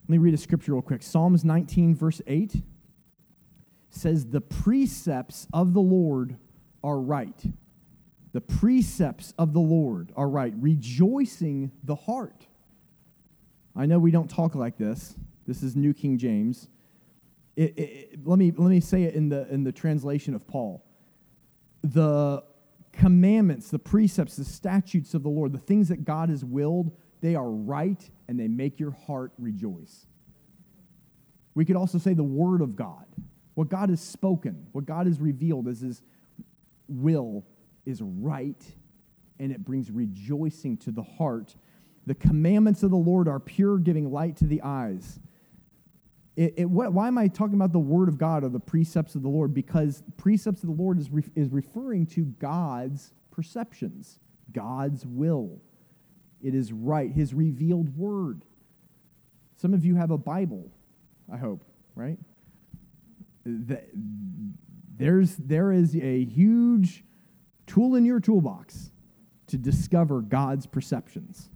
Let 0.03 0.09
me 0.09 0.18
read 0.18 0.34
a 0.34 0.38
scripture 0.38 0.74
real 0.74 0.82
quick. 0.82 1.03
Psalms 1.03 1.43
19, 1.43 1.95
verse 1.95 2.22
8 2.28 2.63
says, 3.89 4.28
The 4.28 4.41
precepts 4.41 5.47
of 5.53 5.74
the 5.74 5.82
Lord 5.82 6.38
are 6.84 6.99
right. 6.99 7.43
The 8.34 8.41
precepts 8.41 9.34
of 9.38 9.53
the 9.53 9.61
Lord 9.61 10.11
are 10.16 10.30
right, 10.30 10.53
rejoicing 10.57 11.72
the 11.84 11.95
heart. 11.95 12.47
I 13.76 13.86
know 13.86 13.99
we 13.99 14.11
don't 14.11 14.30
talk 14.30 14.55
like 14.55 14.78
this, 14.78 15.15
this 15.45 15.61
is 15.61 15.76
New 15.76 15.93
King 15.93 16.17
James. 16.17 16.69
It, 17.55 17.78
it, 17.78 18.19
let, 18.26 18.38
me, 18.38 18.51
let 18.51 18.69
me 18.69 18.82
say 18.82 19.03
it 19.03 19.15
in 19.15 19.30
the, 19.30 19.47
in 19.49 19.63
the 19.63 19.71
translation 19.71 20.34
of 20.34 20.45
Paul. 20.47 20.84
The 21.84 22.43
commandments, 22.91 23.69
the 23.69 23.80
precepts, 23.80 24.36
the 24.36 24.45
statutes 24.45 25.13
of 25.13 25.23
the 25.23 25.30
Lord, 25.30 25.53
the 25.53 25.59
things 25.59 25.89
that 25.89 26.03
God 26.03 26.30
has 26.30 26.43
willed, 26.43 26.91
they 27.21 27.36
are 27.36 27.49
right 27.49 28.09
and 28.28 28.39
they 28.39 28.47
make 28.47 28.80
your 28.80 28.91
heart 28.91 29.32
rejoice. 29.38 30.07
We 31.53 31.63
could 31.63 31.76
also 31.76 31.97
say 31.97 32.13
the 32.13 32.23
Word 32.23 32.61
of 32.61 32.76
God. 32.76 33.05
What 33.53 33.69
God 33.69 33.89
has 33.89 34.01
spoken, 34.01 34.67
what 34.73 34.86
God 34.86 35.07
has 35.07 35.19
revealed 35.19 35.67
as 35.67 35.80
His 35.80 36.01
will 36.89 37.45
is 37.86 38.01
right, 38.01 38.61
and 39.39 39.51
it 39.51 39.63
brings 39.63 39.89
rejoicing 39.89 40.78
to 40.78 40.91
the 40.91 41.03
heart. 41.03 41.55
The 42.06 42.16
commandments 42.16 42.84
of 42.84 42.91
the 42.91 42.97
Lord 42.97 43.28
are 43.28 43.39
pure, 43.39 43.78
giving 43.78 44.12
light 44.12 44.38
to 44.38 44.45
the 44.45 44.62
eyes. 44.62 45.20
It, 46.36 46.53
it, 46.58 46.66
what, 46.66 46.93
why 46.93 47.08
am 47.08 47.18
I 47.18 47.28
talking 47.28 47.56
about 47.56 47.72
the 47.72 47.80
Word 47.80 48.10
of 48.10 48.18
God 48.18 48.43
or 48.43 48.49
the 48.49 48.60
precepts 48.60 49.16
of 49.16 49.24
the 49.24 49.30
Lord? 49.30 49.53
Because 49.53 50.03
precepts 50.18 50.64
of 50.64 50.70
the 50.70 50.76
Lord 50.76 50.99
is, 50.99 51.10
re, 51.10 51.24
is 51.36 51.49
referring 51.49 52.06
to 52.08 52.26
God's 52.26 53.14
perceptions, 53.32 54.20
God's 54.51 55.06
will. 55.06 55.62
It 56.43 56.53
is 56.53 56.72
right, 56.72 57.12
His 57.12 57.34
revealed 57.34 57.97
Word. 57.97 58.43
Some 59.56 59.74
of 59.74 59.86
you 59.86 59.95
have 59.95 60.12
a 60.12 60.18
Bible, 60.18 60.70
I 61.32 61.38
hope, 61.38 61.64
right? 61.95 62.20
There's, 63.45 65.36
there 65.38 65.72
is 65.72 65.95
a 65.95 66.26
huge 66.26 67.03
tool 67.66 67.95
in 67.95 68.06
your 68.06 68.20
toolbox 68.20 68.91
to 69.47 69.58
discover 69.58 70.22
God's 70.22 70.66
perceptions 70.66 71.49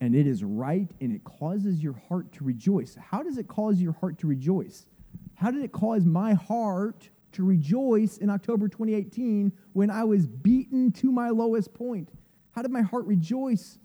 and 0.00 0.14
it 0.14 0.26
is 0.26 0.42
right 0.42 0.90
and 1.00 1.12
it 1.12 1.22
causes 1.24 1.82
your 1.82 1.92
heart 2.08 2.32
to 2.32 2.44
rejoice. 2.44 2.96
How 3.10 3.22
does 3.22 3.36
it 3.36 3.48
cause 3.48 3.80
your 3.80 3.92
heart 3.92 4.18
to 4.18 4.26
rejoice? 4.26 4.86
How 5.34 5.50
did 5.50 5.62
it 5.62 5.72
cause 5.72 6.04
my 6.04 6.34
heart 6.34 7.10
to 7.32 7.44
rejoice 7.44 8.16
in 8.16 8.30
October 8.30 8.68
2018 8.68 9.52
when 9.72 9.90
I 9.90 10.04
was 10.04 10.26
beaten 10.26 10.90
to 10.92 11.12
my 11.12 11.30
lowest 11.30 11.74
point? 11.74 12.10
How 12.52 12.62
did 12.62 12.70
my 12.70 12.82
heart 12.82 13.06
rejoice? 13.06 13.78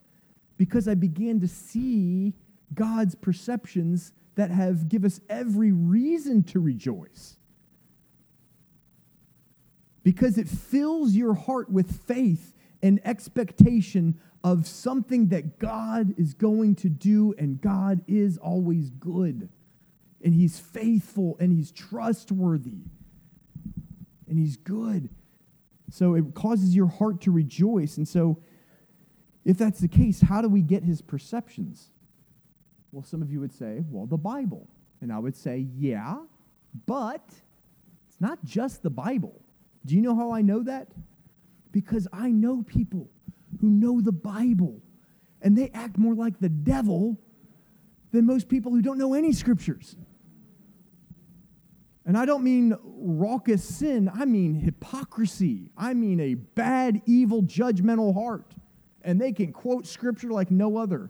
Because 0.58 0.88
I 0.88 0.96
began 0.96 1.40
to 1.42 1.48
see 1.48 2.34
God's 2.74 3.16
perceptions 3.16 4.14
that 4.36 4.52
have 4.52 4.90
give 4.90 5.06
us 5.06 5.20
every 5.30 5.72
reason 5.72 6.44
to 6.44 6.60
rejoice. 6.60 7.38
Because 10.04 10.38
it 10.38 10.48
fills 10.48 11.14
your 11.14 11.34
heart 11.34 11.70
with 11.70 12.04
faith 12.06 12.54
and 12.82 13.00
expectation 13.04 14.20
of 14.46 14.68
something 14.68 15.30
that 15.30 15.58
God 15.58 16.14
is 16.20 16.36
going 16.36 16.76
to 16.76 16.88
do, 16.88 17.34
and 17.36 17.60
God 17.60 18.02
is 18.08 18.38
always 18.38 18.92
good. 18.92 19.50
And 20.24 20.36
He's 20.36 20.60
faithful 20.60 21.36
and 21.40 21.52
He's 21.52 21.72
trustworthy 21.72 22.84
and 24.30 24.38
He's 24.38 24.56
good. 24.56 25.10
So 25.90 26.14
it 26.14 26.36
causes 26.36 26.76
your 26.76 26.86
heart 26.86 27.22
to 27.22 27.32
rejoice. 27.32 27.98
And 27.98 28.08
so, 28.08 28.38
if 29.44 29.58
that's 29.58 29.80
the 29.80 29.88
case, 29.88 30.22
how 30.22 30.44
do 30.44 30.48
we 30.48 30.62
get 30.62 30.84
His 30.84 31.02
perceptions? 31.02 31.90
Well, 32.92 33.04
some 33.04 33.24
of 33.24 33.32
you 33.32 33.40
would 33.40 33.52
say, 33.52 33.84
well, 33.90 34.06
the 34.06 34.18
Bible. 34.18 34.68
And 35.02 35.12
I 35.12 35.18
would 35.18 35.36
say, 35.36 35.66
yeah, 35.76 36.18
but 36.86 37.28
it's 38.08 38.22
not 38.22 38.46
just 38.46 38.84
the 38.84 38.92
Bible. 38.92 39.42
Do 39.88 39.96
you 39.96 40.02
know 40.02 40.16
how 40.16 40.32
I 40.32 40.44
know 40.44 40.62
that? 40.62 40.90
Because 41.72 42.08
I 42.14 42.30
know 42.30 42.62
people 42.62 43.10
who 43.66 43.72
know 43.72 44.00
the 44.00 44.12
Bible, 44.12 44.80
and 45.42 45.58
they 45.58 45.72
act 45.74 45.98
more 45.98 46.14
like 46.14 46.40
the 46.40 46.50
devil 46.50 47.20
than 48.12 48.28
most 48.28 48.48
people 48.48 48.72
who 48.72 48.82
don't 48.84 49.00
know 49.00 49.16
any 49.16 49.34
scriptures. 49.34 49.96
And 52.06 52.16
I 52.16 52.26
don't 52.26 52.44
mean 52.44 52.78
raucous 52.84 53.64
sin, 53.64 54.12
I 54.14 54.26
mean 54.26 54.54
hypocrisy. 54.54 55.72
I 55.76 55.96
mean 55.96 56.20
a 56.20 56.36
bad, 56.36 57.02
evil, 57.08 57.42
judgmental 57.42 58.14
heart. 58.14 58.54
And 59.02 59.20
they 59.20 59.32
can 59.32 59.52
quote 59.52 59.88
scripture 59.88 60.30
like 60.30 60.52
no 60.52 60.78
other. 60.78 61.10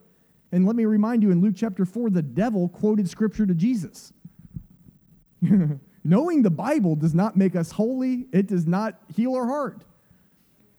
And 0.54 0.66
let 0.66 0.78
me 0.78 0.86
remind 0.86 1.24
you 1.24 1.32
in 1.32 1.42
Luke 1.42 1.56
chapter 1.58 1.84
4, 1.84 2.10
the 2.10 2.22
devil 2.22 2.70
quoted 2.70 3.10
scripture 3.10 3.46
to 3.46 3.54
Jesus. 3.54 4.14
Knowing 6.06 6.42
the 6.42 6.50
Bible 6.50 6.96
does 6.96 7.14
not 7.14 7.36
make 7.36 7.58
us 7.58 7.72
holy, 7.72 8.28
it 8.32 8.48
does 8.48 8.66
not 8.66 9.02
heal 9.14 9.36
our 9.36 9.46
heart. 9.46 9.84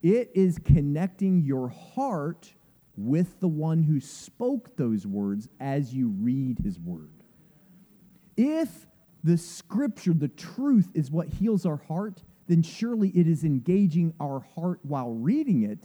It 0.03 0.31
is 0.35 0.59
connecting 0.65 1.43
your 1.43 1.69
heart 1.69 2.53
with 2.97 3.41
the 3.41 3.49
one 3.49 3.83
who 3.83 4.01
spoke 4.01 4.77
those 4.77 5.07
words 5.07 5.49
as 5.61 5.93
you 5.93 6.09
read 6.09 6.59
his 6.59 6.79
word. 6.79 7.11
If 8.37 8.87
the 9.25 9.37
scripture, 9.37 10.15
the 10.15 10.29
truth, 10.29 10.91
is 10.95 11.11
what 11.11 11.29
heals 11.29 11.67
our 11.67 11.77
heart, 11.89 12.23
then 12.47 12.63
surely 12.63 13.09
it 13.09 13.27
is 13.27 13.45
engaging 13.45 14.15
our 14.21 14.41
heart 14.55 14.81
while 14.83 15.11
reading 15.13 15.63
it 15.63 15.85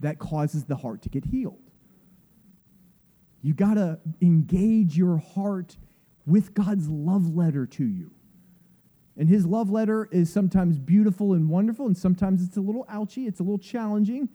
that 0.00 0.18
causes 0.18 0.64
the 0.64 0.76
heart 0.76 1.02
to 1.02 1.08
get 1.08 1.24
healed. 1.24 1.58
You 3.42 3.54
got 3.54 3.74
to 3.74 3.98
engage 4.20 4.96
your 4.96 5.18
heart 5.18 5.76
with 6.26 6.54
God's 6.54 6.88
love 6.88 7.34
letter 7.34 7.66
to 7.66 7.84
you. 7.84 8.12
And 9.16 9.28
his 9.28 9.44
love 9.44 9.70
letter 9.70 10.08
is 10.10 10.32
sometimes 10.32 10.78
beautiful 10.78 11.34
and 11.34 11.48
wonderful, 11.48 11.86
and 11.86 11.96
sometimes 11.96 12.42
it's 12.42 12.56
a 12.56 12.60
little 12.60 12.86
ouchy, 12.88 13.26
it's 13.26 13.40
a 13.40 13.42
little 13.42 13.58
challenging. 13.58 14.28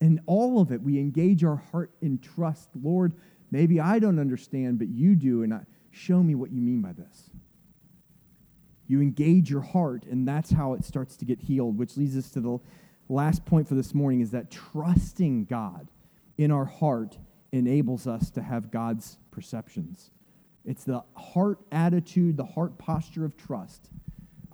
And 0.00 0.20
all 0.26 0.60
of 0.60 0.72
it, 0.72 0.82
we 0.82 0.98
engage 0.98 1.44
our 1.44 1.56
heart 1.56 1.92
in 2.02 2.18
trust. 2.18 2.68
Lord, 2.82 3.14
maybe 3.50 3.80
I 3.80 3.98
don't 3.98 4.18
understand, 4.18 4.78
but 4.78 4.88
you 4.88 5.14
do, 5.14 5.44
and 5.44 5.54
I, 5.54 5.60
show 5.92 6.22
me 6.22 6.34
what 6.34 6.50
you 6.50 6.60
mean 6.60 6.82
by 6.82 6.92
this. 6.92 7.30
You 8.88 9.00
engage 9.00 9.48
your 9.48 9.60
heart, 9.60 10.04
and 10.04 10.26
that's 10.26 10.50
how 10.50 10.74
it 10.74 10.84
starts 10.84 11.16
to 11.18 11.24
get 11.24 11.40
healed, 11.40 11.78
which 11.78 11.96
leads 11.96 12.16
us 12.16 12.28
to 12.30 12.40
the 12.40 12.58
last 13.08 13.44
point 13.46 13.68
for 13.68 13.74
this 13.74 13.94
morning 13.94 14.20
is 14.20 14.30
that 14.32 14.50
trusting 14.50 15.44
God 15.44 15.90
in 16.36 16.50
our 16.50 16.64
heart 16.64 17.16
enables 17.52 18.06
us 18.06 18.30
to 18.30 18.42
have 18.42 18.72
God's 18.72 19.18
perceptions. 19.30 20.10
It's 20.64 20.84
the 20.84 21.04
heart 21.14 21.60
attitude, 21.70 22.36
the 22.36 22.44
heart 22.44 22.76
posture 22.78 23.24
of 23.24 23.36
trust 23.36 23.90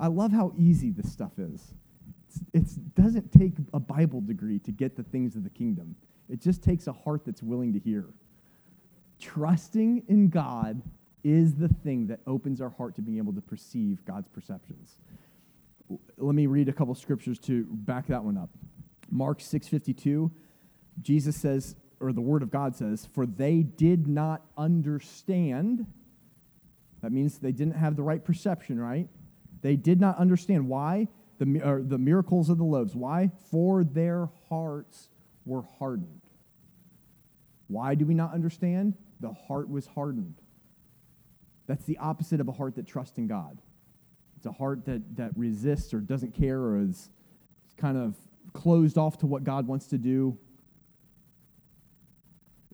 I 0.01 0.07
love 0.07 0.33
how 0.33 0.53
easy 0.57 0.91
this 0.91 1.13
stuff 1.13 1.39
is. 1.39 1.75
It 2.55 2.95
doesn't 2.95 3.31
take 3.33 3.53
a 3.75 3.79
Bible 3.79 4.23
degree 4.23 4.59
to 4.61 4.73
get 4.73 4.97
the 4.97 5.03
things 5.03 5.37
of 5.37 5.45
the 5.45 5.51
kingdom, 5.51 5.95
it 6.29 6.41
just 6.41 6.63
takes 6.63 6.87
a 6.87 6.93
heart 6.93 7.23
that's 7.27 7.43
willing 7.43 7.73
to 7.75 7.79
hear. 7.79 8.07
Trusting 9.19 10.05
in 10.09 10.29
God 10.31 10.81
is 11.23 11.55
the 11.55 11.69
thing 11.69 12.07
that 12.07 12.21
opens 12.27 12.63
our 12.63 12.71
heart 12.71 12.95
to 12.95 13.03
being 13.03 13.19
able 13.19 13.35
to 13.35 13.43
perceive 13.43 14.03
God's 14.07 14.29
perceptions. 14.29 14.97
Let 16.17 16.35
me 16.35 16.47
read 16.47 16.69
a 16.69 16.73
couple 16.73 16.95
scriptures 16.95 17.39
to 17.41 17.65
back 17.65 18.07
that 18.07 18.25
one 18.25 18.39
up. 18.39 18.49
Mark 19.11 19.41
6:52, 19.41 20.31
Jesus 21.03 21.37
says 21.37 21.77
or 21.99 22.15
the 22.15 22.23
word 22.23 22.43
of 22.43 22.51
God 22.51 22.75
says, 22.75 23.05
"For 23.05 23.27
they 23.27 23.63
did 23.63 24.07
not 24.07 24.47
understand." 24.57 25.85
That 27.03 27.13
means 27.13 27.39
they 27.39 27.53
didn't 27.53 27.75
have 27.75 27.97
the 27.97 28.03
right 28.03 28.25
perception, 28.25 28.79
right? 28.79 29.11
They 29.63 29.77
did 29.77 30.01
not 30.01 30.19
understand 30.19 30.69
why 30.69 31.09
the, 31.39 31.85
the 31.87 31.99
miracles 31.99 32.51
of 32.51 32.59
the 32.59 32.65
loaves. 32.65 32.95
Why? 32.95 33.31
For 33.51 33.83
their 33.85 34.29
hearts 34.49 35.09
were 35.45 35.63
hardened. 35.79 36.21
Why 37.69 37.95
do 37.95 38.05
we 38.05 38.15
not 38.15 38.35
understand? 38.35 38.95
The 39.21 39.33
heart 39.33 39.69
was 39.71 39.87
hardened. 39.87 40.35
That's 41.67 41.85
the 41.85 41.99
opposite 41.99 42.41
of 42.41 42.49
a 42.49 42.53
heart 42.53 42.75
that 42.77 42.87
trusts 42.87 43.17
in 43.17 43.27
God. 43.27 43.59
It's 44.37 44.47
a 44.47 44.53
heart 44.53 44.85
that, 44.87 45.17
that 45.17 45.33
resists 45.37 45.95
or 45.95 46.01
doesn't 46.01 46.35
care 46.35 46.59
or 46.59 46.81
is 46.81 47.11
kind 47.77 47.97
of 47.97 48.17
closed 48.53 48.99
off 48.99 49.19
to 49.19 49.27
what 49.27 49.45
God 49.45 49.67
wants 49.67 49.87
to 49.89 49.99
do. 49.99 50.37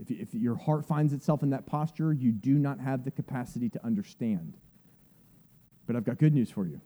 If, 0.00 0.10
if 0.10 0.34
your 0.34 0.56
heart 0.56 0.86
finds 0.86 1.12
itself 1.12 1.42
in 1.42 1.50
that 1.50 1.66
posture, 1.66 2.12
you 2.12 2.32
do 2.32 2.54
not 2.54 2.80
have 2.80 3.04
the 3.04 3.10
capacity 3.10 3.68
to 3.70 3.84
understand. 3.84 4.56
But 5.86 5.96
I've 5.96 6.04
got 6.04 6.18
good 6.18 6.34
news 6.34 6.50
for 6.50 6.66
you. 6.66 6.80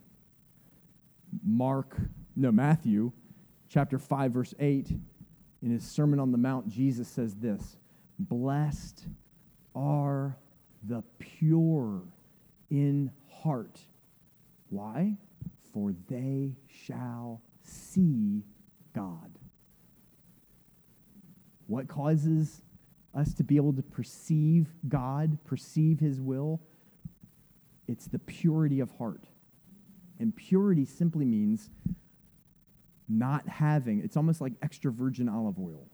Mark, 1.45 1.97
no, 2.37 2.53
Matthew 2.53 3.13
chapter 3.69 3.99
5, 3.99 4.33
verse 4.33 4.55
8, 4.59 4.91
in 5.63 5.71
his 5.71 5.85
Sermon 5.85 6.19
on 6.19 6.33
the 6.33 6.39
Mount, 6.39 6.69
Jesus 6.69 7.09
says 7.09 7.35
this 7.37 7.77
Blessed 8.19 9.07
are 9.75 10.37
the 10.83 11.03
pure 11.19 12.03
in 12.71 13.11
heart. 13.43 13.79
Why? 14.69 15.17
For 15.73 15.95
they 16.09 16.57
shall 16.67 17.43
see 17.63 18.45
God. 18.95 19.31
What 21.67 21.89
causes 21.89 22.63
us 23.15 23.33
to 23.35 23.45
be 23.45 23.57
able 23.57 23.73
to 23.75 23.83
perceive 23.83 24.67
God, 24.89 25.39
perceive 25.45 26.01
His 26.01 26.21
will? 26.21 26.61
It's 27.91 28.07
the 28.07 28.21
purity 28.21 28.79
of 28.79 28.91
heart. 28.99 29.25
And 30.21 30.35
purity 30.35 30.85
simply 30.85 31.25
means 31.25 31.71
not 33.09 33.49
having, 33.49 34.01
it's 34.01 34.17
almost 34.17 34.41
like 34.41 34.53
extra 34.63 34.93
virgin 34.93 35.29
olive 35.29 35.59
oil. 35.59 35.89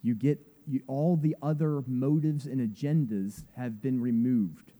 You 0.00 0.14
get 0.14 0.38
you, 0.66 0.80
all 0.86 1.16
the 1.16 1.34
other 1.42 1.82
motives 1.88 2.46
and 2.46 2.60
agendas 2.60 3.44
have 3.56 3.82
been 3.82 4.00
removed. 4.00 4.72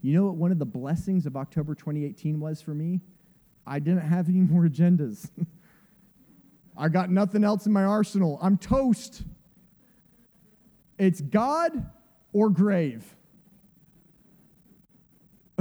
You 0.00 0.14
know 0.14 0.26
what 0.26 0.36
one 0.36 0.52
of 0.52 0.60
the 0.60 0.64
blessings 0.64 1.26
of 1.26 1.36
October 1.36 1.74
2018 1.74 2.38
was 2.38 2.62
for 2.62 2.72
me? 2.72 3.00
I 3.66 3.80
didn't 3.80 4.02
have 4.02 4.28
any 4.28 4.40
more 4.40 4.62
agendas. 4.68 5.28
I 6.76 6.88
got 6.88 7.10
nothing 7.10 7.42
else 7.42 7.66
in 7.66 7.72
my 7.72 7.84
arsenal. 7.84 8.38
I'm 8.40 8.56
toast. 8.56 9.22
It's 10.98 11.20
God 11.20 11.90
or 12.32 12.48
grave. 12.48 13.04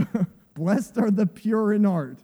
Blessed 0.56 0.97
are 0.97 1.12
the 1.12 1.26
pure 1.26 1.74
in 1.74 1.84
heart. 1.84 2.20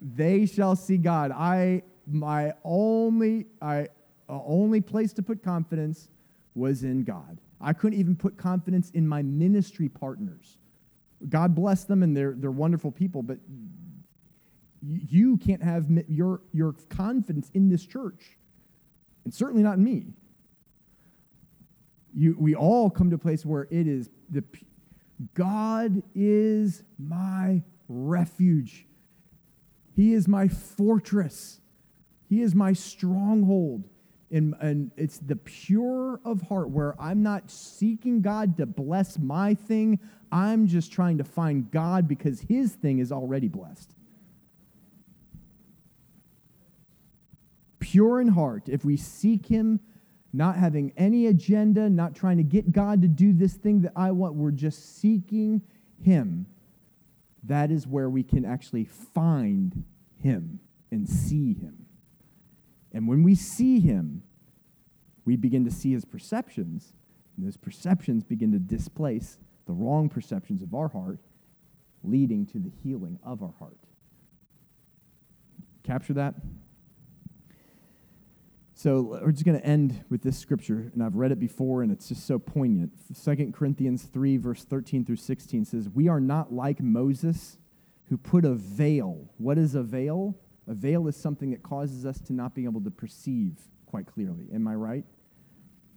They 0.00 0.46
shall 0.46 0.76
see 0.76 0.98
God. 0.98 1.32
I 1.32 1.82
my 2.06 2.52
only 2.64 3.46
I 3.60 3.88
uh, 4.28 4.40
only 4.44 4.80
place 4.80 5.12
to 5.14 5.22
put 5.22 5.42
confidence 5.42 6.08
was 6.54 6.84
in 6.84 7.04
God. 7.04 7.40
I 7.60 7.72
couldn't 7.72 7.98
even 7.98 8.16
put 8.16 8.36
confidence 8.36 8.90
in 8.90 9.06
my 9.06 9.22
ministry 9.22 9.88
partners. 9.88 10.58
God 11.28 11.54
bless 11.54 11.84
them 11.84 12.02
and 12.02 12.16
they're 12.16 12.34
they're 12.36 12.50
wonderful 12.50 12.90
people, 12.90 13.22
but 13.22 13.38
you 14.82 15.36
can't 15.38 15.62
have 15.62 15.86
your 16.08 16.42
your 16.52 16.74
confidence 16.90 17.50
in 17.54 17.68
this 17.68 17.84
church. 17.84 18.36
And 19.24 19.34
certainly 19.34 19.62
not 19.62 19.78
in 19.78 19.84
me. 19.84 20.06
You, 22.14 22.36
we 22.38 22.54
all 22.54 22.88
come 22.88 23.10
to 23.10 23.16
a 23.16 23.18
place 23.18 23.44
where 23.44 23.66
it 23.70 23.86
is 23.86 24.08
the 24.30 24.42
God 25.34 26.02
is 26.14 26.82
my 26.98 27.62
refuge. 27.88 28.86
He 29.94 30.12
is 30.12 30.28
my 30.28 30.48
fortress. 30.48 31.60
He 32.28 32.42
is 32.42 32.54
my 32.54 32.72
stronghold. 32.72 33.88
And, 34.30 34.54
and 34.60 34.90
it's 34.96 35.18
the 35.18 35.36
pure 35.36 36.20
of 36.24 36.42
heart 36.42 36.70
where 36.70 37.00
I'm 37.00 37.22
not 37.22 37.50
seeking 37.50 38.20
God 38.20 38.56
to 38.58 38.66
bless 38.66 39.18
my 39.18 39.54
thing. 39.54 40.00
I'm 40.32 40.66
just 40.66 40.92
trying 40.92 41.18
to 41.18 41.24
find 41.24 41.70
God 41.70 42.08
because 42.08 42.40
his 42.40 42.72
thing 42.72 42.98
is 42.98 43.12
already 43.12 43.48
blessed. 43.48 43.94
Pure 47.78 48.20
in 48.20 48.28
heart, 48.28 48.68
if 48.68 48.84
we 48.84 48.96
seek 48.96 49.46
him, 49.46 49.80
not 50.36 50.56
having 50.56 50.92
any 50.96 51.26
agenda, 51.26 51.88
not 51.88 52.14
trying 52.14 52.36
to 52.36 52.42
get 52.42 52.72
God 52.72 53.00
to 53.02 53.08
do 53.08 53.32
this 53.32 53.54
thing 53.54 53.80
that 53.82 53.92
I 53.96 54.10
want, 54.10 54.34
we're 54.34 54.50
just 54.50 55.00
seeking 55.00 55.62
him 56.02 56.46
that 57.44 57.70
is 57.70 57.86
where 57.86 58.10
we 58.10 58.22
can 58.22 58.44
actually 58.44 58.84
find 58.84 59.84
him 60.22 60.60
and 60.90 61.08
see 61.08 61.54
him. 61.54 61.86
And 62.92 63.08
when 63.08 63.22
we 63.22 63.34
see 63.34 63.80
him, 63.80 64.22
we 65.24 65.36
begin 65.36 65.64
to 65.64 65.70
see 65.70 65.92
his 65.92 66.04
perceptions, 66.04 66.92
and 67.36 67.46
those 67.46 67.56
perceptions 67.56 68.24
begin 68.24 68.52
to 68.52 68.58
displace 68.58 69.38
the 69.66 69.72
wrong 69.72 70.08
perceptions 70.08 70.62
of 70.62 70.74
our 70.74 70.88
heart, 70.88 71.18
leading 72.04 72.46
to 72.46 72.58
the 72.58 72.70
healing 72.82 73.18
of 73.24 73.42
our 73.42 73.54
heart. 73.58 73.78
Capture 75.82 76.14
that? 76.14 76.34
So 78.78 79.18
we're 79.22 79.32
just 79.32 79.46
going 79.46 79.58
to 79.58 79.64
end 79.64 80.04
with 80.10 80.20
this 80.20 80.36
scripture, 80.38 80.90
and 80.92 81.02
I've 81.02 81.14
read 81.14 81.32
it 81.32 81.40
before, 81.40 81.82
and 81.82 81.90
it's 81.90 82.08
just 82.10 82.26
so 82.26 82.38
poignant. 82.38 82.92
2 83.24 83.52
Corinthians 83.52 84.02
3, 84.02 84.36
verse 84.36 84.64
13 84.64 85.02
through 85.02 85.16
16 85.16 85.64
says, 85.64 85.88
We 85.88 86.08
are 86.08 86.20
not 86.20 86.52
like 86.52 86.82
Moses, 86.82 87.56
who 88.10 88.18
put 88.18 88.44
a 88.44 88.52
veil. 88.52 89.30
What 89.38 89.56
is 89.56 89.74
a 89.74 89.82
veil? 89.82 90.36
A 90.68 90.74
veil 90.74 91.08
is 91.08 91.16
something 91.16 91.52
that 91.52 91.62
causes 91.62 92.04
us 92.04 92.20
to 92.20 92.34
not 92.34 92.54
be 92.54 92.64
able 92.64 92.82
to 92.82 92.90
perceive 92.90 93.58
quite 93.86 94.06
clearly. 94.06 94.48
Am 94.52 94.68
I 94.68 94.74
right? 94.74 95.04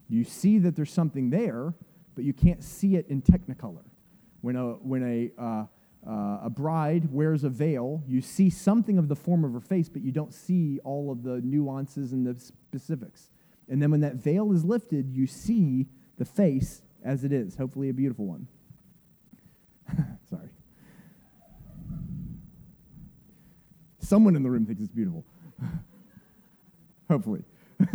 You 0.07 0.23
see 0.23 0.57
that 0.59 0.77
there's 0.77 0.93
something 0.93 1.31
there, 1.31 1.73
but 2.15 2.23
you 2.23 2.31
can't 2.31 2.63
see 2.63 2.95
it 2.95 3.07
in 3.09 3.21
technicolor. 3.21 3.83
When 4.39 4.55
a, 4.55 4.75
when 4.75 5.03
a, 5.03 5.31
uh, 5.41 5.65
uh, 6.07 6.39
a 6.43 6.49
bride 6.49 7.11
wears 7.11 7.43
a 7.43 7.49
veil, 7.49 8.03
you 8.07 8.21
see 8.21 8.49
something 8.49 8.97
of 8.97 9.07
the 9.07 9.15
form 9.15 9.43
of 9.43 9.53
her 9.53 9.59
face, 9.59 9.89
but 9.89 10.01
you 10.01 10.11
don't 10.11 10.33
see 10.33 10.79
all 10.83 11.11
of 11.11 11.23
the 11.23 11.41
nuances 11.41 12.13
and 12.13 12.25
the 12.25 12.39
specifics. 12.39 13.29
And 13.67 13.81
then 13.81 13.91
when 13.91 14.01
that 14.01 14.15
veil 14.15 14.51
is 14.51 14.63
lifted, 14.63 15.11
you 15.13 15.27
see 15.27 15.87
the 16.17 16.25
face 16.25 16.81
as 17.03 17.23
it 17.23 17.31
is, 17.31 17.55
hopefully 17.55 17.89
a 17.89 17.93
beautiful 17.93 18.25
one. 18.25 18.47
Sorry. 20.29 20.49
Someone 23.99 24.35
in 24.35 24.43
the 24.43 24.49
room 24.49 24.65
thinks 24.65 24.81
it's 24.81 24.91
beautiful. 24.91 25.23
hopefully. 27.09 27.43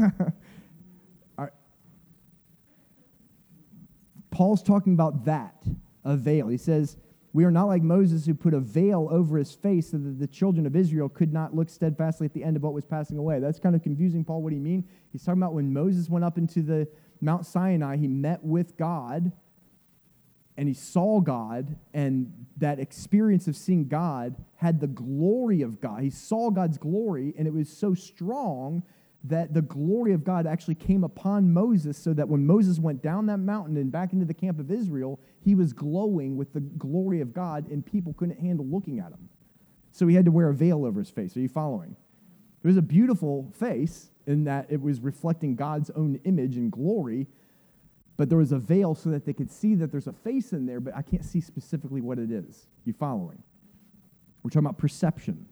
Paul's 4.34 4.64
talking 4.64 4.94
about 4.94 5.24
that, 5.26 5.64
a 6.04 6.16
veil. 6.16 6.48
He 6.48 6.56
says, 6.56 6.96
we 7.34 7.44
are 7.44 7.50
not 7.50 7.64
like 7.64 7.82
Moses, 7.82 8.24
who 8.24 8.32
put 8.32 8.54
a 8.54 8.60
veil 8.60 9.08
over 9.10 9.36
his 9.36 9.52
face 9.52 9.90
so 9.90 9.98
that 9.98 10.20
the 10.20 10.26
children 10.28 10.66
of 10.66 10.76
Israel 10.76 11.08
could 11.08 11.32
not 11.32 11.52
look 11.52 11.68
steadfastly 11.68 12.26
at 12.26 12.32
the 12.32 12.44
end 12.44 12.56
of 12.56 12.62
what 12.62 12.72
was 12.72 12.84
passing 12.84 13.18
away. 13.18 13.40
That's 13.40 13.58
kind 13.58 13.74
of 13.74 13.82
confusing, 13.82 14.24
Paul. 14.24 14.40
What 14.40 14.50
do 14.50 14.56
you 14.56 14.62
mean? 14.62 14.88
He's 15.10 15.24
talking 15.24 15.42
about 15.42 15.52
when 15.52 15.72
Moses 15.72 16.08
went 16.08 16.24
up 16.24 16.38
into 16.38 16.62
the 16.62 16.86
Mount 17.20 17.44
Sinai, 17.44 17.96
he 17.96 18.06
met 18.06 18.44
with 18.44 18.76
God 18.76 19.32
and 20.56 20.68
he 20.68 20.74
saw 20.74 21.20
God, 21.20 21.74
and 21.92 22.46
that 22.58 22.78
experience 22.78 23.48
of 23.48 23.56
seeing 23.56 23.88
God 23.88 24.36
had 24.54 24.78
the 24.78 24.86
glory 24.86 25.62
of 25.62 25.80
God. 25.80 26.04
He 26.04 26.10
saw 26.10 26.50
God's 26.50 26.78
glory, 26.78 27.34
and 27.36 27.48
it 27.48 27.52
was 27.52 27.68
so 27.68 27.94
strong 27.94 28.84
that 29.24 29.54
the 29.54 29.62
glory 29.62 30.12
of 30.12 30.22
God 30.22 30.46
actually 30.46 30.74
came 30.74 31.02
upon 31.02 31.52
Moses, 31.52 31.96
so 31.96 32.12
that 32.12 32.28
when 32.28 32.46
Moses 32.46 32.78
went 32.78 33.02
down 33.02 33.26
that 33.26 33.38
mountain 33.38 33.76
and 33.78 33.90
back 33.90 34.12
into 34.12 34.26
the 34.26 34.34
camp 34.34 34.58
of 34.58 34.70
Israel, 34.70 35.18
he 35.40 35.54
was 35.54 35.72
glowing 35.72 36.36
with 36.36 36.52
the 36.52 36.60
glory 36.60 37.20
of 37.22 37.32
God, 37.32 37.68
and 37.70 37.84
people 37.84 38.12
couldn't 38.12 38.38
handle 38.38 38.66
looking 38.66 38.98
at 38.98 39.12
him. 39.12 39.30
So 39.92 40.06
he 40.06 40.14
had 40.14 40.26
to 40.26 40.30
wear 40.30 40.50
a 40.50 40.54
veil 40.54 40.84
over 40.84 41.00
his 41.00 41.08
face. 41.08 41.36
Are 41.36 41.40
you 41.40 41.48
following? 41.48 41.96
It 42.62 42.66
was 42.66 42.76
a 42.76 42.82
beautiful 42.82 43.50
face 43.54 44.10
in 44.26 44.44
that 44.44 44.66
it 44.68 44.80
was 44.80 45.00
reflecting 45.00 45.54
God's 45.54 45.90
own 45.90 46.20
image 46.24 46.56
and 46.56 46.70
glory, 46.70 47.26
but 48.16 48.28
there 48.28 48.38
was 48.38 48.52
a 48.52 48.58
veil 48.58 48.94
so 48.94 49.10
that 49.10 49.24
they 49.24 49.32
could 49.32 49.50
see 49.50 49.74
that 49.76 49.90
there's 49.90 50.06
a 50.06 50.12
face 50.12 50.52
in 50.52 50.66
there, 50.66 50.80
but 50.80 50.94
I 50.94 51.02
can't 51.02 51.24
see 51.24 51.40
specifically 51.40 52.00
what 52.00 52.18
it 52.18 52.30
is. 52.30 52.66
You 52.84 52.92
following? 52.92 53.42
We're 54.42 54.50
talking 54.50 54.66
about 54.66 54.78
perception. 54.78 55.46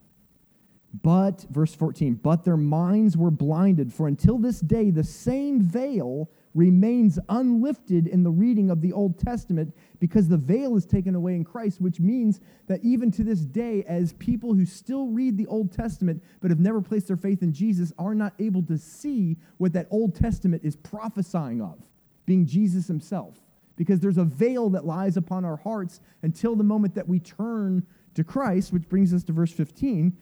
But, 1.01 1.47
verse 1.51 1.75
14, 1.75 2.15
but 2.15 2.45
their 2.45 2.57
minds 2.57 3.17
were 3.17 3.31
blinded, 3.31 3.93
for 3.93 4.09
until 4.09 4.37
this 4.37 4.61
day 4.61 4.91
the 4.91 5.05
same 5.05 5.61
veil 5.61 6.29
remains 6.55 7.19
unlifted 7.31 8.07
in 8.07 8.23
the 8.23 8.31
reading 8.31 8.71
of 8.71 8.83
the 8.83 8.93
Old 8.93 9.19
Testament 9.19 9.75
because 10.01 10.29
the 10.29 10.37
veil 10.37 10.77
is 10.77 10.85
taken 10.85 11.15
away 11.15 11.35
in 11.35 11.45
Christ, 11.45 11.81
which 11.81 11.99
means 11.99 12.41
that 12.67 12.85
even 12.85 13.11
to 13.13 13.25
this 13.25 13.41
day, 13.41 13.85
as 13.85 14.13
people 14.15 14.53
who 14.53 14.67
still 14.67 15.07
read 15.07 15.39
the 15.39 15.47
Old 15.47 15.73
Testament 15.73 16.23
but 16.41 16.51
have 16.51 16.61
never 16.61 16.83
placed 16.83 17.09
their 17.09 17.17
faith 17.17 17.43
in 17.43 17.53
Jesus 17.53 17.93
are 17.99 18.15
not 18.15 18.35
able 18.39 18.63
to 18.65 18.77
see 18.77 19.39
what 19.57 19.73
that 19.73 19.89
Old 19.91 20.15
Testament 20.15 20.63
is 20.63 20.77
prophesying 20.77 21.63
of, 21.63 21.79
being 22.27 22.47
Jesus 22.47 22.87
himself. 22.87 23.39
Because 23.77 24.01
there's 24.01 24.19
a 24.19 24.25
veil 24.25 24.69
that 24.71 24.85
lies 24.85 25.17
upon 25.17 25.47
our 25.47 25.57
hearts 25.57 26.01
until 26.21 26.55
the 26.55 26.63
moment 26.63 26.95
that 26.95 27.09
we 27.09 27.19
turn 27.19 27.87
to 28.15 28.23
Christ, 28.23 28.75
which 28.75 28.89
brings 28.91 29.15
us 29.15 29.25
to 29.25 29.33
verse 29.33 29.53
15 29.53 30.15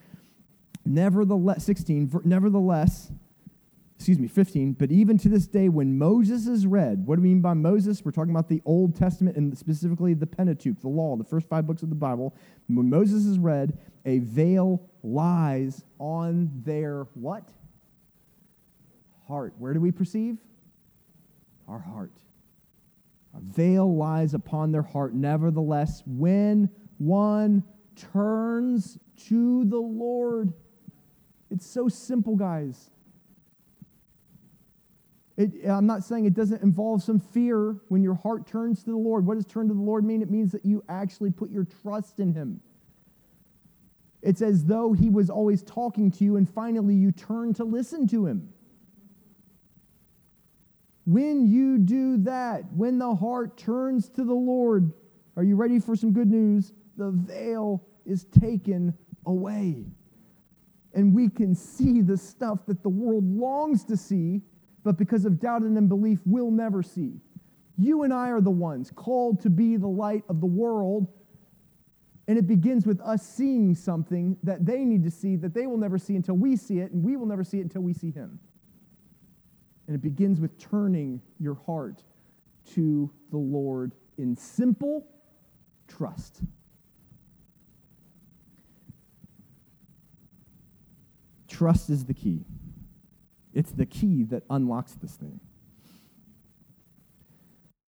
Nevertheless, 0.91 1.63
16, 1.67 2.23
nevertheless, 2.25 3.13
excuse 3.95 4.19
me, 4.19 4.27
15, 4.27 4.73
but 4.73 4.91
even 4.91 5.17
to 5.19 5.29
this 5.29 5.47
day, 5.47 5.69
when 5.69 5.97
Moses 5.97 6.49
is 6.49 6.67
read, 6.67 7.07
what 7.07 7.15
do 7.15 7.23
we 7.23 7.29
mean 7.29 7.41
by 7.41 7.55
Moses? 7.55 8.05
We're 8.05 8.11
talking 8.11 8.33
about 8.33 8.49
the 8.49 8.61
Old 8.65 8.97
Testament 8.97 9.37
and 9.37 9.57
specifically 9.57 10.15
the 10.15 10.27
Pentateuch, 10.27 10.81
the 10.81 10.89
law, 10.89 11.15
the 11.15 11.23
first 11.23 11.49
five 11.49 11.65
books 11.65 11.85
of 11.85 11.91
the 11.91 11.95
Bible. 11.95 12.35
When 12.67 12.91
Moses 12.91 13.25
is 13.25 13.39
read, 13.39 13.79
a 14.05 14.19
veil 14.19 14.83
lies 15.05 15.85
on 16.01 16.51
their 16.65 17.07
what? 17.15 17.49
Heart. 19.29 19.55
Where 19.59 19.73
do 19.73 19.81
we 19.81 19.93
perceive? 19.93 20.39
Our 21.69 21.79
heart. 21.79 22.15
A 23.37 23.41
veil 23.41 23.95
lies 23.95 24.35
upon 24.35 24.73
their 24.73 24.83
heart. 24.83 25.15
Nevertheless, 25.15 26.03
when 26.05 26.69
one 26.99 27.63
turns 27.95 28.99
to 29.29 29.65
the 29.67 29.79
Lord, 29.79 30.53
it's 31.51 31.67
so 31.67 31.89
simple, 31.89 32.37
guys. 32.37 32.91
It, 35.37 35.67
I'm 35.67 35.87
not 35.87 36.05
saying 36.05 36.27
it 36.27 36.35
doesn't 36.35 36.63
involve 36.63 37.03
some 37.03 37.19
fear 37.19 37.77
when 37.89 38.03
your 38.03 38.15
heart 38.15 38.47
turns 38.47 38.85
to 38.85 38.91
the 38.91 38.97
Lord. 38.97 39.27
What 39.27 39.35
does 39.35 39.47
turn 39.47 39.69
to 39.69 39.75
the 39.75 39.81
Lord 39.81 40.05
mean? 40.05 40.23
It 40.23 40.31
means 40.31 40.53
that 40.53 40.65
you 40.65 40.85
actually 40.89 41.31
put 41.31 41.51
your 41.51 41.65
trust 41.83 42.21
in 42.21 42.35
Him. 42.35 42.61
It's 44.23 44.43
as 44.43 44.65
though 44.65 44.93
He 44.93 45.09
was 45.09 45.31
always 45.31 45.63
talking 45.63 46.11
to 46.13 46.25
you, 46.25 46.37
and 46.37 46.49
finally 46.49 46.95
you 46.95 47.11
turn 47.11 47.55
to 47.55 47.65
listen 47.65 48.07
to 48.09 48.27
Him. 48.27 48.53
When 51.07 51.47
you 51.47 51.79
do 51.79 52.19
that, 52.19 52.71
when 52.75 52.99
the 52.99 53.15
heart 53.15 53.57
turns 53.57 54.11
to 54.11 54.25
the 54.25 54.35
Lord, 54.35 54.93
are 55.37 55.43
you 55.43 55.57
ready 55.57 55.81
for 55.81 55.97
some 55.97 56.13
good 56.13 56.31
news? 56.31 56.75
The 56.99 57.11
veil 57.11 57.83
is 58.05 58.25
taken 58.25 58.93
away 59.25 59.87
and 60.95 61.15
we 61.15 61.29
can 61.29 61.55
see 61.55 62.01
the 62.01 62.17
stuff 62.17 62.67
that 62.67 62.83
the 62.83 62.89
world 62.89 63.25
longs 63.25 63.85
to 63.85 63.97
see, 63.97 64.43
but 64.83 64.97
because 64.97 65.25
of 65.25 65.41
doubt 65.41 65.63
and 65.63 65.77
unbelief, 65.77 66.21
will 66.25 66.51
never 66.51 66.83
see. 66.83 67.21
You 67.79 68.03
and 68.03 68.13
I 68.13 68.31
are 68.31 68.41
the 68.41 68.51
ones 68.51 68.91
called 68.95 69.41
to 69.43 69.51
be 69.51 69.77
the 69.77 69.89
light 69.89 70.25
of 70.29 70.41
the 70.41 70.47
world, 70.47 71.07
and 72.29 72.39
it 72.39 72.47
begins 72.47 72.87
with 72.87 73.01
us 73.01 73.27
seeing 73.27 73.75
something 73.75 74.37
that 74.43 74.67
they 74.67 74.85
need 74.85 75.03
to 75.05 75.11
see 75.11 75.37
that 75.37 75.55
they 75.55 75.67
will 75.67 75.79
never 75.79 75.99
see 75.99 76.17
until 76.17 76.37
we 76.37 76.57
see 76.57 76.81
it, 76.81 76.93
and 76.93 77.03
we 77.03 77.17
will 77.17 77.27
never 77.27 77.45
see 77.45 77.59
it 77.59 77.63
until 77.63 77.83
we 77.83 77.93
see 77.93 78.11
Him. 78.11 78.39
And 79.87 79.97
it 79.97 80.03
begins 80.03 80.41
with 80.41 80.59
turning 80.59 81.21
your 81.39 81.55
heart 81.67 82.03
to 82.75 83.11
the 83.31 83.39
Lord 83.39 83.93
in 84.19 84.37
simple 84.37 85.07
trust. 85.89 86.43
Trust 91.51 91.91
is 91.91 92.05
the 92.05 92.15
key. 92.15 92.45
It's 93.53 93.73
the 93.73 93.85
key 93.85 94.23
that 94.25 94.45
unlocks 94.49 94.93
this 94.93 95.17
thing. 95.17 95.41